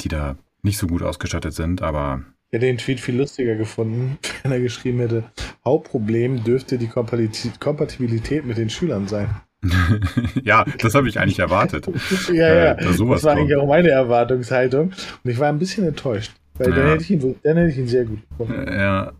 die 0.01 0.09
da 0.09 0.37
nicht 0.62 0.79
so 0.79 0.87
gut 0.87 1.03
ausgestattet 1.03 1.53
sind, 1.53 1.83
aber. 1.83 2.25
Ich 2.51 2.57
hätte 2.57 2.66
den 2.66 2.79
Tweet 2.79 3.01
viel 3.01 3.16
lustiger 3.16 3.57
gefunden, 3.57 4.18
wenn 4.42 4.53
er 4.53 4.61
geschrieben 4.61 4.99
hätte, 5.01 5.25
Hauptproblem 5.64 6.44
dürfte 6.44 6.79
die 6.79 6.88
Kompatibilität 6.88 8.47
mit 8.47 8.57
den 8.57 8.70
Schülern 8.70 9.09
sein. 9.09 9.29
ja, 10.42 10.64
das 10.79 10.94
habe 10.94 11.09
ich 11.09 11.18
eigentlich 11.18 11.38
erwartet. 11.38 11.87
ja, 12.29 12.35
ja, 12.35 12.73
äh, 12.73 12.77
da 12.77 12.85
das 12.85 13.01
war 13.01 13.18
kommt. 13.18 13.27
eigentlich 13.27 13.57
auch 13.57 13.66
meine 13.66 13.90
Erwartungshaltung. 13.90 14.92
Und 15.25 15.31
ich 15.31 15.38
war 15.38 15.49
ein 15.49 15.59
bisschen 15.59 15.87
enttäuscht, 15.87 16.33
weil 16.55 16.70
ja. 16.70 16.77
dann, 16.77 16.87
hätte 16.88 17.03
ich 17.03 17.11
ihn, 17.11 17.37
dann 17.42 17.57
hätte 17.57 17.70
ich 17.70 17.79
ihn 17.79 17.88
sehr 17.88 18.05
gut 18.05 18.20
gefunden. 18.29 18.73
Ja. 18.73 19.12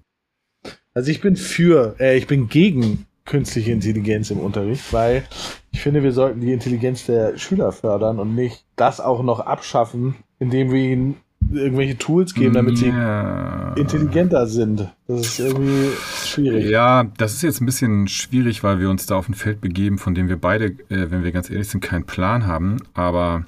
Also 0.93 1.11
ich 1.11 1.21
bin 1.21 1.37
für, 1.37 1.97
äh, 1.99 2.17
ich 2.17 2.27
bin 2.27 2.49
gegen 2.49 3.07
künstliche 3.25 3.73
Intelligenz 3.73 4.31
im 4.31 4.39
Unterricht, 4.39 4.93
weil 4.93 5.25
ich 5.73 5.81
finde, 5.81 6.03
wir 6.03 6.13
sollten 6.13 6.41
die 6.41 6.53
Intelligenz 6.53 7.07
der 7.07 7.39
Schüler 7.39 7.73
fördern 7.73 8.19
und 8.19 8.35
nicht 8.35 8.65
das 8.77 9.01
auch 9.01 9.23
noch 9.23 9.41
abschaffen, 9.41 10.15
indem 10.39 10.73
wir 10.73 10.81
ihnen 10.81 11.17
irgendwelche 11.53 11.99
Tools 11.99 12.35
geben, 12.35 12.55
damit 12.55 12.79
sie 12.79 12.89
ja. 12.89 13.73
intelligenter 13.75 14.47
sind. 14.47 14.89
Das 15.07 15.21
ist 15.21 15.41
irgendwie 15.41 15.91
schwierig. 16.25 16.71
Ja, 16.71 17.05
das 17.19 17.35
ist 17.35 17.43
jetzt 17.43 17.61
ein 17.61 17.67
bisschen 17.67 18.09
schwierig, 18.09 18.63
weil 18.63 18.81
wir 18.81 18.91
uns 18.91 19.07
da 19.07 19.17
auf 19.17 19.29
ein 19.29 19.35
Feld 19.35 19.61
begeben, 19.61 19.99
von 19.99 20.15
dem 20.15 20.29
wir 20.29 20.41
beide, 20.41 20.67
äh, 20.67 21.11
wenn 21.11 21.23
wir 21.23 21.33
ganz 21.33 21.51
ehrlich 21.51 21.69
sind, 21.69 21.83
keinen 21.83 22.05
Plan 22.05 22.47
haben. 22.47 22.79
Aber 22.95 23.45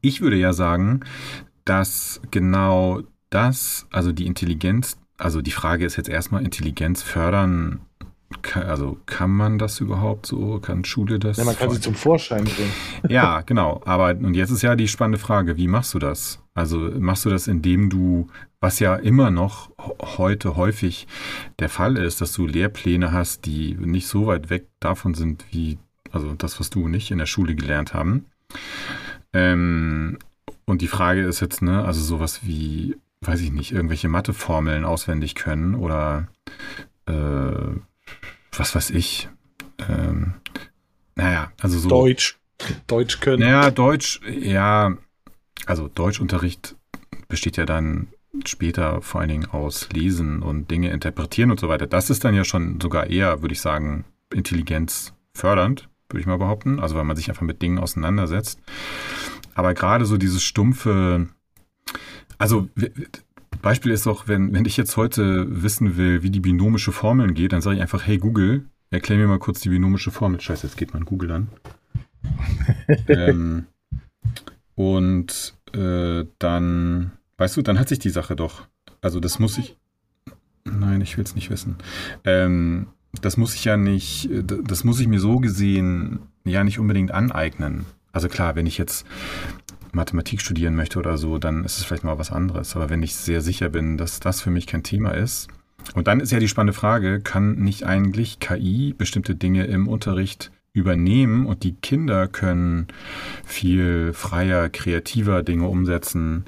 ich 0.00 0.20
würde 0.20 0.36
ja 0.36 0.52
sagen, 0.52 1.00
dass 1.64 2.20
genau 2.30 3.02
das, 3.30 3.86
also 3.90 4.12
die 4.12 4.26
Intelligenz, 4.26 4.98
also 5.18 5.42
die 5.42 5.50
Frage 5.50 5.84
ist 5.84 5.96
jetzt 5.96 6.08
erstmal 6.08 6.44
Intelligenz 6.44 7.02
fördern 7.02 7.80
also 8.54 8.98
kann 9.06 9.30
man 9.30 9.58
das 9.58 9.80
überhaupt 9.80 10.26
so? 10.26 10.58
Kann 10.60 10.84
Schule 10.84 11.18
das? 11.18 11.38
Ja, 11.38 11.44
man 11.44 11.56
kann 11.56 11.70
sie 11.70 11.80
zum 11.80 11.94
Vorschein 11.94 12.44
bringen. 12.44 12.72
Ja, 13.08 13.40
genau. 13.40 13.80
Aber 13.84 14.10
und 14.10 14.34
jetzt 14.34 14.50
ist 14.50 14.62
ja 14.62 14.76
die 14.76 14.88
spannende 14.88 15.18
Frage, 15.18 15.56
wie 15.56 15.68
machst 15.68 15.94
du 15.94 15.98
das? 15.98 16.42
Also 16.54 16.78
machst 16.78 17.24
du 17.24 17.30
das, 17.30 17.46
indem 17.46 17.88
du, 17.88 18.28
was 18.60 18.80
ja 18.80 18.96
immer 18.96 19.30
noch 19.30 19.70
heute 20.16 20.56
häufig 20.56 21.06
der 21.58 21.68
Fall 21.68 21.96
ist, 21.96 22.20
dass 22.20 22.32
du 22.32 22.46
Lehrpläne 22.46 23.12
hast, 23.12 23.46
die 23.46 23.74
nicht 23.74 24.06
so 24.08 24.26
weit 24.26 24.50
weg 24.50 24.66
davon 24.80 25.14
sind, 25.14 25.44
wie 25.50 25.78
also 26.12 26.34
das, 26.34 26.58
was 26.60 26.70
du 26.70 26.88
nicht 26.88 27.10
in 27.10 27.18
der 27.18 27.26
Schule 27.26 27.54
gelernt 27.54 27.94
haben. 27.94 28.26
Ähm, 29.32 30.18
und 30.64 30.82
die 30.82 30.88
Frage 30.88 31.22
ist 31.22 31.40
jetzt, 31.40 31.62
ne, 31.62 31.84
also 31.84 32.00
sowas 32.02 32.40
wie, 32.44 32.96
weiß 33.20 33.40
ich 33.40 33.52
nicht, 33.52 33.72
irgendwelche 33.72 34.08
Matheformeln 34.08 34.84
auswendig 34.84 35.34
können 35.34 35.74
oder 35.74 36.28
äh, 37.06 37.78
was 38.58 38.74
weiß 38.74 38.90
ich. 38.90 39.28
Ähm, 39.88 40.34
naja, 41.14 41.52
also 41.60 41.78
so. 41.78 41.88
Deutsch. 41.88 42.38
Deutsch 42.86 43.20
können. 43.20 43.42
Naja, 43.42 43.70
Deutsch, 43.70 44.20
ja, 44.28 44.96
also 45.66 45.88
Deutschunterricht 45.88 46.76
besteht 47.28 47.56
ja 47.56 47.66
dann 47.66 48.08
später 48.44 49.00
vor 49.02 49.20
allen 49.20 49.30
Dingen 49.30 49.46
aus 49.46 49.88
Lesen 49.92 50.42
und 50.42 50.70
Dinge 50.70 50.90
interpretieren 50.90 51.50
und 51.50 51.60
so 51.60 51.68
weiter. 51.68 51.86
Das 51.86 52.10
ist 52.10 52.24
dann 52.24 52.34
ja 52.34 52.44
schon 52.44 52.80
sogar 52.80 53.08
eher, 53.08 53.42
würde 53.42 53.52
ich 53.52 53.60
sagen, 53.60 54.04
intelligenzfördernd, 54.32 55.88
würde 56.08 56.20
ich 56.20 56.26
mal 56.26 56.38
behaupten. 56.38 56.80
Also 56.80 56.96
weil 56.96 57.04
man 57.04 57.16
sich 57.16 57.28
einfach 57.28 57.42
mit 57.42 57.62
Dingen 57.62 57.78
auseinandersetzt. 57.78 58.60
Aber 59.54 59.74
gerade 59.74 60.04
so 60.04 60.16
dieses 60.16 60.42
stumpfe, 60.42 61.28
also 62.38 62.68
Beispiel 63.62 63.92
ist 63.92 64.06
auch, 64.06 64.28
wenn, 64.28 64.52
wenn 64.52 64.64
ich 64.64 64.76
jetzt 64.76 64.96
heute 64.96 65.62
wissen 65.62 65.96
will, 65.96 66.22
wie 66.22 66.30
die 66.30 66.40
binomische 66.40 66.92
Formel 66.92 67.32
geht, 67.32 67.52
dann 67.52 67.60
sage 67.60 67.76
ich 67.76 67.82
einfach, 67.82 68.06
hey 68.06 68.18
Google, 68.18 68.66
erklär 68.90 69.18
mir 69.18 69.26
mal 69.26 69.38
kurz 69.38 69.60
die 69.60 69.68
binomische 69.68 70.10
Formel. 70.10 70.40
Scheiße, 70.40 70.66
jetzt 70.66 70.76
geht 70.76 70.94
mein 70.94 71.04
Google 71.04 71.32
an. 71.32 71.48
ähm, 73.08 73.66
und 74.74 75.54
äh, 75.72 76.24
dann, 76.38 77.12
weißt 77.36 77.56
du, 77.56 77.62
dann 77.62 77.78
hat 77.78 77.88
sich 77.88 77.98
die 77.98 78.10
Sache 78.10 78.36
doch. 78.36 78.66
Also 79.00 79.20
das 79.20 79.38
muss 79.38 79.58
ich. 79.58 79.76
Nein, 80.64 81.00
ich 81.00 81.16
will 81.16 81.24
es 81.24 81.34
nicht 81.34 81.50
wissen. 81.50 81.76
Ähm, 82.24 82.88
das 83.22 83.36
muss 83.36 83.54
ich 83.54 83.64
ja 83.64 83.76
nicht, 83.76 84.28
das 84.32 84.84
muss 84.84 85.00
ich 85.00 85.08
mir 85.08 85.20
so 85.20 85.38
gesehen 85.38 86.20
ja 86.44 86.64
nicht 86.64 86.78
unbedingt 86.78 87.10
aneignen. 87.10 87.86
Also 88.12 88.28
klar, 88.28 88.54
wenn 88.54 88.66
ich 88.66 88.78
jetzt 88.78 89.06
Mathematik 89.92 90.40
studieren 90.40 90.74
möchte 90.74 90.98
oder 90.98 91.16
so, 91.16 91.38
dann 91.38 91.64
ist 91.64 91.78
es 91.78 91.84
vielleicht 91.84 92.04
mal 92.04 92.18
was 92.18 92.30
anderes. 92.30 92.76
Aber 92.76 92.90
wenn 92.90 93.02
ich 93.02 93.14
sehr 93.14 93.40
sicher 93.40 93.68
bin, 93.68 93.96
dass 93.96 94.20
das 94.20 94.40
für 94.40 94.50
mich 94.50 94.66
kein 94.66 94.82
Thema 94.82 95.10
ist, 95.10 95.48
und 95.94 96.06
dann 96.06 96.20
ist 96.20 96.32
ja 96.32 96.38
die 96.38 96.48
spannende 96.48 96.72
Frage, 96.72 97.20
kann 97.20 97.56
nicht 97.56 97.84
eigentlich 97.84 98.40
KI 98.40 98.94
bestimmte 98.96 99.34
Dinge 99.34 99.64
im 99.64 99.88
Unterricht 99.88 100.50
übernehmen 100.72 101.46
und 101.46 101.64
die 101.64 101.74
Kinder 101.74 102.28
können 102.28 102.88
viel 103.44 104.12
freier, 104.12 104.68
kreativer 104.68 105.42
Dinge 105.42 105.66
umsetzen? 105.68 106.44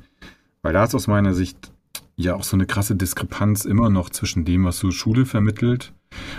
Weil 0.63 0.73
da 0.73 0.85
ist 0.85 0.95
aus 0.95 1.07
meiner 1.07 1.33
Sicht 1.33 1.73
ja 2.17 2.35
auch 2.35 2.45
so 2.45 2.57
eine 2.57 2.67
krasse 2.67 2.97
Diskrepanz 2.97 3.65
immer 3.65 3.89
noch 3.89 4.11
zwischen 4.11 4.45
dem, 4.45 4.65
was 4.65 4.79
so 4.79 4.91
Schule 4.91 5.25
vermittelt 5.25 5.93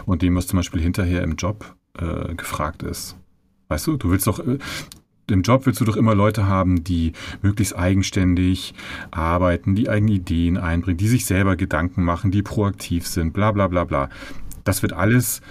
und 0.06 0.22
dem, 0.22 0.36
was 0.36 0.48
zum 0.48 0.58
Beispiel 0.58 0.82
hinterher 0.82 1.24
im 1.24 1.36
Job 1.36 1.76
äh, 1.98 2.36
gefragt 2.36 2.84
ist. 2.84 3.16
Weißt 3.68 3.88
du, 3.88 3.98
du 3.98 4.12
willst 4.12 4.28
doch, 4.28 4.40
äh, 4.40 4.60
im 5.32 5.42
Job 5.42 5.66
willst 5.66 5.82
du 5.82 5.86
doch 5.86 5.98
immer 5.98 6.16
Leute 6.16 6.48
haben, 6.48 6.84
die 6.84 7.14
möglichst 7.42 7.76
eigenständig 7.76 8.74
arbeiten, 9.12 9.76
die 9.76 9.90
eigene 9.90 10.12
Ideen 10.12 10.58
einbringen, 10.58 10.98
die 10.98 11.08
sich 11.08 11.26
selber 11.26 11.56
Gedanken 11.56 12.04
machen, 12.04 12.32
die 12.32 12.42
proaktiv 12.42 13.08
sind, 13.08 13.34
bla 13.34 13.52
bla 13.52 13.68
bla 13.68 13.84
bla. 13.84 14.10
Das 14.64 14.82
wird 14.82 14.94
alles 14.94 15.42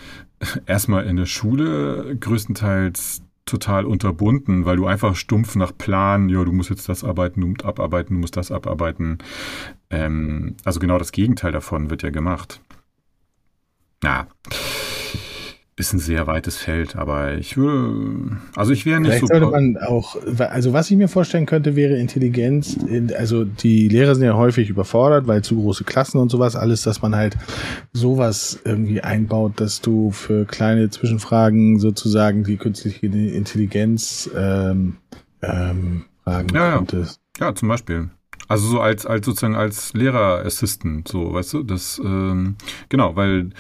erstmal 0.66 1.06
in 1.06 1.16
der 1.16 1.26
Schule 1.26 2.16
größtenteils 2.18 3.22
total 3.46 3.84
unterbunden, 3.84 4.64
weil 4.64 4.76
du 4.76 4.86
einfach 4.86 5.16
stumpf 5.16 5.56
nach 5.56 5.76
Plan, 5.76 6.28
ja, 6.28 6.44
du 6.44 6.52
musst 6.52 6.70
jetzt 6.70 6.88
das 6.88 7.02
arbeiten, 7.02 7.40
du 7.40 7.48
musst 7.48 7.64
abarbeiten, 7.64 8.14
du 8.14 8.20
musst 8.20 8.36
das 8.36 8.52
abarbeiten. 8.52 9.18
Ähm, 9.90 10.54
also 10.64 10.78
genau 10.78 10.98
das 10.98 11.12
Gegenteil 11.12 11.50
davon 11.50 11.90
wird 11.90 12.02
ja 12.02 12.10
gemacht. 12.10 12.60
Na 14.02 14.28
ist 15.80 15.92
ein 15.94 15.98
sehr 15.98 16.26
weites 16.26 16.58
Feld, 16.58 16.94
aber 16.94 17.34
ich 17.34 17.56
würde, 17.56 18.36
also 18.54 18.72
ich 18.72 18.84
wäre 18.84 19.00
nicht 19.00 19.08
Vielleicht 19.08 19.28
so. 19.28 19.38
sollte 19.38 19.46
man 19.46 19.78
auch, 19.78 20.16
also 20.38 20.72
was 20.72 20.90
ich 20.90 20.96
mir 20.96 21.08
vorstellen 21.08 21.46
könnte, 21.46 21.74
wäre 21.74 21.96
Intelligenz. 21.96 22.78
Also 23.18 23.44
die 23.44 23.88
Lehrer 23.88 24.14
sind 24.14 24.24
ja 24.24 24.34
häufig 24.34 24.68
überfordert, 24.68 25.26
weil 25.26 25.42
zu 25.42 25.56
große 25.56 25.84
Klassen 25.84 26.18
und 26.18 26.30
sowas, 26.30 26.54
alles, 26.54 26.82
dass 26.82 27.02
man 27.02 27.16
halt 27.16 27.36
sowas 27.92 28.60
irgendwie 28.64 29.00
einbaut, 29.00 29.54
dass 29.56 29.80
du 29.80 30.10
für 30.10 30.44
kleine 30.44 30.90
Zwischenfragen 30.90 31.78
sozusagen 31.78 32.44
die 32.44 32.58
künstliche 32.58 33.06
Intelligenz 33.06 34.30
ähm, 34.36 34.96
ähm, 35.42 36.04
fragen 36.24 36.54
ja, 36.54 36.76
könntest. 36.76 37.20
Ja. 37.38 37.46
ja, 37.46 37.54
zum 37.54 37.68
Beispiel. 37.68 38.10
Also 38.48 38.66
so 38.66 38.80
als, 38.80 39.06
als 39.06 39.24
sozusagen 39.24 39.54
als 39.54 39.94
Lehrerassistent, 39.94 41.08
so, 41.08 41.32
weißt 41.32 41.52
du, 41.54 41.62
das, 41.62 42.00
ähm, 42.04 42.56
genau, 42.88 43.14
weil 43.14 43.50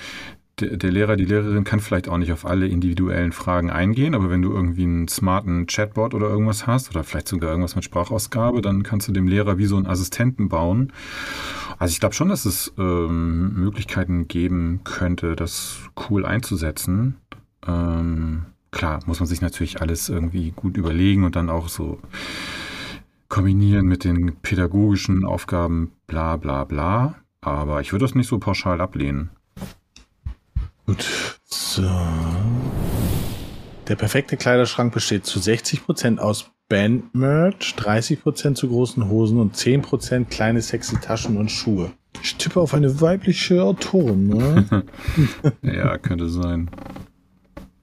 der, 0.60 0.90
Lehrer, 0.90 1.16
die 1.16 1.24
Lehrerin 1.24 1.64
kann 1.64 1.80
vielleicht 1.80 2.08
auch 2.08 2.18
nicht 2.18 2.32
auf 2.32 2.46
alle 2.46 2.66
individuellen 2.66 3.32
Fragen 3.32 3.70
eingehen, 3.70 4.14
aber 4.14 4.30
wenn 4.30 4.42
du 4.42 4.52
irgendwie 4.52 4.84
einen 4.84 5.08
smarten 5.08 5.66
Chatbot 5.66 6.14
oder 6.14 6.28
irgendwas 6.28 6.66
hast 6.66 6.90
oder 6.90 7.04
vielleicht 7.04 7.28
sogar 7.28 7.50
irgendwas 7.50 7.76
mit 7.76 7.84
Sprachausgabe, 7.84 8.60
dann 8.60 8.82
kannst 8.82 9.08
du 9.08 9.12
dem 9.12 9.26
Lehrer 9.26 9.58
wie 9.58 9.66
so 9.66 9.76
einen 9.76 9.86
Assistenten 9.86 10.48
bauen. 10.48 10.92
Also 11.78 11.92
ich 11.92 12.00
glaube 12.00 12.14
schon, 12.14 12.28
dass 12.28 12.44
es 12.44 12.72
ähm, 12.78 13.54
Möglichkeiten 13.54 14.28
geben 14.28 14.80
könnte, 14.84 15.36
das 15.36 15.78
cool 16.08 16.26
einzusetzen. 16.26 17.16
Ähm, 17.66 18.46
klar, 18.70 19.00
muss 19.06 19.20
man 19.20 19.26
sich 19.26 19.40
natürlich 19.40 19.80
alles 19.80 20.08
irgendwie 20.08 20.50
gut 20.50 20.76
überlegen 20.76 21.24
und 21.24 21.36
dann 21.36 21.48
auch 21.50 21.68
so 21.68 21.98
kombinieren 23.28 23.86
mit 23.86 24.04
den 24.04 24.36
pädagogischen 24.42 25.24
Aufgaben, 25.24 25.92
bla 26.06 26.36
bla 26.36 26.64
bla. 26.64 27.14
Aber 27.40 27.80
ich 27.80 27.92
würde 27.92 28.04
das 28.04 28.14
nicht 28.14 28.28
so 28.28 28.38
pauschal 28.38 28.80
ablehnen. 28.80 29.30
Gut. 30.90 31.38
So. 31.44 31.88
Der 33.86 33.94
perfekte 33.94 34.36
Kleiderschrank 34.36 34.92
besteht 34.92 35.24
zu 35.24 35.38
60% 35.38 36.18
aus 36.18 36.50
Bandmerch, 36.68 37.76
30% 37.78 38.54
zu 38.54 38.68
großen 38.68 39.08
Hosen 39.08 39.38
und 39.38 39.54
10% 39.54 40.24
kleine 40.24 40.60
sexy 40.60 40.96
Taschen 41.00 41.36
und 41.36 41.48
Schuhe. 41.48 41.92
Ich 42.20 42.34
tippe 42.34 42.58
auf 42.58 42.74
eine 42.74 43.00
weibliche 43.00 43.62
Autorin, 43.62 44.26
ne? 44.30 44.84
ja, 45.62 45.96
könnte 45.96 46.28
sein. 46.28 46.68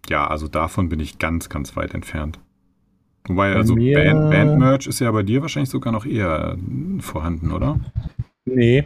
Ja, 0.09 0.27
also 0.27 0.49
davon 0.49 0.89
bin 0.89 0.99
ich 0.99 1.17
ganz, 1.17 1.47
ganz 1.47 1.77
weit 1.77 1.93
entfernt. 1.93 2.39
Wobei, 3.29 3.55
also 3.55 3.75
Band, 3.75 4.31
Bandmerch 4.31 4.85
ist 4.85 4.99
ja 4.99 5.09
bei 5.11 5.23
dir 5.23 5.41
wahrscheinlich 5.41 5.69
sogar 5.69 5.93
noch 5.93 6.05
eher 6.05 6.57
vorhanden, 6.99 7.53
oder? 7.53 7.79
Nee. 8.43 8.85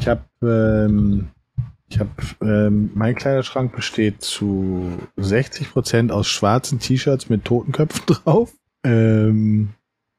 Ich 0.00 0.08
habe, 0.08 0.22
ähm, 0.42 1.28
ich 1.88 2.00
habe, 2.00 2.10
ähm, 2.42 2.90
mein 2.94 3.14
Kleiderschrank 3.14 3.74
besteht 3.74 4.22
zu 4.22 4.90
60% 5.18 6.10
aus 6.10 6.26
schwarzen 6.26 6.80
T-Shirts 6.80 7.28
mit 7.28 7.44
Totenköpfen 7.44 8.02
drauf. 8.06 8.52
Ähm, 8.84 9.70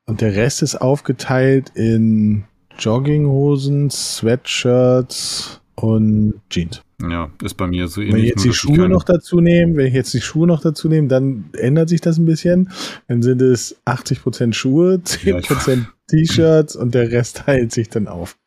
und 0.05 0.21
der 0.21 0.35
Rest 0.35 0.61
ist 0.61 0.75
aufgeteilt 0.75 1.71
in 1.75 2.45
Jogginghosen, 2.79 3.89
Sweatshirts 3.89 5.61
und 5.75 6.35
Jeans. 6.49 6.81
Ja, 7.01 7.29
ist 7.43 7.55
bei 7.55 7.67
mir 7.67 7.87
so 7.87 8.01
ähnlich. 8.01 8.15
Wenn 8.15 8.23
ich 8.23 8.29
jetzt 8.29 8.45
die 8.45 8.53
Schuhe 8.53 8.89
noch 8.89 9.03
dazu 9.03 9.39
nehme, 9.39 9.75
wenn 9.75 9.87
ich 9.87 9.93
jetzt 9.93 10.13
die 10.13 10.21
Schuhe 10.21 10.47
noch 10.47 10.61
dazu 10.61 10.87
nehme, 10.87 11.07
dann 11.07 11.49
ändert 11.53 11.89
sich 11.89 12.01
das 12.01 12.17
ein 12.17 12.25
bisschen. 12.25 12.71
Dann 13.07 13.21
sind 13.21 13.41
es 13.41 13.77
80% 13.85 14.53
Schuhe, 14.53 15.01
10% 15.03 15.75
ja, 15.75 15.85
T-Shirts 16.07 16.75
und 16.75 16.95
der 16.95 17.11
Rest 17.11 17.37
teilt 17.45 17.71
sich 17.71 17.89
dann 17.89 18.07
auf. 18.07 18.37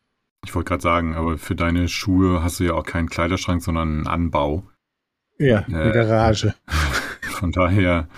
Ich 0.44 0.54
wollte 0.54 0.68
gerade 0.68 0.82
sagen, 0.82 1.14
aber 1.14 1.38
für 1.38 1.54
deine 1.54 1.88
Schuhe 1.88 2.42
hast 2.42 2.60
du 2.60 2.64
ja 2.64 2.74
auch 2.74 2.84
keinen 2.84 3.10
Kleiderschrank, 3.10 3.62
sondern 3.62 3.88
einen 3.88 4.06
Anbau. 4.06 4.64
Ja, 5.38 5.64
eine 5.64 5.90
äh, 5.90 5.92
Garage. 5.92 6.54
Von 7.20 7.52
daher, 7.52 8.08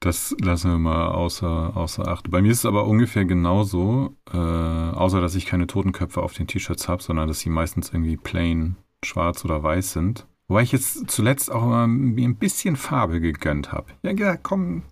das 0.00 0.34
lassen 0.40 0.70
wir 0.70 0.78
mal 0.78 1.08
außer, 1.08 1.76
außer 1.76 2.06
Acht. 2.06 2.30
Bei 2.30 2.42
mir 2.42 2.52
ist 2.52 2.58
es 2.58 2.66
aber 2.66 2.86
ungefähr 2.86 3.24
genauso, 3.24 4.16
äh, 4.32 4.36
außer 4.36 5.20
dass 5.20 5.34
ich 5.34 5.46
keine 5.46 5.66
Totenköpfe 5.66 6.22
auf 6.22 6.34
den 6.34 6.46
T-Shirts 6.46 6.88
habe, 6.88 7.02
sondern 7.02 7.28
dass 7.28 7.40
sie 7.40 7.50
meistens 7.50 7.90
irgendwie 7.90 8.16
plain 8.16 8.76
schwarz 9.04 9.44
oder 9.44 9.62
weiß 9.62 9.92
sind. 9.92 10.26
Wobei 10.48 10.62
ich 10.62 10.72
jetzt 10.72 11.10
zuletzt 11.10 11.50
auch 11.52 11.64
mal 11.64 11.84
ein 11.84 12.36
bisschen 12.36 12.76
Farbe 12.76 13.20
gegönnt 13.20 13.72
habe. 13.72 13.92
Ja, 14.02 14.12
ja, 14.12 14.36
komm, 14.36 14.82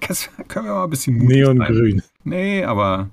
können 0.48 0.66
wir 0.66 0.74
mal 0.74 0.84
ein 0.84 0.90
bisschen 0.90 1.18
Neongrün. 1.18 2.02
Nee, 2.22 2.64
aber 2.64 3.10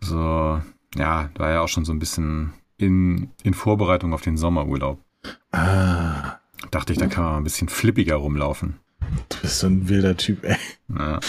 so, 0.00 0.60
ja, 0.96 1.30
war 1.36 1.50
ja 1.50 1.60
auch 1.60 1.68
schon 1.68 1.84
so 1.84 1.92
ein 1.92 1.98
bisschen 1.98 2.52
in, 2.76 3.30
in 3.42 3.54
Vorbereitung 3.54 4.12
auf 4.12 4.22
den 4.22 4.36
Sommerurlaub. 4.36 5.00
Ah. 5.52 6.38
Dachte 6.70 6.92
ich, 6.92 6.98
da 6.98 7.06
kann 7.06 7.24
man 7.24 7.36
ein 7.36 7.44
bisschen 7.44 7.68
flippiger 7.68 8.16
rumlaufen. 8.16 8.78
Du 9.28 9.36
bist 9.42 9.58
so 9.58 9.66
ein 9.66 9.88
wilder 9.88 10.16
Typ, 10.16 10.44
ey. 10.44 10.56
Ja. 10.88 11.20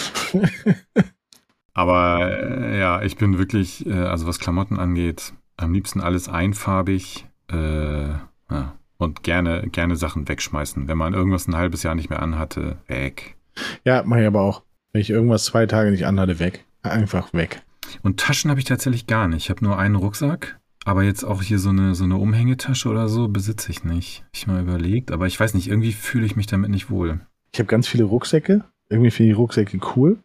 Aber 1.73 2.31
äh, 2.31 2.79
ja, 2.79 3.01
ich 3.01 3.17
bin 3.17 3.37
wirklich, 3.37 3.85
äh, 3.85 3.93
also 3.93 4.27
was 4.27 4.39
Klamotten 4.39 4.79
angeht, 4.79 5.33
am 5.57 5.73
liebsten 5.73 5.99
alles 5.99 6.29
einfarbig 6.29 7.25
äh, 7.51 8.07
ja. 8.07 8.73
und 8.97 9.23
gerne, 9.23 9.67
gerne 9.69 9.97
Sachen 9.97 10.27
wegschmeißen. 10.27 10.87
Wenn 10.87 10.97
man 10.97 11.13
irgendwas 11.13 11.47
ein 11.47 11.55
halbes 11.55 11.83
Jahr 11.83 11.95
nicht 11.95 12.09
mehr 12.09 12.21
anhatte, 12.21 12.77
weg. 12.87 13.35
Ja, 13.83 14.03
mache 14.03 14.21
ich 14.21 14.27
aber 14.27 14.41
auch. 14.41 14.63
Wenn 14.93 15.01
ich 15.01 15.09
irgendwas 15.09 15.43
zwei 15.43 15.65
Tage 15.65 15.91
nicht 15.91 16.05
anhatte, 16.05 16.39
weg. 16.39 16.63
Einfach 16.81 17.33
weg. 17.33 17.61
Und 18.01 18.19
Taschen 18.19 18.49
habe 18.49 18.59
ich 18.59 18.65
tatsächlich 18.65 19.07
gar 19.07 19.27
nicht. 19.27 19.45
Ich 19.45 19.49
habe 19.49 19.63
nur 19.63 19.77
einen 19.77 19.95
Rucksack. 19.95 20.59
Aber 20.87 21.01
jetzt 21.03 21.23
auch 21.23 21.41
hier 21.41 21.57
so 21.57 21.69
eine, 21.69 21.95
so 21.95 22.03
eine 22.03 22.17
Umhängetasche 22.17 22.87
oder 22.89 23.09
so 23.09 23.27
besitze 23.27 23.71
ich 23.71 23.83
nicht. 23.83 24.23
Ich 24.33 24.45
mal 24.45 24.61
überlegt, 24.61 25.11
aber 25.11 25.25
ich 25.25 25.39
weiß 25.39 25.55
nicht, 25.55 25.67
irgendwie 25.67 25.93
fühle 25.93 26.27
ich 26.27 26.35
mich 26.35 26.45
damit 26.45 26.69
nicht 26.69 26.91
wohl. 26.91 27.21
Ich 27.53 27.59
habe 27.59 27.67
ganz 27.67 27.87
viele 27.87 28.03
Rucksäcke. 28.03 28.63
Irgendwie 28.89 29.09
finde 29.09 29.31
ich 29.31 29.37
Rucksäcke 29.37 29.79
cool. 29.95 30.19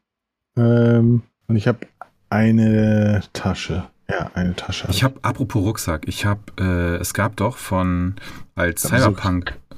Ähm, 0.56 1.22
und 1.46 1.56
ich 1.56 1.66
habe 1.66 1.78
eine 2.28 3.22
Tasche. 3.32 3.88
Ja, 4.10 4.30
eine 4.34 4.54
Tasche. 4.54 4.88
Ich 4.90 5.02
habe, 5.02 5.18
apropos 5.22 5.62
Rucksack, 5.62 6.06
ich 6.06 6.26
habe, 6.26 6.40
äh, 6.58 6.96
es 6.96 7.14
gab 7.14 7.36
doch 7.36 7.56
von, 7.56 8.16
als 8.54 8.82
Cyberpunk, 8.82 9.52
ne? 9.70 9.76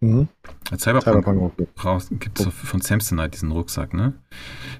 Mhm. 0.00 0.28
Als 0.70 0.82
Cyberpunk, 0.82 1.24
Cyberpunk 1.24 1.68
raus, 1.84 2.08
gibt 2.10 2.38
es 2.38 2.46
von 2.46 2.80
Samsonite 2.80 3.30
diesen 3.30 3.50
Rucksack, 3.50 3.94
ne? 3.94 4.14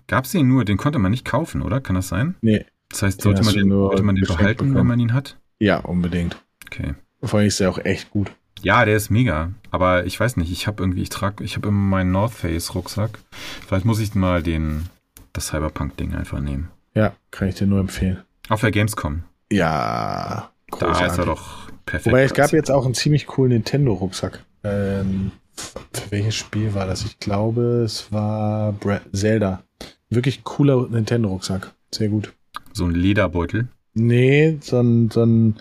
Gab 0.06 0.24
es 0.24 0.32
den 0.32 0.48
nur, 0.48 0.64
den 0.64 0.76
konnte 0.76 0.98
man 0.98 1.10
nicht 1.10 1.24
kaufen, 1.24 1.62
oder? 1.62 1.80
Kann 1.80 1.96
das 1.96 2.08
sein? 2.08 2.36
Nee. 2.40 2.64
Das 2.88 3.02
heißt, 3.02 3.22
sollte 3.22 3.42
man 3.42 3.54
den, 3.54 3.70
sollte 3.70 4.02
man 4.02 4.14
den 4.14 4.24
behalten, 4.24 4.58
bekommen. 4.58 4.76
wenn 4.76 4.86
man 4.86 5.00
ihn 5.00 5.12
hat? 5.12 5.38
Ja, 5.58 5.78
unbedingt. 5.78 6.42
Okay. 6.66 6.94
Vor 7.22 7.40
allem 7.40 7.48
ist 7.48 7.60
der 7.60 7.70
auch 7.70 7.78
echt 7.78 8.10
gut. 8.10 8.30
Ja, 8.62 8.84
der 8.84 8.96
ist 8.96 9.10
mega. 9.10 9.52
Aber 9.70 10.06
ich 10.06 10.18
weiß 10.18 10.36
nicht, 10.36 10.50
ich 10.50 10.66
habe 10.66 10.82
irgendwie, 10.82 11.02
ich 11.02 11.10
trage, 11.10 11.44
ich 11.44 11.56
habe 11.56 11.68
immer 11.68 11.78
meinen 11.78 12.12
North 12.12 12.32
Face 12.32 12.74
Rucksack. 12.74 13.18
Vielleicht 13.66 13.84
muss 13.84 14.00
ich 14.00 14.14
mal 14.14 14.42
den, 14.42 14.88
das 15.32 15.48
Cyberpunk-Ding 15.48 16.14
einfach 16.14 16.40
nehmen. 16.40 16.70
Ja, 16.94 17.12
kann 17.30 17.48
ich 17.48 17.56
dir 17.56 17.66
nur 17.66 17.80
empfehlen. 17.80 18.22
Auf 18.48 18.60
der 18.60 18.70
Gamescom. 18.70 19.22
Ja, 19.52 20.50
großartig. 20.70 20.98
Da 20.98 21.06
ist 21.06 21.18
er 21.18 21.26
doch 21.26 21.70
perfekt. 21.86 22.06
Wobei 22.06 22.22
es 22.22 22.34
gab 22.34 22.52
jetzt 22.52 22.70
auch 22.70 22.84
einen 22.84 22.94
ziemlich 22.94 23.26
coolen 23.26 23.52
Nintendo-Rucksack. 23.52 24.44
Ähm, 24.64 25.32
für 25.56 26.10
welches 26.10 26.34
Spiel 26.34 26.74
war 26.74 26.86
das? 26.86 27.04
Ich 27.04 27.18
glaube, 27.18 27.82
es 27.84 28.12
war 28.12 28.72
Bra 28.72 29.00
Zelda. 29.12 29.62
Wirklich 30.10 30.44
cooler 30.44 30.88
Nintendo-Rucksack. 30.88 31.72
Sehr 31.92 32.08
gut. 32.08 32.32
So 32.72 32.84
ein 32.84 32.94
Lederbeutel? 32.94 33.68
Nee, 33.94 34.58
so 34.60 34.80
ein, 34.80 35.10
so 35.10 35.24
ein 35.24 35.56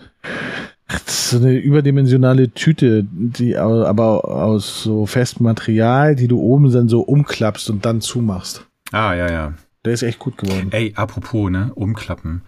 so 1.06 1.36
eine 1.36 1.56
überdimensionale 1.56 2.50
Tüte, 2.52 3.04
die 3.10 3.56
aber 3.56 4.24
aus 4.24 4.82
so 4.82 5.06
festem 5.06 5.44
Material, 5.44 6.16
die 6.16 6.28
du 6.28 6.40
oben 6.40 6.72
dann 6.72 6.88
so 6.88 7.00
umklappst 7.00 7.68
und 7.70 7.84
dann 7.84 8.00
zumachst. 8.00 8.66
Ah, 8.92 9.14
ja, 9.14 9.30
ja. 9.30 9.54
Der 9.84 9.92
ist 9.92 10.02
echt 10.02 10.18
gut 10.18 10.38
geworden. 10.38 10.68
Ey, 10.70 10.92
apropos, 10.96 11.50
ne, 11.50 11.70
umklappen. 11.74 12.42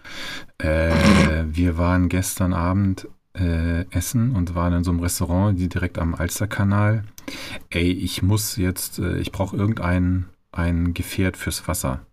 Äh, 0.57 0.91
wir 1.45 1.77
waren 1.77 2.09
gestern 2.09 2.53
Abend 2.53 3.07
äh, 3.33 3.85
essen 3.91 4.35
und 4.35 4.55
waren 4.55 4.73
in 4.73 4.83
so 4.83 4.91
einem 4.91 4.99
Restaurant, 4.99 5.59
die 5.59 5.69
direkt 5.69 5.99
am 5.99 6.15
Alsterkanal. 6.15 7.03
Ey, 7.69 7.91
ich 7.91 8.21
muss 8.21 8.57
jetzt, 8.57 8.99
äh, 8.99 9.17
ich 9.19 9.31
brauche 9.31 9.55
irgendein 9.55 10.25
ein 10.51 10.93
Gefährt 10.93 11.37
fürs 11.37 11.67
Wasser. 11.67 12.05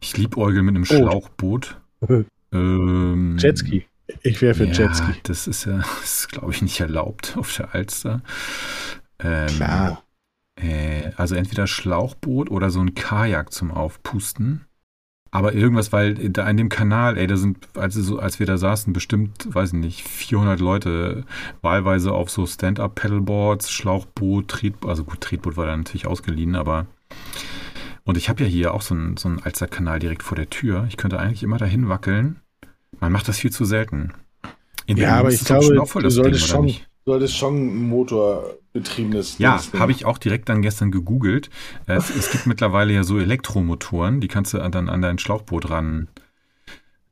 Ich 0.00 0.16
liebäugel 0.16 0.62
mit 0.62 0.74
einem 0.74 0.84
Schlauchboot. 0.84 1.80
ähm, 2.52 3.36
Jetski. 3.38 3.86
Ich 4.22 4.42
wäre 4.42 4.54
für 4.54 4.66
ja, 4.66 4.72
Jetski. 4.72 5.12
Das 5.22 5.46
ist 5.46 5.64
ja, 5.64 5.82
glaube 6.28 6.52
ich, 6.52 6.60
nicht 6.60 6.78
erlaubt 6.80 7.36
auf 7.38 7.56
der 7.56 7.74
Alster. 7.74 8.22
Ähm, 9.18 9.46
Klar. 9.48 10.04
Äh, 10.56 11.12
also 11.16 11.34
entweder 11.34 11.66
Schlauchboot 11.66 12.50
oder 12.50 12.70
so 12.70 12.80
ein 12.80 12.94
Kajak 12.94 13.52
zum 13.52 13.70
Aufpusten. 13.70 14.66
Aber 15.34 15.52
irgendwas, 15.52 15.92
weil 15.92 16.14
da 16.14 16.48
in 16.48 16.56
dem 16.56 16.68
Kanal, 16.68 17.18
ey, 17.18 17.26
da 17.26 17.36
sind, 17.36 17.58
als, 17.74 17.94
so, 17.94 18.20
als 18.20 18.38
wir 18.38 18.46
da 18.46 18.56
saßen, 18.56 18.92
bestimmt, 18.92 19.52
weiß 19.52 19.72
ich 19.72 19.80
nicht, 19.80 20.02
400 20.04 20.60
Leute, 20.60 21.24
wahlweise 21.60 22.12
auf 22.12 22.30
so 22.30 22.46
Stand-Up-Pedalboards, 22.46 23.72
Schlauchboot, 23.72 24.46
Tretboot, 24.46 24.88
also 24.88 25.02
gut, 25.02 25.20
Tretboot 25.20 25.56
war 25.56 25.66
da 25.66 25.76
natürlich 25.76 26.06
ausgeliehen, 26.06 26.54
aber 26.54 26.86
und 28.04 28.16
ich 28.16 28.28
habe 28.28 28.44
ja 28.44 28.48
hier 28.48 28.74
auch 28.74 28.82
so 28.82 28.94
einen, 28.94 29.16
so 29.16 29.28
einen 29.28 29.42
Alster-Kanal 29.42 29.98
direkt 29.98 30.22
vor 30.22 30.36
der 30.36 30.50
Tür. 30.50 30.86
Ich 30.88 30.96
könnte 30.96 31.18
eigentlich 31.18 31.42
immer 31.42 31.58
dahin 31.58 31.88
wackeln. 31.88 32.40
Man 33.00 33.10
macht 33.10 33.26
das 33.26 33.38
viel 33.38 33.50
zu 33.50 33.64
selten. 33.64 34.12
In 34.86 34.98
ja, 34.98 35.16
aber 35.16 35.32
ich 35.32 35.44
glaube, 35.44 35.66
du 35.66 36.10
solltest, 36.10 36.44
Ding, 36.44 36.68
schon, 36.68 36.72
solltest 37.04 37.36
schon 37.36 37.56
ein 37.56 37.88
motorbetriebenes 38.74 39.38
Ja, 39.38 39.60
habe 39.78 39.92
ich 39.92 40.04
auch 40.04 40.18
direkt 40.18 40.48
dann 40.48 40.62
gestern 40.62 40.90
gegoogelt. 40.90 41.50
Es, 41.86 42.10
es, 42.10 42.30
gibt 42.30 42.46
mittlerweile 42.46 42.92
ja 42.92 43.04
so 43.04 43.18
Elektromotoren, 43.18 44.20
die 44.20 44.28
kannst 44.28 44.52
du 44.54 44.58
dann 44.58 44.88
an 44.88 45.02
dein 45.02 45.18
Schlauchboot 45.18 45.70
ran 45.70 46.08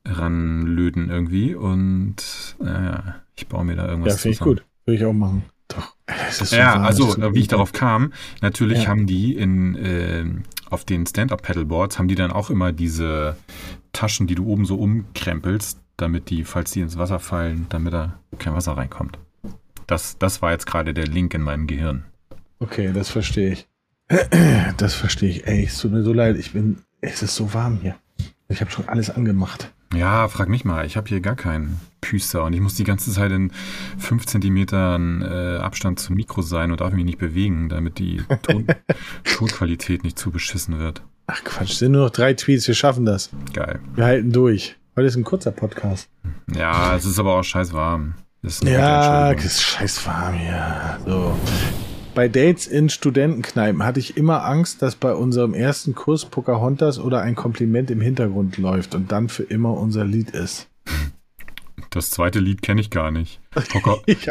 ranlöten 0.04 1.10
irgendwie 1.10 1.54
und 1.54 2.56
naja, 2.58 3.16
ich 3.36 3.46
baue 3.46 3.64
mir 3.64 3.76
da 3.76 3.88
irgendwas 3.88 4.14
Ja, 4.14 4.18
finde 4.18 4.34
ich 4.34 4.40
gut. 4.40 4.64
Würde 4.84 4.98
ich 4.98 5.04
auch 5.04 5.12
machen. 5.12 5.44
Doch. 5.68 5.94
ja, 6.50 6.74
wahr, 6.74 6.84
also 6.84 7.34
wie 7.34 7.38
ich 7.38 7.48
darauf 7.48 7.72
kam, 7.72 8.12
natürlich 8.40 8.82
ja. 8.82 8.88
haben 8.88 9.06
die 9.06 9.36
in 9.36 9.76
äh, 9.76 10.24
auf 10.70 10.84
den 10.84 11.06
Stand-Up-Pedalboards 11.06 11.98
haben 11.98 12.08
die 12.08 12.16
dann 12.16 12.32
auch 12.32 12.50
immer 12.50 12.72
diese 12.72 13.36
Taschen, 13.92 14.26
die 14.26 14.34
du 14.34 14.46
oben 14.46 14.64
so 14.64 14.76
umkrempelst, 14.76 15.78
damit 15.96 16.30
die, 16.30 16.44
falls 16.44 16.72
die 16.72 16.80
ins 16.80 16.98
Wasser 16.98 17.20
fallen, 17.20 17.66
damit 17.68 17.92
da 17.92 18.18
kein 18.38 18.54
Wasser 18.54 18.72
reinkommt. 18.72 19.18
Das, 19.92 20.16
das 20.16 20.40
war 20.40 20.52
jetzt 20.52 20.64
gerade 20.64 20.94
der 20.94 21.06
Link 21.06 21.34
in 21.34 21.42
meinem 21.42 21.66
Gehirn. 21.66 22.04
Okay, 22.60 22.94
das 22.94 23.10
verstehe 23.10 23.52
ich. 23.52 23.68
Das 24.78 24.94
verstehe 24.94 25.28
ich. 25.28 25.46
Ey, 25.46 25.64
es 25.66 25.78
tut 25.78 25.92
mir 25.92 26.02
so 26.02 26.14
leid. 26.14 26.38
Ich 26.38 26.54
bin, 26.54 26.78
es 27.02 27.22
ist 27.22 27.36
so 27.36 27.52
warm 27.52 27.78
hier. 27.82 27.96
Ich 28.48 28.62
habe 28.62 28.70
schon 28.70 28.88
alles 28.88 29.10
angemacht. 29.10 29.70
Ja, 29.94 30.28
frag 30.28 30.48
mich 30.48 30.64
mal. 30.64 30.86
Ich 30.86 30.96
habe 30.96 31.10
hier 31.10 31.20
gar 31.20 31.36
keinen 31.36 31.78
Püster 32.00 32.42
und 32.44 32.54
ich 32.54 32.62
muss 32.62 32.74
die 32.74 32.84
ganze 32.84 33.12
Zeit 33.12 33.32
in 33.32 33.52
fünf 33.98 34.24
Zentimetern 34.24 35.20
äh, 35.20 35.58
Abstand 35.58 36.00
zum 36.00 36.16
Mikro 36.16 36.40
sein 36.40 36.70
und 36.70 36.80
darf 36.80 36.94
mich 36.94 37.04
nicht 37.04 37.18
bewegen, 37.18 37.68
damit 37.68 37.98
die 37.98 38.22
Ton 38.40 38.66
Tonqualität 39.24 40.04
nicht 40.04 40.18
zu 40.18 40.30
beschissen 40.30 40.78
wird. 40.78 41.02
Ach 41.26 41.44
Quatsch, 41.44 41.72
es 41.72 41.78
sind 41.80 41.92
nur 41.92 42.04
noch 42.04 42.10
drei 42.10 42.32
Tweets. 42.32 42.66
Wir 42.66 42.74
schaffen 42.74 43.04
das. 43.04 43.28
Geil. 43.52 43.78
Wir 43.94 44.06
halten 44.06 44.32
durch. 44.32 44.74
Heute 44.96 45.08
ist 45.08 45.16
ein 45.16 45.24
kurzer 45.24 45.52
Podcast. 45.52 46.08
Ja, 46.54 46.96
es 46.96 47.04
ist 47.04 47.18
aber 47.18 47.34
auch 47.34 47.44
scheiß 47.44 47.74
warm. 47.74 48.14
Das 48.42 48.54
ist 48.54 48.64
Ja, 48.64 49.30
ist 49.30 49.62
scheiß 49.62 50.04
warm 50.04 50.34
hier. 50.34 50.98
So. 51.06 51.38
Bei 52.12 52.26
Dates 52.26 52.66
in 52.66 52.88
Studentenkneipen 52.88 53.84
hatte 53.84 54.00
ich 54.00 54.16
immer 54.16 54.44
Angst, 54.44 54.82
dass 54.82 54.96
bei 54.96 55.14
unserem 55.14 55.54
ersten 55.54 55.94
Kurs 55.94 56.24
Pocahontas 56.24 56.98
oder 56.98 57.22
ein 57.22 57.36
Kompliment 57.36 57.88
im 57.92 58.00
Hintergrund 58.00 58.58
läuft 58.58 58.96
und 58.96 59.12
dann 59.12 59.28
für 59.28 59.44
immer 59.44 59.74
unser 59.74 60.04
Lied 60.04 60.30
ist. 60.30 60.68
Das 61.90 62.10
zweite 62.10 62.40
Lied 62.40 62.62
kenne 62.62 62.80
ich 62.80 62.90
gar 62.90 63.12
nicht. 63.12 63.40
Poca 63.70 63.98
Ich, 64.06 64.28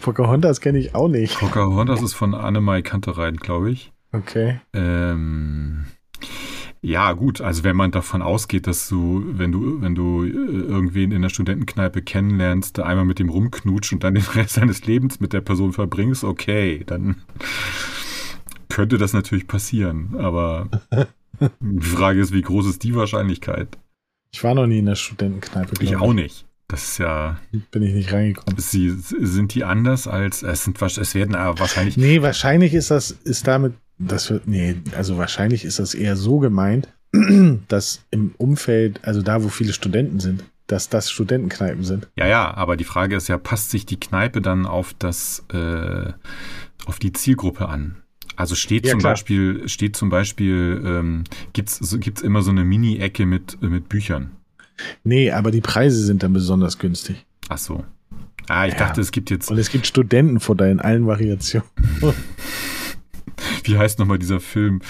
Pocahontas 0.00 0.62
kenne 0.62 0.78
ich 0.78 0.94
auch 0.94 1.08
nicht. 1.08 1.38
Pocahontas 1.38 2.00
ist 2.00 2.14
von 2.14 2.34
Annemai 2.34 2.80
Kantereit, 2.80 3.40
glaube 3.40 3.70
ich. 3.70 3.92
Okay. 4.12 4.60
Ähm, 4.72 5.84
ja, 6.82 7.12
gut, 7.12 7.40
also 7.40 7.62
wenn 7.62 7.76
man 7.76 7.90
davon 7.90 8.22
ausgeht, 8.22 8.66
dass 8.66 8.88
du, 8.88 9.22
wenn 9.26 9.52
du, 9.52 9.82
wenn 9.82 9.94
du 9.94 10.24
äh, 10.24 10.28
irgendwen 10.30 11.12
in 11.12 11.22
der 11.22 11.28
Studentenkneipe 11.28 12.00
kennenlernst, 12.00 12.78
da 12.78 12.84
einmal 12.84 13.04
mit 13.04 13.18
dem 13.18 13.28
rumknutsch 13.28 13.92
und 13.92 14.02
dann 14.02 14.14
den 14.14 14.24
Rest 14.34 14.56
deines 14.56 14.86
Lebens 14.86 15.20
mit 15.20 15.32
der 15.32 15.42
Person 15.42 15.72
verbringst, 15.72 16.24
okay, 16.24 16.82
dann 16.86 17.16
könnte 18.70 18.96
das 18.96 19.12
natürlich 19.12 19.46
passieren. 19.46 20.16
Aber 20.18 20.68
die 21.60 21.86
Frage 21.86 22.20
ist, 22.20 22.32
wie 22.32 22.42
groß 22.42 22.66
ist 22.66 22.82
die 22.82 22.94
Wahrscheinlichkeit? 22.94 23.76
Ich 24.32 24.42
war 24.42 24.54
noch 24.54 24.66
nie 24.66 24.78
in 24.78 24.86
der 24.86 24.94
Studentenkneipe. 24.94 25.74
Ich 25.82 25.90
glaub 25.90 26.02
auch 26.02 26.12
nicht. 26.14 26.46
Das 26.68 26.84
ist 26.84 26.98
ja, 26.98 27.40
Bin 27.72 27.82
ich 27.82 27.92
nicht 27.94 28.12
reingekommen. 28.12 28.56
sie, 28.58 28.90
sind 28.90 29.54
die 29.54 29.64
anders 29.64 30.06
als, 30.06 30.44
es 30.44 30.62
sind, 30.62 30.80
es 30.80 31.14
werden 31.16 31.34
aber 31.34 31.58
wahrscheinlich, 31.58 31.96
Nee, 31.96 32.22
wahrscheinlich 32.22 32.74
ist 32.74 32.92
das, 32.92 33.10
ist 33.10 33.48
damit, 33.48 33.74
das 34.08 34.30
wird, 34.30 34.46
nee, 34.48 34.76
also 34.96 35.18
wahrscheinlich 35.18 35.64
ist 35.64 35.78
das 35.78 35.94
eher 35.94 36.16
so 36.16 36.38
gemeint, 36.38 36.88
dass 37.68 38.02
im 38.10 38.34
Umfeld, 38.38 39.00
also 39.04 39.22
da, 39.22 39.42
wo 39.44 39.48
viele 39.48 39.72
Studenten 39.72 40.20
sind, 40.20 40.44
dass 40.66 40.88
das 40.88 41.10
Studentenkneipen 41.10 41.84
sind. 41.84 42.08
Ja, 42.16 42.26
ja, 42.26 42.54
aber 42.54 42.76
die 42.76 42.84
Frage 42.84 43.16
ist 43.16 43.28
ja, 43.28 43.38
passt 43.38 43.70
sich 43.70 43.86
die 43.86 43.98
Kneipe 43.98 44.40
dann 44.40 44.66
auf 44.66 44.94
das, 44.98 45.44
äh, 45.52 46.12
auf 46.86 46.98
die 46.98 47.12
Zielgruppe 47.12 47.68
an? 47.68 47.96
Also 48.36 48.54
steht 48.54 48.86
Ja, 48.86 48.92
zum 48.92 49.00
klar. 49.00 49.12
Beispiel, 49.14 49.68
steht 49.68 49.96
zum 49.96 50.08
Beispiel, 50.08 50.80
ähm, 50.84 51.24
gibt's, 51.52 51.76
so, 51.76 51.98
gibt's 51.98 52.22
immer 52.22 52.42
so 52.42 52.50
eine 52.52 52.64
Mini-Ecke 52.64 53.26
mit, 53.26 53.60
mit 53.60 53.88
Büchern? 53.88 54.30
Nee, 55.04 55.30
aber 55.32 55.50
die 55.50 55.60
Preise 55.60 56.02
sind 56.04 56.22
dann 56.22 56.32
besonders 56.32 56.78
günstig. 56.78 57.26
Ach 57.48 57.58
so. 57.58 57.84
Ah, 58.48 58.66
ich 58.66 58.72
Ja. 58.74 58.78
dachte, 58.78 59.00
es 59.02 59.10
gibt 59.10 59.30
jetzt, 59.30 59.50
Und 59.50 59.58
es 59.58 59.70
gibt 59.70 59.86
Studentenfutter 59.86 60.70
in 60.70 60.80
allen 60.80 61.06
Variationen. 61.06 61.68
wie 63.64 63.78
heißt 63.78 63.98
nochmal 63.98 64.18
dieser 64.18 64.40
Film 64.40 64.80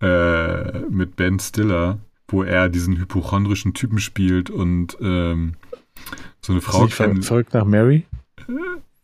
äh, 0.00 0.80
mit 0.90 1.16
Ben 1.16 1.38
Stiller, 1.38 1.98
wo 2.28 2.42
er 2.42 2.68
diesen 2.68 2.98
hypochondrischen 2.98 3.74
Typen 3.74 3.98
spielt 3.98 4.50
und 4.50 4.96
ähm, 5.00 5.54
so 6.40 6.52
eine 6.52 6.60
Frau 6.60 6.86
kennt. 6.86 7.24
verrückt 7.24 7.54
nach 7.54 7.64
Mary? 7.64 8.06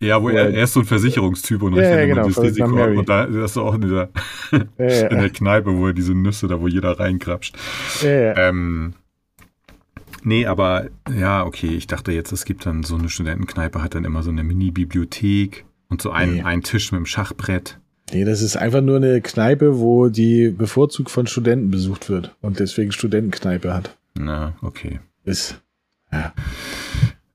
Ja, 0.03 0.21
wo 0.21 0.29
er, 0.31 0.53
er 0.53 0.65
ist 0.65 0.73
so 0.73 0.81
ein 0.81 0.87
Versicherungstyp 0.87 1.63
und 1.63 1.77
Ja, 1.77 1.83
ja, 1.83 2.07
genau, 2.07 2.27
das 2.27 2.43
Risiko. 2.43 2.67
Und 2.67 3.09
da 3.09 3.25
ist 3.25 3.57
er 3.57 3.63
auch 3.63 3.75
in 3.75 3.83
dieser 3.83 4.09
Ja, 4.79 5.07
in 5.09 5.19
der 5.19 5.31
Kneipe, 5.31 5.77
wo 5.77 5.87
er 5.87 5.93
diese 5.93 6.13
Nüsse 6.13 6.49
da, 6.49 6.61
wo 6.61 6.67
jeder 6.67 6.99
reinkrapscht. 6.99 7.57
ja, 8.03 8.11
ja. 8.11 8.37
Ähm, 8.37 8.95
nee, 10.25 10.45
aber 10.45 10.87
ja, 11.17 11.47
okay, 11.47 11.69
ich 11.69 11.87
dachte 11.87 12.11
jetzt, 12.11 12.33
es 12.33 12.45
gibt 12.45 12.67
dann 12.67 12.83
so 12.83 12.97
eine 12.97 13.09
Studentenkneipe, 13.09 13.81
hat 13.81 13.95
dann 13.95 14.05
immer 14.05 14.25
so 14.25 14.31
eine 14.31 14.43
Mini-Bibliothek 14.43 15.65
und 15.89 16.03
so 16.03 16.11
einen, 16.11 16.45
einen 16.45 16.63
Tisch 16.63 16.91
mit 16.91 16.99
dem 16.99 17.07
Schachbrett. 17.07 17.79
Nee, 18.11 18.25
das 18.25 18.43
ist 18.43 18.57
einfach 18.57 18.81
nur 18.83 18.97
eine 18.97 19.21
Kneipe, 19.21 19.79
wo 19.79 20.09
die 20.09 20.51
bevorzugt 20.51 21.11
von 21.11 21.27
Studenten 21.27 21.71
besucht 21.71 22.09
wird 22.11 22.35
und 22.41 22.59
deswegen 22.59 22.93
Studentenkneipe 22.93 23.73
hat. 23.73 23.97
Na, 24.15 24.55
okay. 24.63 25.01
Ist. 25.25 25.61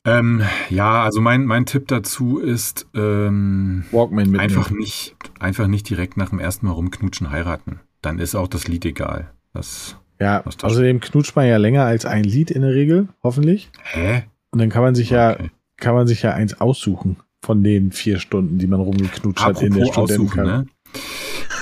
Ähm, 0.06 0.42
ja, 0.70 1.04
also 1.04 1.20
mein, 1.20 1.46
mein 1.46 1.66
Tipp 1.66 1.88
dazu 1.88 2.38
ist 2.40 2.88
ähm, 2.96 3.84
Walkman 3.92 4.30
mit 4.30 4.40
einfach 4.40 4.70
nicht, 4.70 5.16
einfach 5.40 5.68
nicht 5.68 5.90
direkt 5.90 6.16
nach 6.16 6.30
dem 6.30 6.40
ersten 6.40 6.68
Mal 6.68 6.74
rumknutschen 6.74 7.30
heiraten. 7.32 7.82
Dann 8.02 8.20
ist 8.20 8.36
auch 8.36 8.48
das 8.48 8.68
Lied 8.68 8.86
egal. 8.86 9.32
Das, 9.54 9.98
Ja, 10.20 10.42
das- 10.44 10.64
außerdem 10.64 11.00
knutscht 11.02 11.36
man 11.36 11.48
ja 11.48 11.58
länger 11.58 11.84
als 11.84 12.06
ein 12.06 12.24
Lied 12.24 12.52
in 12.52 12.62
der 12.62 12.74
Regel, 12.74 13.10
hoffentlich. 13.24 13.70
hä? 13.84 14.24
Und 14.52 14.60
dann 14.60 14.70
kann 14.70 14.82
man 14.84 14.96
sich 14.96 15.10
ja, 15.10 15.32
Okay. 15.34 15.52
kann 15.78 15.94
man 15.96 16.08
sich 16.08 16.22
ja 16.22 16.34
eins 16.34 16.62
aussuchen 16.62 17.18
von 17.48 17.64
den 17.64 17.94
vier 17.94 18.20
Stunden, 18.20 18.58
die 18.60 18.68
man 18.68 18.82
rumgeknutscht 18.82 19.42
hat 19.44 19.62
in 19.62 19.74
der 19.74 19.88
Apropos 19.88 20.12
Studentenkneipe. 20.12 20.66
ne? 20.66 20.68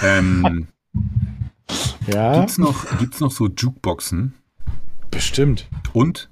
Ähm, 0.02 0.68
Ja, 2.08 2.40
gibt's 2.40 2.58
noch, 2.58 2.98
gibt's 2.98 3.20
noch 3.20 3.32
so 3.32 3.48
Jukeboxen? 3.48 4.34
bestimmt. 5.12 5.68
Und 5.94 6.30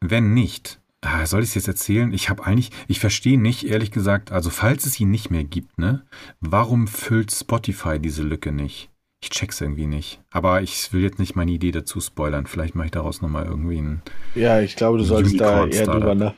wenn 0.00 0.34
nicht, 0.34 0.78
ah, 1.00 1.24
soll 1.26 1.42
ich 1.42 1.48
es 1.48 1.54
jetzt 1.54 1.68
erzählen? 1.68 2.12
Ich 2.12 2.28
habe 2.28 2.44
eigentlich, 2.44 2.70
ich 2.86 3.00
verstehe 3.00 3.40
nicht, 3.40 3.64
ehrlich 3.64 3.90
gesagt, 3.90 4.30
also 4.30 4.50
falls 4.50 4.84
es 4.84 5.00
ihn 5.00 5.10
nicht 5.10 5.30
mehr 5.30 5.44
gibt, 5.44 5.78
ne, 5.78 6.04
warum 6.40 6.86
füllt 6.86 7.32
Spotify 7.32 7.98
diese 7.98 8.22
Lücke 8.22 8.52
nicht? 8.52 8.90
Ich 9.22 9.30
check's 9.30 9.60
irgendwie 9.60 9.86
nicht. 9.86 10.20
Aber 10.32 10.62
ich 10.62 10.92
will 10.92 11.02
jetzt 11.02 11.20
nicht 11.20 11.36
meine 11.36 11.52
Idee 11.52 11.70
dazu 11.70 12.00
spoilern. 12.00 12.46
Vielleicht 12.46 12.74
mache 12.74 12.86
ich 12.86 12.90
daraus 12.90 13.22
nochmal 13.22 13.46
irgendwie 13.46 13.78
ein. 13.78 14.02
Ja, 14.34 14.60
ich 14.60 14.74
glaube, 14.74 14.98
du 14.98 15.04
solltest 15.04 15.40
da 15.40 15.66
eher 15.66 15.86
drüber 15.86 16.16
nach. 16.16 16.34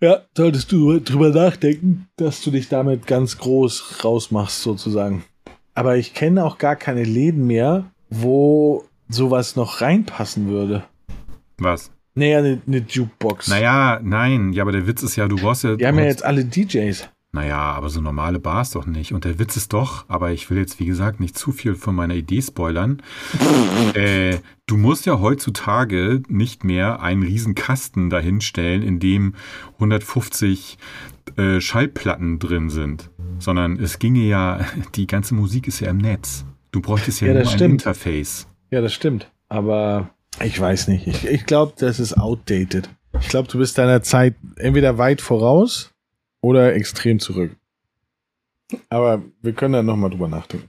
Ja, 0.00 0.22
solltest 0.36 0.72
du 0.72 0.98
drüber 0.98 1.30
nachdenken, 1.30 2.08
dass 2.16 2.42
du 2.42 2.50
dich 2.50 2.68
damit 2.68 3.06
ganz 3.06 3.38
groß 3.38 4.04
rausmachst, 4.04 4.60
sozusagen. 4.60 5.24
Aber 5.74 5.96
ich 5.96 6.14
kenne 6.14 6.44
auch 6.44 6.58
gar 6.58 6.74
keine 6.74 7.04
Läden 7.04 7.46
mehr, 7.46 7.84
wo 8.10 8.84
sowas 9.08 9.54
noch 9.54 9.80
reinpassen 9.80 10.48
würde. 10.48 10.82
Was? 11.58 11.92
Naja, 12.14 12.38
eine, 12.38 12.60
eine 12.66 12.78
Jukebox. 12.78 13.48
Naja, 13.48 14.00
nein, 14.02 14.52
ja, 14.52 14.62
aber 14.62 14.72
der 14.72 14.86
Witz 14.86 15.02
ist 15.02 15.16
ja, 15.16 15.28
du 15.28 15.36
brauchst 15.36 15.64
ja. 15.64 15.76
Die 15.76 15.86
haben 15.86 15.98
ja 15.98 16.06
jetzt 16.06 16.24
alle 16.24 16.44
DJs. 16.44 17.08
Naja, 17.36 17.58
aber 17.58 17.90
so 17.90 18.00
normale 18.00 18.38
Bars 18.38 18.70
doch 18.70 18.86
nicht. 18.86 19.12
Und 19.12 19.26
der 19.26 19.38
Witz 19.38 19.58
ist 19.58 19.74
doch, 19.74 20.06
aber 20.08 20.30
ich 20.32 20.48
will 20.48 20.56
jetzt, 20.56 20.80
wie 20.80 20.86
gesagt, 20.86 21.20
nicht 21.20 21.36
zu 21.36 21.52
viel 21.52 21.74
von 21.74 21.94
meiner 21.94 22.14
Idee 22.14 22.40
spoilern. 22.40 23.02
äh, 23.94 24.38
du 24.64 24.78
musst 24.78 25.04
ja 25.04 25.20
heutzutage 25.20 26.22
nicht 26.28 26.64
mehr 26.64 27.02
einen 27.02 27.22
riesen 27.22 27.54
Kasten 27.54 28.08
dahinstellen, 28.08 28.82
in 28.82 29.00
dem 29.00 29.34
150 29.74 30.78
äh, 31.36 31.60
Schallplatten 31.60 32.38
drin 32.38 32.70
sind. 32.70 33.10
Sondern 33.38 33.78
es 33.78 33.98
ginge 33.98 34.24
ja, 34.24 34.60
die 34.94 35.06
ganze 35.06 35.34
Musik 35.34 35.68
ist 35.68 35.80
ja 35.80 35.90
im 35.90 35.98
Netz. 35.98 36.46
Du 36.72 36.80
bräuchtest 36.80 37.20
ja, 37.20 37.26
Ja, 37.26 37.34
nur 37.34 37.42
das 37.42 37.52
ein 37.52 37.58
stimmt. 37.58 37.82
Interface. 37.82 38.46
Ja, 38.70 38.80
das 38.80 38.94
stimmt. 38.94 39.30
Aber 39.50 40.08
ich 40.42 40.58
weiß 40.58 40.88
nicht. 40.88 41.06
Ich, 41.06 41.26
ich 41.26 41.44
glaube, 41.44 41.74
das 41.76 42.00
ist 42.00 42.16
outdated. 42.16 42.88
Ich 43.20 43.28
glaube, 43.28 43.48
du 43.48 43.58
bist 43.58 43.76
deiner 43.76 44.00
Zeit 44.00 44.36
entweder 44.56 44.96
weit 44.96 45.20
voraus 45.20 45.92
oder 46.46 46.74
extrem 46.74 47.18
zurück. 47.18 47.56
Aber 48.88 49.22
wir 49.42 49.52
können 49.52 49.74
da 49.74 49.82
nochmal 49.82 50.10
drüber 50.10 50.28
nachdenken. 50.28 50.68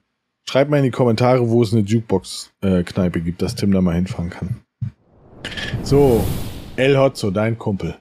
Schreibt 0.50 0.72
mal 0.72 0.78
in 0.78 0.84
die 0.84 0.92
Kommentare, 0.92 1.48
wo 1.50 1.62
es 1.62 1.72
eine 1.72 1.84
Jukebox-Kneipe 1.84 3.22
gibt, 3.22 3.42
dass 3.42 3.54
Tim 3.54 3.72
da 3.72 3.82
mal 3.82 3.94
hinfahren 3.94 4.32
kann. 4.32 4.62
So, 5.84 6.24
El 6.78 6.98
Hotzo, 6.98 7.30
dein 7.30 7.60
Kumpel. 7.60 7.96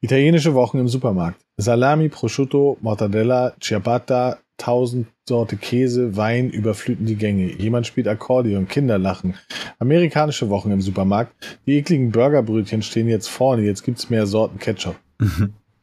Italienische 0.00 0.54
Wochen 0.54 0.78
im 0.78 0.88
Supermarkt. 0.88 1.40
Salami, 1.56 2.08
Prosciutto, 2.08 2.78
Mortadella, 2.80 3.52
Ciabatta, 3.60 4.38
tausend 4.56 5.06
Sorte 5.28 5.56
Käse, 5.56 6.16
Wein 6.16 6.50
überfluten 6.50 7.06
die 7.06 7.16
Gänge. 7.16 7.52
Jemand 7.52 7.86
spielt 7.86 8.08
Akkordeon, 8.08 8.66
Kinder 8.66 8.98
lachen. 8.98 9.34
Amerikanische 9.78 10.48
Wochen 10.48 10.72
im 10.72 10.80
Supermarkt. 10.80 11.60
Die 11.66 11.76
ekligen 11.76 12.10
Burgerbrötchen 12.10 12.82
stehen 12.82 13.08
jetzt 13.08 13.28
vorne. 13.28 13.62
Jetzt 13.62 13.84
gibt's 13.84 14.10
mehr 14.10 14.26
Sorten 14.26 14.58
Ketchup. 14.58 14.96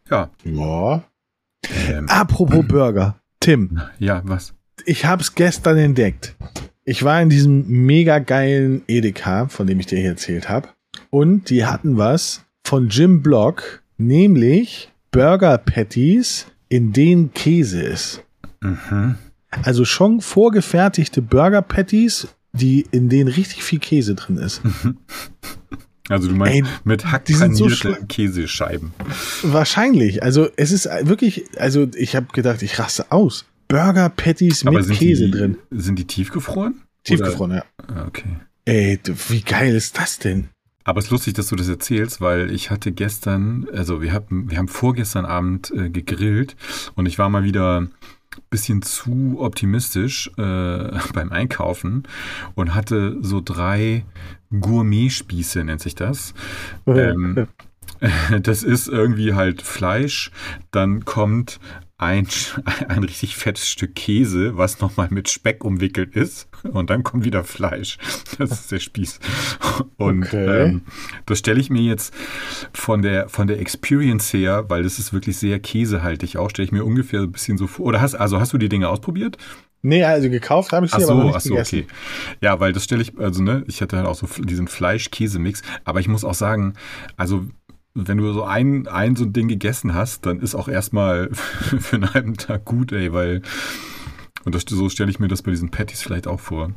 Ja. 0.09 0.29
Ja. 0.43 1.03
Ähm, 1.89 2.07
Apropos 2.09 2.65
Burger. 2.67 3.19
Tim, 3.39 3.79
ja, 3.99 4.21
was? 4.25 4.53
ich 4.85 5.05
hab's 5.05 5.35
gestern 5.35 5.77
entdeckt. 5.77 6.35
Ich 6.85 7.03
war 7.03 7.21
in 7.21 7.29
diesem 7.29 7.67
mega 7.67 8.19
geilen 8.19 8.81
Edeka, 8.87 9.47
von 9.47 9.67
dem 9.67 9.79
ich 9.79 9.87
dir 9.87 9.99
hier 9.99 10.11
erzählt 10.11 10.49
habe. 10.49 10.69
Und 11.09 11.49
die 11.49 11.65
hatten 11.65 11.97
was 11.97 12.45
von 12.63 12.87
Jim 12.87 13.21
Block, 13.21 13.83
nämlich 13.97 14.89
Burger 15.11 15.57
Patties, 15.57 16.45
in 16.69 16.93
denen 16.93 17.33
Käse 17.33 17.81
ist. 17.81 18.23
Mhm. 18.61 19.15
Also 19.63 19.85
schon 19.85 20.21
vorgefertigte 20.21 21.21
Burger 21.21 21.61
Patties, 21.61 22.27
die 22.53 22.85
in 22.91 23.09
denen 23.09 23.27
richtig 23.27 23.63
viel 23.63 23.79
Käse 23.79 24.15
drin 24.15 24.37
ist. 24.37 24.61
Also 26.09 26.29
du 26.29 26.35
meinst 26.35 26.55
Ey, 26.55 26.63
mit 26.83 27.03
sind 27.27 27.55
so 27.55 27.67
Käsescheiben. 28.07 28.93
Wahrscheinlich. 29.43 30.23
Also 30.23 30.49
es 30.55 30.71
ist 30.71 30.85
wirklich, 31.03 31.45
also 31.57 31.87
ich 31.95 32.15
habe 32.15 32.27
gedacht, 32.33 32.61
ich 32.61 32.79
raste 32.79 33.11
aus. 33.11 33.45
Burger 33.67 34.09
Patties 34.09 34.65
Aber 34.65 34.79
mit 34.79 34.89
Käse 34.97 35.25
die, 35.25 35.31
drin. 35.31 35.57
Sind 35.71 35.99
die 35.99 36.05
tiefgefroren? 36.05 36.81
Tiefgefroren, 37.03 37.51
ja. 37.51 37.63
Oder? 37.89 37.95
Ah, 37.97 38.05
Okay. 38.07 38.37
Ey, 38.65 38.99
wie 39.29 39.41
geil 39.41 39.73
ist 39.75 39.97
das 39.97 40.19
denn? 40.19 40.49
Aber 40.83 40.99
es 40.99 41.05
ist 41.05 41.11
lustig, 41.11 41.33
dass 41.35 41.47
du 41.47 41.55
das 41.55 41.67
erzählst, 41.69 42.21
weil 42.21 42.51
ich 42.51 42.69
hatte 42.69 42.91
gestern, 42.91 43.67
also 43.73 44.01
wir 44.01 44.13
haben, 44.13 44.49
wir 44.49 44.57
haben 44.57 44.67
vorgestern 44.69 45.25
Abend 45.25 45.71
äh, 45.71 45.89
gegrillt 45.89 46.55
und 46.95 47.05
ich 47.05 47.17
war 47.17 47.29
mal 47.29 47.43
wieder 47.43 47.87
bisschen 48.49 48.81
zu 48.81 49.37
optimistisch 49.39 50.31
äh, 50.37 50.89
beim 51.13 51.31
Einkaufen 51.31 52.03
und 52.55 52.75
hatte 52.75 53.17
so 53.21 53.41
drei 53.43 54.05
Gourmet-Spieße, 54.57 55.63
nennt 55.63 55.81
sich 55.81 55.95
das. 55.95 56.33
Ähm, 56.85 57.47
das 58.41 58.63
ist 58.63 58.87
irgendwie 58.87 59.33
halt 59.33 59.61
Fleisch, 59.61 60.31
dann 60.71 61.05
kommt 61.05 61.59
ein, 61.97 62.27
ein 62.87 63.03
richtig 63.03 63.35
fettes 63.35 63.69
Stück 63.69 63.95
Käse, 63.95 64.57
was 64.57 64.79
nochmal 64.79 65.07
mit 65.09 65.29
Speck 65.29 65.63
umwickelt 65.63 66.15
ist. 66.15 66.47
Und 66.73 66.89
dann 66.89 67.03
kommt 67.03 67.25
wieder 67.25 67.43
Fleisch. 67.43 67.97
Das 68.37 68.51
ist 68.51 68.71
der 68.71 68.79
Spieß. 68.79 69.19
Und 69.97 70.25
Okay. 70.27 70.63
ähm, 70.65 70.81
das 71.25 71.39
stelle 71.39 71.59
ich 71.59 71.69
mir 71.69 71.81
jetzt 71.81 72.13
von 72.73 73.01
der, 73.01 73.29
von 73.29 73.47
der 73.47 73.59
Experience 73.59 74.31
her, 74.33 74.65
weil 74.67 74.83
das 74.83 74.99
ist 74.99 75.13
wirklich 75.13 75.37
sehr 75.37 75.59
käsehaltig 75.59 76.37
auch, 76.37 76.49
stelle 76.49 76.65
ich 76.65 76.71
mir 76.71 76.85
ungefähr 76.85 77.21
ein 77.21 77.31
bisschen 77.31 77.57
so 77.57 77.67
vor. 77.67 77.85
Oder 77.85 78.01
hast, 78.01 78.15
also 78.15 78.39
hast 78.39 78.53
du 78.53 78.57
die 78.57 78.69
Dinge 78.69 78.89
ausprobiert? 78.89 79.37
Nee, 79.83 80.03
also 80.03 80.29
gekauft 80.29 80.71
habe 80.73 80.85
ich 80.87 80.91
sie, 80.91 80.97
Ach 80.97 81.09
aber 81.09 81.21
so, 81.21 81.23
nicht 81.23 81.35
ach 81.35 81.41
so, 81.41 81.49
gegessen. 81.51 81.79
okay. 81.79 81.87
Ja, 82.41 82.59
weil 82.59 82.73
das 82.73 82.83
stelle 82.83 83.01
ich, 83.01 83.17
also 83.19 83.43
ne, 83.43 83.63
ich 83.67 83.81
hatte 83.81 83.95
halt 83.97 84.07
auch 84.07 84.15
so 84.15 84.27
diesen 84.43 84.67
Fleisch-Käse-Mix, 84.67 85.61
aber 85.85 85.99
ich 85.99 86.07
muss 86.07 86.25
auch 86.25 86.33
sagen, 86.33 86.73
also 87.15 87.45
wenn 87.93 88.17
du 88.17 88.31
so 88.33 88.43
ein, 88.43 88.87
ein 88.87 89.15
so 89.15 89.23
ein 89.25 89.33
Ding 89.33 89.47
gegessen 89.47 89.93
hast, 89.93 90.25
dann 90.25 90.39
ist 90.39 90.55
auch 90.55 90.67
erstmal 90.67 91.29
für 91.33 91.95
einen 91.97 92.13
halben 92.13 92.37
Tag 92.37 92.65
gut, 92.65 92.91
ey, 92.91 93.13
weil, 93.13 93.41
und 94.47 94.55
das, 94.55 94.63
so 94.65 94.87
stelle 94.87 95.11
ich 95.11 95.19
mir 95.19 95.27
das 95.27 95.41
bei 95.41 95.51
diesen 95.51 95.71
Patties 95.71 96.01
vielleicht 96.01 96.25
auch 96.25 96.39
vor. 96.39 96.71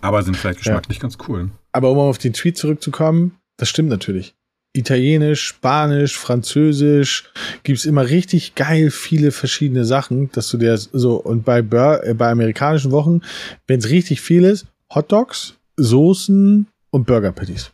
Aber 0.00 0.22
sind 0.22 0.36
vielleicht 0.36 0.60
geschmacklich 0.60 1.00
ganz 1.00 1.18
cool. 1.26 1.50
Aber 1.72 1.90
um 1.90 1.98
auf 1.98 2.18
den 2.18 2.34
Tweet 2.34 2.56
zurückzukommen, 2.56 3.36
das 3.56 3.68
stimmt 3.68 3.88
natürlich. 3.88 4.36
Italienisch, 4.72 5.42
Spanisch, 5.42 6.16
Französisch 6.16 7.24
gibt's 7.64 7.84
immer 7.84 8.08
richtig 8.08 8.54
geil 8.54 8.92
viele 8.92 9.32
verschiedene 9.32 9.84
Sachen, 9.84 10.30
dass 10.30 10.50
du 10.50 10.56
dir 10.56 10.78
so 10.78 11.16
und 11.16 11.44
bei 11.44 11.62
Bur 11.62 12.04
äh, 12.04 12.14
bei 12.14 12.30
amerikanischen 12.30 12.92
Wochen, 12.92 13.22
wenn 13.66 13.80
es 13.80 13.90
richtig 13.90 14.20
viel 14.20 14.44
ist, 14.44 14.66
Hotdogs, 14.94 15.56
Soßen 15.76 16.68
und 16.90 17.06
Burger 17.08 17.32
Patties. 17.32 17.72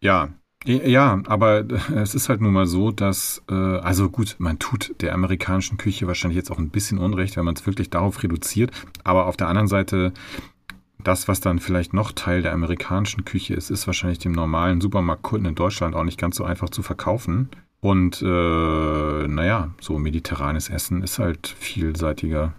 Ja, 0.00 0.30
ja, 0.66 1.20
aber 1.26 1.64
es 1.94 2.14
ist 2.14 2.28
halt 2.28 2.40
nun 2.40 2.52
mal 2.52 2.66
so, 2.66 2.90
dass, 2.90 3.42
äh, 3.50 3.54
also 3.54 4.08
gut, 4.10 4.36
man 4.38 4.58
tut 4.58 4.94
der 5.00 5.14
amerikanischen 5.14 5.78
Küche 5.78 6.06
wahrscheinlich 6.06 6.36
jetzt 6.36 6.50
auch 6.50 6.58
ein 6.58 6.70
bisschen 6.70 6.98
Unrecht, 6.98 7.36
wenn 7.36 7.44
man 7.44 7.54
es 7.54 7.66
wirklich 7.66 7.90
darauf 7.90 8.22
reduziert. 8.22 8.70
Aber 9.04 9.26
auf 9.26 9.36
der 9.36 9.48
anderen 9.48 9.68
Seite, 9.68 10.12
das, 11.02 11.28
was 11.28 11.40
dann 11.40 11.58
vielleicht 11.60 11.94
noch 11.94 12.12
Teil 12.12 12.42
der 12.42 12.52
amerikanischen 12.52 13.24
Küche 13.24 13.54
ist, 13.54 13.70
ist 13.70 13.86
wahrscheinlich 13.86 14.18
dem 14.18 14.32
normalen 14.32 14.80
Supermarktkunden 14.80 15.50
in 15.50 15.54
Deutschland 15.54 15.94
auch 15.94 16.04
nicht 16.04 16.18
ganz 16.18 16.36
so 16.36 16.44
einfach 16.44 16.68
zu 16.70 16.82
verkaufen. 16.82 17.48
Und 17.80 18.20
äh, 18.22 18.24
naja, 19.28 19.70
so 19.80 19.98
mediterranes 19.98 20.68
Essen 20.70 21.02
ist 21.02 21.18
halt 21.18 21.54
vielseitiger. 21.58 22.54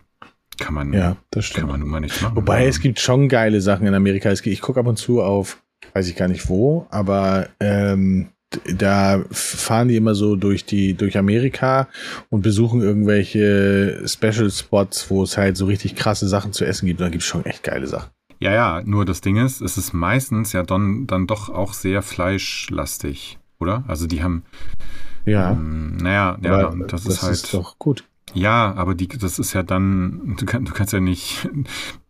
Kann 0.59 0.73
man, 0.73 0.93
Ja, 0.93 1.17
das 1.29 1.45
kann 1.45 1.51
stimmt. 1.51 1.67
man 1.71 1.79
nun 1.81 1.89
mal 1.89 1.99
nicht 1.99 2.21
machen. 2.21 2.35
Wobei 2.35 2.57
Also, 2.59 2.69
es 2.69 2.79
gibt 2.79 2.99
schon 2.99 3.27
geile 3.27 3.61
Sachen 3.61 3.85
in 3.85 3.93
Amerika. 3.93 4.31
Ich 4.31 4.61
gucke 4.61 4.79
ab 4.79 4.87
und 4.87 4.97
zu 4.97 5.21
auf, 5.21 5.61
weiß 5.93 6.07
ich 6.07 6.15
gar 6.15 6.27
nicht 6.27 6.49
wo, 6.49 6.87
aber 6.89 7.49
ähm, 7.59 8.29
da 8.73 9.23
fahren 9.31 9.89
die 9.89 9.97
immer 9.97 10.15
so 10.15 10.35
durch 10.37 10.65
die 10.65 10.93
durch 10.93 11.17
Amerika 11.17 11.89
und 12.29 12.41
besuchen 12.41 12.81
irgendwelche 12.81 14.03
Special 14.07 14.49
Spots, 14.49 15.09
wo 15.09 15.23
es 15.23 15.37
halt 15.37 15.57
so 15.57 15.65
richtig 15.65 15.95
krasse 15.95 16.27
Sachen 16.27 16.53
zu 16.53 16.65
essen 16.65 16.85
gibt. 16.85 17.01
Und 17.01 17.05
da 17.07 17.09
gibt 17.09 17.23
es 17.23 17.27
schon 17.27 17.45
echt 17.45 17.63
geile 17.63 17.87
Sachen. 17.87 18.09
Ja, 18.39 18.53
ja, 18.53 18.81
nur 18.85 19.03
das 19.03 19.21
Ding 19.21 19.35
ist, 19.37 19.61
es 19.61 19.77
ist 19.77 19.93
meistens 19.93 20.53
ja 20.53 20.63
dann, 20.63 21.07
dann 21.07 21.25
doch 21.27 21.49
auch 21.49 21.73
sehr 21.73 22.01
fleischlastig, 22.03 23.39
oder? 23.59 23.83
Also 23.87 24.05
die 24.07 24.21
haben, 24.23 24.43
Ja, 25.25 25.51
ähm, 25.51 25.97
naja, 25.97 26.37
ja, 26.41 26.53
aber 26.53 26.71
und 26.71 26.93
das, 26.93 27.05
ist 27.05 27.23
halt, 27.23 27.53
doch 27.53 27.79
gut. 27.79 28.03
ja, 28.33 28.73
aber 28.75 28.93
die, 28.95 29.07
das 29.07 29.39
ist 29.39 29.53
ja 29.53 29.63
dann, 29.63 30.35
du, 30.39 30.45
kann, 30.45 30.65
du 30.65 30.71
kannst 30.71 30.93
ja 30.93 30.99
nicht, 30.99 31.49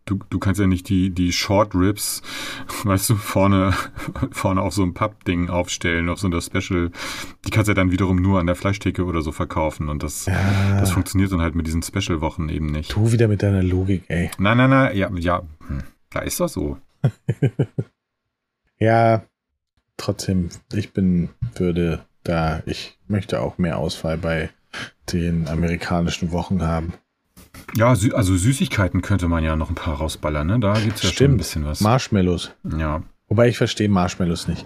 du, 0.08 0.18
du 0.30 0.38
kannst 0.38 0.60
ja 0.60 0.66
nicht 0.66 0.88
die, 0.88 1.10
die 1.10 1.32
Short 1.32 1.74
Ribs, 1.74 2.22
weißt 2.84 3.10
du, 3.10 3.16
vorne, 3.16 3.72
vorne 4.30 4.62
auf 4.62 4.74
so 4.74 4.82
ein 4.82 4.94
Pappding 4.94 5.50
aufstellen, 5.50 6.08
auf 6.08 6.18
so 6.18 6.26
einer 6.26 6.40
Special, 6.40 6.90
die 7.46 7.50
kannst 7.50 7.68
du 7.68 7.72
ja 7.72 7.74
dann 7.74 7.90
wiederum 7.90 8.16
nur 8.16 8.40
an 8.40 8.46
der 8.46 8.56
Fleischtheke 8.56 9.04
oder 9.04 9.22
so 9.22 9.32
verkaufen 9.32 9.88
und 9.88 10.02
das, 10.02 10.26
Ja, 10.26 10.80
das 10.80 10.90
funktioniert 10.90 11.32
dann 11.32 11.40
halt 11.40 11.54
mit 11.54 11.66
diesen 11.66 11.82
Special-Wochen 11.82 12.48
eben 12.48 12.66
nicht. 12.66 12.94
du 12.94 13.12
wieder 13.12 13.28
mit 13.28 13.42
deiner 13.42 13.62
Logik, 13.62 14.04
ey. 14.08 14.30
Nein, 14.38 14.56
nein, 14.58 14.70
nein, 14.70 14.96
ja, 14.96 15.10
ja, 15.16 15.42
hm, 15.66 15.82
da 16.10 16.20
ist 16.20 16.40
das 16.40 16.52
so. 16.52 16.78
Ja, 18.80 19.24
trotzdem, 19.96 20.50
ich 20.72 20.92
bin, 20.92 21.30
würde 21.56 22.04
da, 22.22 22.62
ich 22.66 22.96
möchte 23.08 23.40
auch 23.40 23.58
mehr 23.58 23.78
Auswahl 23.78 24.16
bei 24.16 24.50
den 25.12 25.48
amerikanischen 25.48 26.30
Wochen 26.30 26.62
haben. 26.62 26.92
Ja, 27.76 27.88
also 27.88 28.36
Süßigkeiten 28.36 29.02
könnte 29.02 29.28
man 29.28 29.44
ja 29.44 29.54
noch 29.56 29.68
ein 29.68 29.74
paar 29.74 29.98
rausballern, 29.98 30.46
ne? 30.46 30.58
Da 30.60 30.72
gibt's 30.80 31.02
ja 31.02 31.08
schon 31.08 31.10
ein 31.10 31.14
Stimmt. 31.14 31.38
bisschen 31.38 31.64
was. 31.64 31.80
Marshmallows. 31.80 32.52
ja, 32.76 33.02
Wobei 33.28 33.48
ich 33.48 33.58
verstehe 33.58 33.88
Marshmallows 33.88 34.48
nicht. 34.48 34.64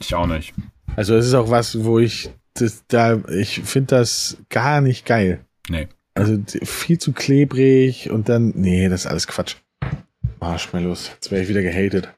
ich 0.00 0.14
auch 0.14 0.26
nicht. 0.26 0.52
Also 0.96 1.14
es 1.14 1.26
ist 1.26 1.34
auch 1.34 1.50
was, 1.50 1.84
wo 1.84 1.98
ich 2.00 2.30
das, 2.54 2.84
da 2.88 3.20
ich 3.28 3.60
finde 3.60 3.96
das 3.96 4.36
gar 4.48 4.80
nicht 4.80 5.06
geil. 5.06 5.44
Nee. 5.68 5.86
Also 6.14 6.38
viel 6.64 6.98
zu 6.98 7.12
klebrig 7.12 8.10
und 8.10 8.28
dann 8.28 8.52
nee, 8.56 8.88
das 8.88 9.02
ist 9.02 9.06
alles 9.06 9.28
Quatsch. 9.28 9.54
Marshmallows, 10.40 11.10
jetzt 11.14 11.30
wäre 11.30 11.42
ich 11.42 11.48
wieder 11.48 11.62
gehatet. 11.62 12.08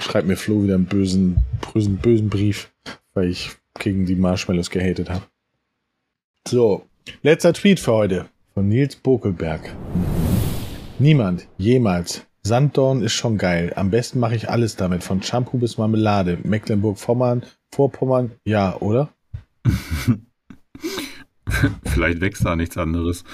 Schreibt 0.00 0.28
mir 0.28 0.36
Flo 0.36 0.62
wieder 0.62 0.74
einen 0.76 0.86
bösen 0.86 1.42
bösen 1.72 1.96
bösen 1.96 2.28
Brief, 2.28 2.70
weil 3.14 3.28
ich 3.28 3.50
gegen 3.78 4.06
die 4.06 4.14
Marshmallows 4.14 4.70
gehatet 4.70 5.10
habe. 5.10 5.24
So, 6.46 6.86
letzter 7.22 7.52
Tweet 7.52 7.80
für 7.80 7.92
heute 7.92 8.26
von 8.54 8.68
Nils 8.68 8.96
Bokelberg. 8.96 9.74
Niemand 10.98 11.48
jemals 11.58 12.26
Sanddorn 12.44 13.02
ist 13.02 13.12
schon 13.12 13.38
geil. 13.38 13.72
Am 13.76 13.90
besten 13.90 14.18
mache 14.18 14.34
ich 14.34 14.50
alles 14.50 14.74
damit, 14.76 15.04
von 15.04 15.22
Shampoo 15.22 15.58
bis 15.58 15.78
Marmelade. 15.78 16.38
Mecklenburg-Vorpommern, 16.42 17.44
Vorpommern, 17.72 18.32
ja, 18.44 18.76
oder? 18.80 19.10
Vielleicht 21.84 22.20
wächst 22.20 22.44
da 22.44 22.56
nichts 22.56 22.76
anderes. 22.76 23.24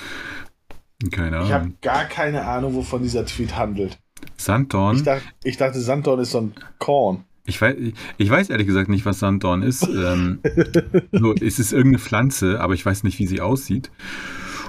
Keine 1.11 1.43
Ich 1.45 1.53
habe 1.53 1.65
Ahnung. 1.65 1.75
gar 1.81 2.05
keine 2.05 2.45
Ahnung, 2.45 2.75
wovon 2.75 3.03
dieser 3.03 3.25
Tweet 3.25 3.57
handelt. 3.57 3.99
Sanddorn. 4.37 4.97
Ich, 4.97 5.05
dacht, 5.05 5.23
ich 5.45 5.57
dachte, 5.57 5.81
Sanddorn 5.81 6.21
ist 6.21 6.33
so 6.33 6.41
ein 6.43 6.53
Korn. 6.79 7.25
Ich 7.47 7.61
weiß, 7.63 7.77
ich 8.19 8.29
weiß 8.31 8.51
ehrlich 8.51 8.67
gesagt 8.67 8.91
nicht, 8.91 9.07
was 9.07 9.21
Sanddorn 9.21 9.63
ist. 9.63 9.85
ähm, 9.89 10.41
so, 11.13 11.33
es 11.35 11.59
ist 11.59 11.73
irgendeine 11.73 11.99
Pflanze, 12.01 12.61
aber 12.61 12.75
ich 12.75 12.85
weiß 12.85 13.05
nicht, 13.05 13.19
wie 13.21 13.27
sie 13.27 13.41
aussieht. 13.41 13.91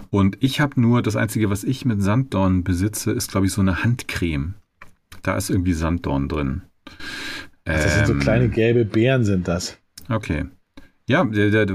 Und 0.09 0.37
ich 0.41 0.59
habe 0.59 0.79
nur, 0.81 1.01
das 1.01 1.15
Einzige, 1.15 1.49
was 1.49 1.63
ich 1.63 1.85
mit 1.85 2.01
Sanddorn 2.01 2.63
besitze, 2.63 3.11
ist, 3.11 3.31
glaube 3.31 3.45
ich, 3.45 3.51
so 3.53 3.61
eine 3.61 3.83
Handcreme. 3.83 4.55
Da 5.23 5.35
ist 5.35 5.49
irgendwie 5.49 5.73
Sanddorn 5.73 6.27
drin. 6.27 6.61
Das 7.65 7.95
sind 7.95 8.07
so 8.07 8.13
Ähm, 8.13 8.19
kleine 8.19 8.49
gelbe 8.49 8.85
Beeren, 8.85 9.23
sind 9.23 9.47
das. 9.47 9.77
Okay. 10.09 10.45
Ja, 11.07 11.27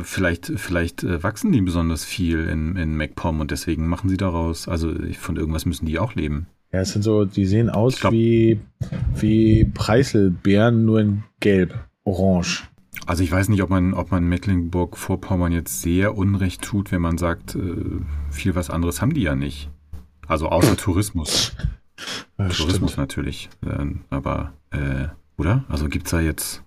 vielleicht, 0.02 0.52
vielleicht 0.56 1.02
äh, 1.02 1.22
wachsen 1.22 1.50
die 1.52 1.60
besonders 1.60 2.04
viel 2.04 2.46
in, 2.46 2.76
in 2.76 2.96
MacPom 2.96 3.40
und 3.40 3.50
deswegen 3.50 3.86
machen 3.88 4.08
sie 4.08 4.16
daraus, 4.16 4.68
also 4.68 4.92
von 5.18 5.36
irgendwas 5.36 5.66
müssen 5.66 5.86
die 5.86 5.98
auch 5.98 6.14
leben. 6.14 6.46
Ja, 6.72 6.80
es 6.80 6.92
sind 6.92 7.02
so, 7.02 7.24
die 7.24 7.46
sehen 7.46 7.68
aus 7.70 8.00
glaub- 8.00 8.12
wie, 8.12 8.60
wie 9.16 9.64
Preiselbeeren, 9.64 10.84
nur 10.84 11.00
in 11.00 11.24
gelb, 11.40 11.74
orange. 12.04 12.64
Also 13.06 13.22
ich 13.22 13.30
weiß 13.30 13.48
nicht, 13.48 13.62
ob 13.62 13.70
man, 13.70 13.94
ob 13.94 14.10
man 14.10 14.24
Mecklenburg-Vorpommern 14.24 15.52
jetzt 15.52 15.82
sehr 15.82 16.16
unrecht 16.16 16.62
tut, 16.62 16.90
wenn 16.92 17.02
man 17.02 17.18
sagt, 17.18 17.54
äh, 17.54 18.00
viel 18.30 18.54
was 18.54 18.70
anderes 18.70 19.02
haben 19.02 19.14
die 19.14 19.22
ja 19.22 19.34
nicht. 19.34 19.70
Also 20.26 20.48
außer 20.48 20.76
Tourismus. 20.78 21.54
Ja, 22.38 22.48
Tourismus 22.48 22.92
stimmt. 22.92 22.96
natürlich. 22.96 23.50
Ähm, 23.64 24.00
aber, 24.10 24.52
äh, 24.70 25.08
oder? 25.36 25.64
Also 25.68 25.88
gibt's 25.88 26.10
da 26.10 26.20
jetzt, 26.20 26.62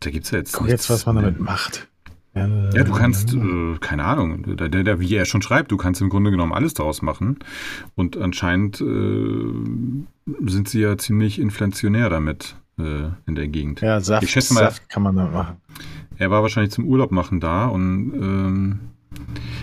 da 0.00 0.10
gibt's 0.10 0.30
ja 0.30 0.38
jetzt 0.38 0.52
Guck 0.52 0.66
nichts. 0.66 0.88
jetzt, 0.88 0.90
was 0.90 1.06
man 1.06 1.16
damit 1.16 1.40
macht. 1.40 1.88
Ja, 2.34 2.46
du 2.84 2.92
kannst, 2.92 3.34
äh, 3.34 3.78
keine 3.80 4.04
Ahnung, 4.04 4.56
der, 4.56 4.68
der, 4.68 4.84
der, 4.84 5.00
wie 5.00 5.12
er 5.14 5.24
schon 5.24 5.42
schreibt, 5.42 5.72
du 5.72 5.76
kannst 5.76 6.00
im 6.00 6.08
Grunde 6.08 6.30
genommen 6.30 6.52
alles 6.52 6.72
daraus 6.74 7.02
machen. 7.02 7.38
Und 7.96 8.16
anscheinend 8.16 8.80
äh, 8.80 9.44
sind 10.46 10.68
sie 10.68 10.80
ja 10.80 10.96
ziemlich 10.98 11.40
inflationär 11.40 12.10
damit 12.10 12.54
äh, 12.78 13.10
in 13.26 13.34
der 13.34 13.48
Gegend. 13.48 13.80
Ja, 13.80 14.00
Saft, 14.00 14.22
Ich 14.24 14.30
schätze 14.30 14.54
mal- 14.54 14.60
Saft 14.60 14.88
kann 14.88 15.02
man 15.02 15.16
damit 15.16 15.32
machen. 15.32 15.56
Er 16.18 16.30
war 16.30 16.42
wahrscheinlich 16.42 16.72
zum 16.72 16.84
Urlaub 16.86 17.12
machen 17.12 17.38
da 17.40 17.66
und 17.66 18.12
ähm, 18.14 18.80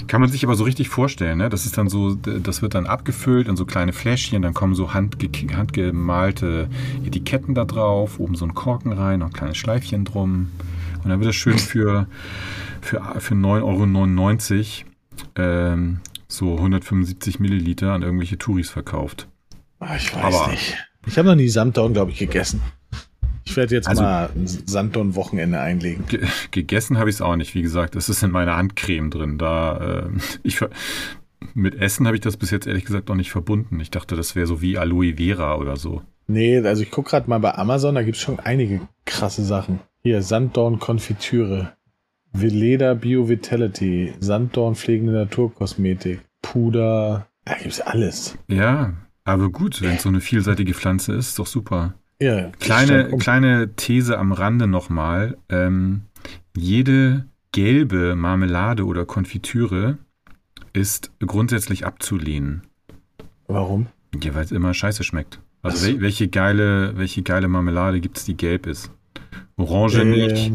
Kann 0.08 0.22
man 0.22 0.30
sich 0.30 0.44
aber 0.46 0.56
so 0.56 0.64
richtig 0.64 0.90
vorstellen, 0.90 1.38
ne? 1.38 1.50
Das 1.50 1.66
ist 1.66 1.78
dann 1.78 1.90
so, 1.90 2.16
das 2.16 2.62
wird 2.62 2.76
dann 2.76 2.86
abgefüllt 2.86 3.48
in 3.48 3.56
so 3.56 3.66
kleine 3.66 3.94
Fläschchen, 3.94 4.42
dann 4.42 4.54
kommen 4.54 4.74
so 4.76 4.94
handge 4.94 5.30
handgemalte 5.56 6.70
Etiketten 7.06 7.56
da 7.56 7.66
drauf, 7.66 8.20
oben 8.20 8.36
so 8.36 8.46
ein 8.46 8.54
Korken 8.54 8.92
rein, 8.94 9.20
noch 9.20 9.28
ein 9.28 9.34
kleines 9.34 9.58
Schleifchen 9.58 10.06
drum. 10.06 10.52
Und 11.04 11.10
dann 11.10 11.20
wird 11.20 11.30
das 11.30 11.36
schön 11.36 11.58
für, 11.60 12.08
für, 12.82 13.02
für 13.20 13.34
9,99 13.36 14.84
Euro 15.38 15.66
ähm, 15.74 16.00
so 16.28 16.56
175 16.56 17.40
Milliliter 17.40 17.94
an 17.94 18.02
irgendwelche 18.02 18.38
Touris 18.38 18.70
verkauft. 18.70 19.28
Ah, 19.80 19.96
ich 19.96 20.14
weiß 20.16 20.36
aber, 20.36 20.52
nicht. 20.52 20.76
Ich 21.06 21.18
habe 21.18 21.28
noch 21.30 21.36
nie 21.36 21.50
Sanddorn, 21.50 21.94
glaube 21.94 22.12
ich, 22.12 22.18
gegessen. 22.18 22.62
Ich 23.46 23.56
werde 23.56 23.76
jetzt 23.76 23.88
also, 23.88 24.02
mal 24.02 24.30
ein 24.36 24.48
Sanddorn-Wochenende 24.48 25.60
einlegen. 25.60 26.06
Ge 26.08 26.22
gegessen 26.52 26.98
habe 26.98 27.10
ich 27.10 27.18
es 27.18 27.22
auch 27.22 27.36
nicht. 27.36 27.54
Wie 27.54 27.62
gesagt, 27.62 27.96
es 27.96 28.10
ist 28.10 28.24
in 28.24 28.32
meiner 28.32 28.58
Handcreme 28.58 29.10
drin. 29.10 29.38
Da, 29.38 30.08
äh, 30.08 30.10
ich, 30.44 30.60
mit 31.54 31.76
Essen 31.76 32.08
habe 32.08 32.16
ich 32.16 32.22
das 32.22 32.38
bis 32.38 32.52
jetzt 32.52 32.68
ehrlich 32.68 32.86
gesagt 32.86 33.10
noch 33.10 33.16
nicht 33.16 33.32
verbunden. 33.32 33.80
Ich 33.80 33.92
dachte, 33.92 34.16
das 34.16 34.36
wäre 34.36 34.48
so 34.48 34.62
wie 34.62 34.78
Aloe 34.78 35.16
Vera 35.18 35.56
oder 35.56 35.78
so. 35.78 36.02
Nee, 36.28 36.60
also 36.60 36.82
ich 36.82 36.90
gucke 36.90 37.12
gerade 37.12 37.30
mal 37.30 37.40
bei 37.40 37.54
Amazon, 37.54 37.96
da 37.96 38.02
gibt 38.02 38.18
es 38.18 38.24
schon 38.24 38.40
einige 38.40 38.82
krasse 39.06 39.46
Sachen. 39.46 39.80
Hier, 40.02 40.24
Sanddorn-Konfitüre. 40.24 41.74
Veleda 42.34 42.96
Bio 42.96 43.30
Vitality, 43.30 44.14
Sanddorn 44.20 44.76
pflegende 44.76 45.14
Naturkosmetik, 45.14 46.20
Puder, 46.42 47.28
da 47.46 47.54
gibt 47.54 47.72
es 47.72 47.80
alles. 47.80 48.38
Ja, 48.50 48.94
aber 49.24 49.50
gut, 49.50 49.82
wenn 49.82 49.96
es 49.96 50.04
so 50.04 50.10
eine 50.10 50.20
vielseitige 50.20 50.74
Pflanze 50.74 51.14
ist, 51.14 51.30
ist 51.30 51.40
doch 51.40 51.48
super. 51.48 51.94
Ja, 52.22 52.50
kleine, 52.60 53.10
kleine 53.18 53.76
These 53.76 54.18
am 54.18 54.32
Rande 54.32 54.68
nochmal. 54.68 55.38
Ähm, 55.50 56.04
jede 56.56 57.26
gelbe 57.52 58.16
Marmelade 58.16 58.86
oder 58.86 59.06
Konfitüre 59.06 59.98
ist 60.74 61.12
grundsätzlich 61.20 61.86
abzulehnen. 61.86 62.64
Warum? 63.48 63.88
Ja, 64.24 64.34
weil 64.34 64.44
es 64.44 64.52
immer 64.52 64.74
scheiße 64.74 65.04
schmeckt. 65.04 65.40
Also 65.62 65.88
wel 65.88 66.02
welche 66.02 66.28
geile, 66.28 66.98
welche 66.98 67.24
geile 67.24 67.48
Marmelade 67.48 68.00
gibt 68.00 68.18
es, 68.18 68.26
die 68.26 68.38
gelb 68.38 68.68
ist? 68.68 68.92
Orange 69.58 70.02
ähm, 70.02 70.12
nicht, 70.12 70.52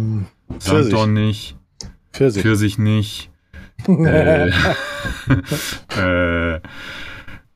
Sanddorn 0.62 1.14
nicht, 1.14 1.56
Pfirsich, 2.12 2.42
Pfirsich 2.42 2.78
nicht, 2.78 3.30
äh, 3.88 4.50
äh, 6.56 6.60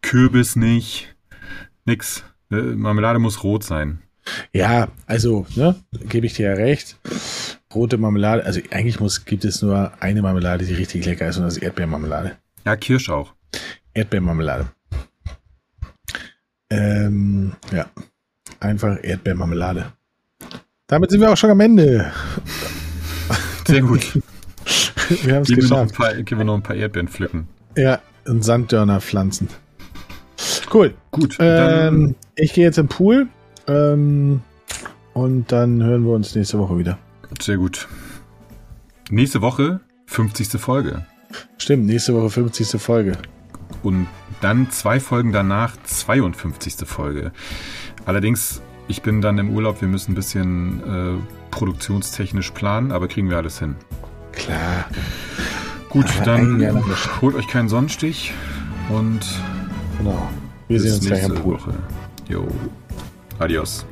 Kürbis 0.02 0.56
nicht, 0.56 1.14
nix. 1.84 2.24
Äh, 2.58 2.76
Marmelade 2.76 3.18
muss 3.18 3.42
rot 3.42 3.64
sein. 3.64 4.00
Ja, 4.52 4.88
also, 5.06 5.46
ne, 5.54 5.76
gebe 6.08 6.26
ich 6.26 6.34
dir 6.34 6.48
ja 6.50 6.54
recht. 6.54 6.98
Rote 7.74 7.98
Marmelade, 7.98 8.44
also 8.44 8.60
eigentlich 8.70 9.00
muss, 9.00 9.24
gibt 9.24 9.44
es 9.44 9.60
nur 9.60 9.92
eine 10.00 10.22
Marmelade, 10.22 10.64
die 10.64 10.74
richtig 10.74 11.04
lecker 11.04 11.28
ist, 11.28 11.36
und 11.36 11.44
das 11.44 11.56
ist 11.56 11.62
Erdbeermarmelade. 11.62 12.36
Ja, 12.64 12.76
Kirsch 12.76 13.10
auch. 13.10 13.34
Erdbeermarmelade. 13.92 14.68
Ähm, 16.70 17.52
ja. 17.72 17.86
Einfach 18.60 18.96
Erdbeermarmelade. 19.02 19.92
Damit 20.86 21.10
sind 21.10 21.20
wir 21.20 21.30
auch 21.30 21.36
schon 21.36 21.50
am 21.50 21.60
Ende. 21.60 22.12
Sehr 23.66 23.82
gut. 23.82 24.14
wir 25.22 25.34
haben 25.34 25.42
es 25.42 25.48
geschafft. 25.48 25.98
Wir 25.98 26.22
gehen 26.22 26.38
wir 26.38 26.44
noch 26.44 26.54
ein 26.54 26.62
paar 26.62 26.76
Erdbeeren 26.76 27.08
pflücken. 27.08 27.48
Ja, 27.76 28.00
und 28.26 28.42
Sanddörner 28.42 29.00
pflanzen. 29.00 29.48
Cool. 30.74 30.92
Gut. 31.12 31.36
Ähm, 31.38 32.16
ich 32.34 32.52
gehe 32.52 32.64
jetzt 32.64 32.78
im 32.78 32.88
Pool. 32.88 33.28
Ähm, 33.68 34.42
und 35.12 35.52
dann 35.52 35.80
hören 35.82 36.04
wir 36.04 36.12
uns 36.12 36.34
nächste 36.34 36.58
Woche 36.58 36.76
wieder. 36.76 36.98
Sehr 37.40 37.58
gut. 37.58 37.86
Nächste 39.08 39.40
Woche 39.40 39.80
50. 40.06 40.60
Folge. 40.60 41.06
Stimmt, 41.58 41.86
nächste 41.86 42.14
Woche 42.14 42.28
50. 42.28 42.80
Folge. 42.80 43.12
Und 43.84 44.08
dann 44.40 44.70
zwei 44.70 44.98
Folgen 44.98 45.30
danach 45.30 45.76
52. 45.84 46.88
Folge. 46.88 47.30
Allerdings, 48.04 48.60
ich 48.88 49.02
bin 49.02 49.20
dann 49.20 49.38
im 49.38 49.54
Urlaub, 49.54 49.80
wir 49.80 49.88
müssen 49.88 50.12
ein 50.12 50.16
bisschen 50.16 50.80
äh, 50.80 51.52
produktionstechnisch 51.52 52.50
planen, 52.50 52.90
aber 52.90 53.06
kriegen 53.06 53.30
wir 53.30 53.36
alles 53.36 53.60
hin. 53.60 53.76
Klar. 54.32 54.86
Gut, 55.88 56.06
aber 56.16 56.24
dann 56.24 56.84
holt 57.22 57.36
euch 57.36 57.46
keinen 57.46 57.68
Sonnenstich 57.68 58.32
und 58.88 59.20
genau. 59.98 60.28
Wir 60.68 60.80
sehen 60.80 60.94
uns 60.94 61.06
gleich 61.06 61.24
am 61.24 61.34
Pool. 61.34 61.54
Woche. 61.54 61.74
Jo. 62.28 62.46
Adios. 63.38 63.84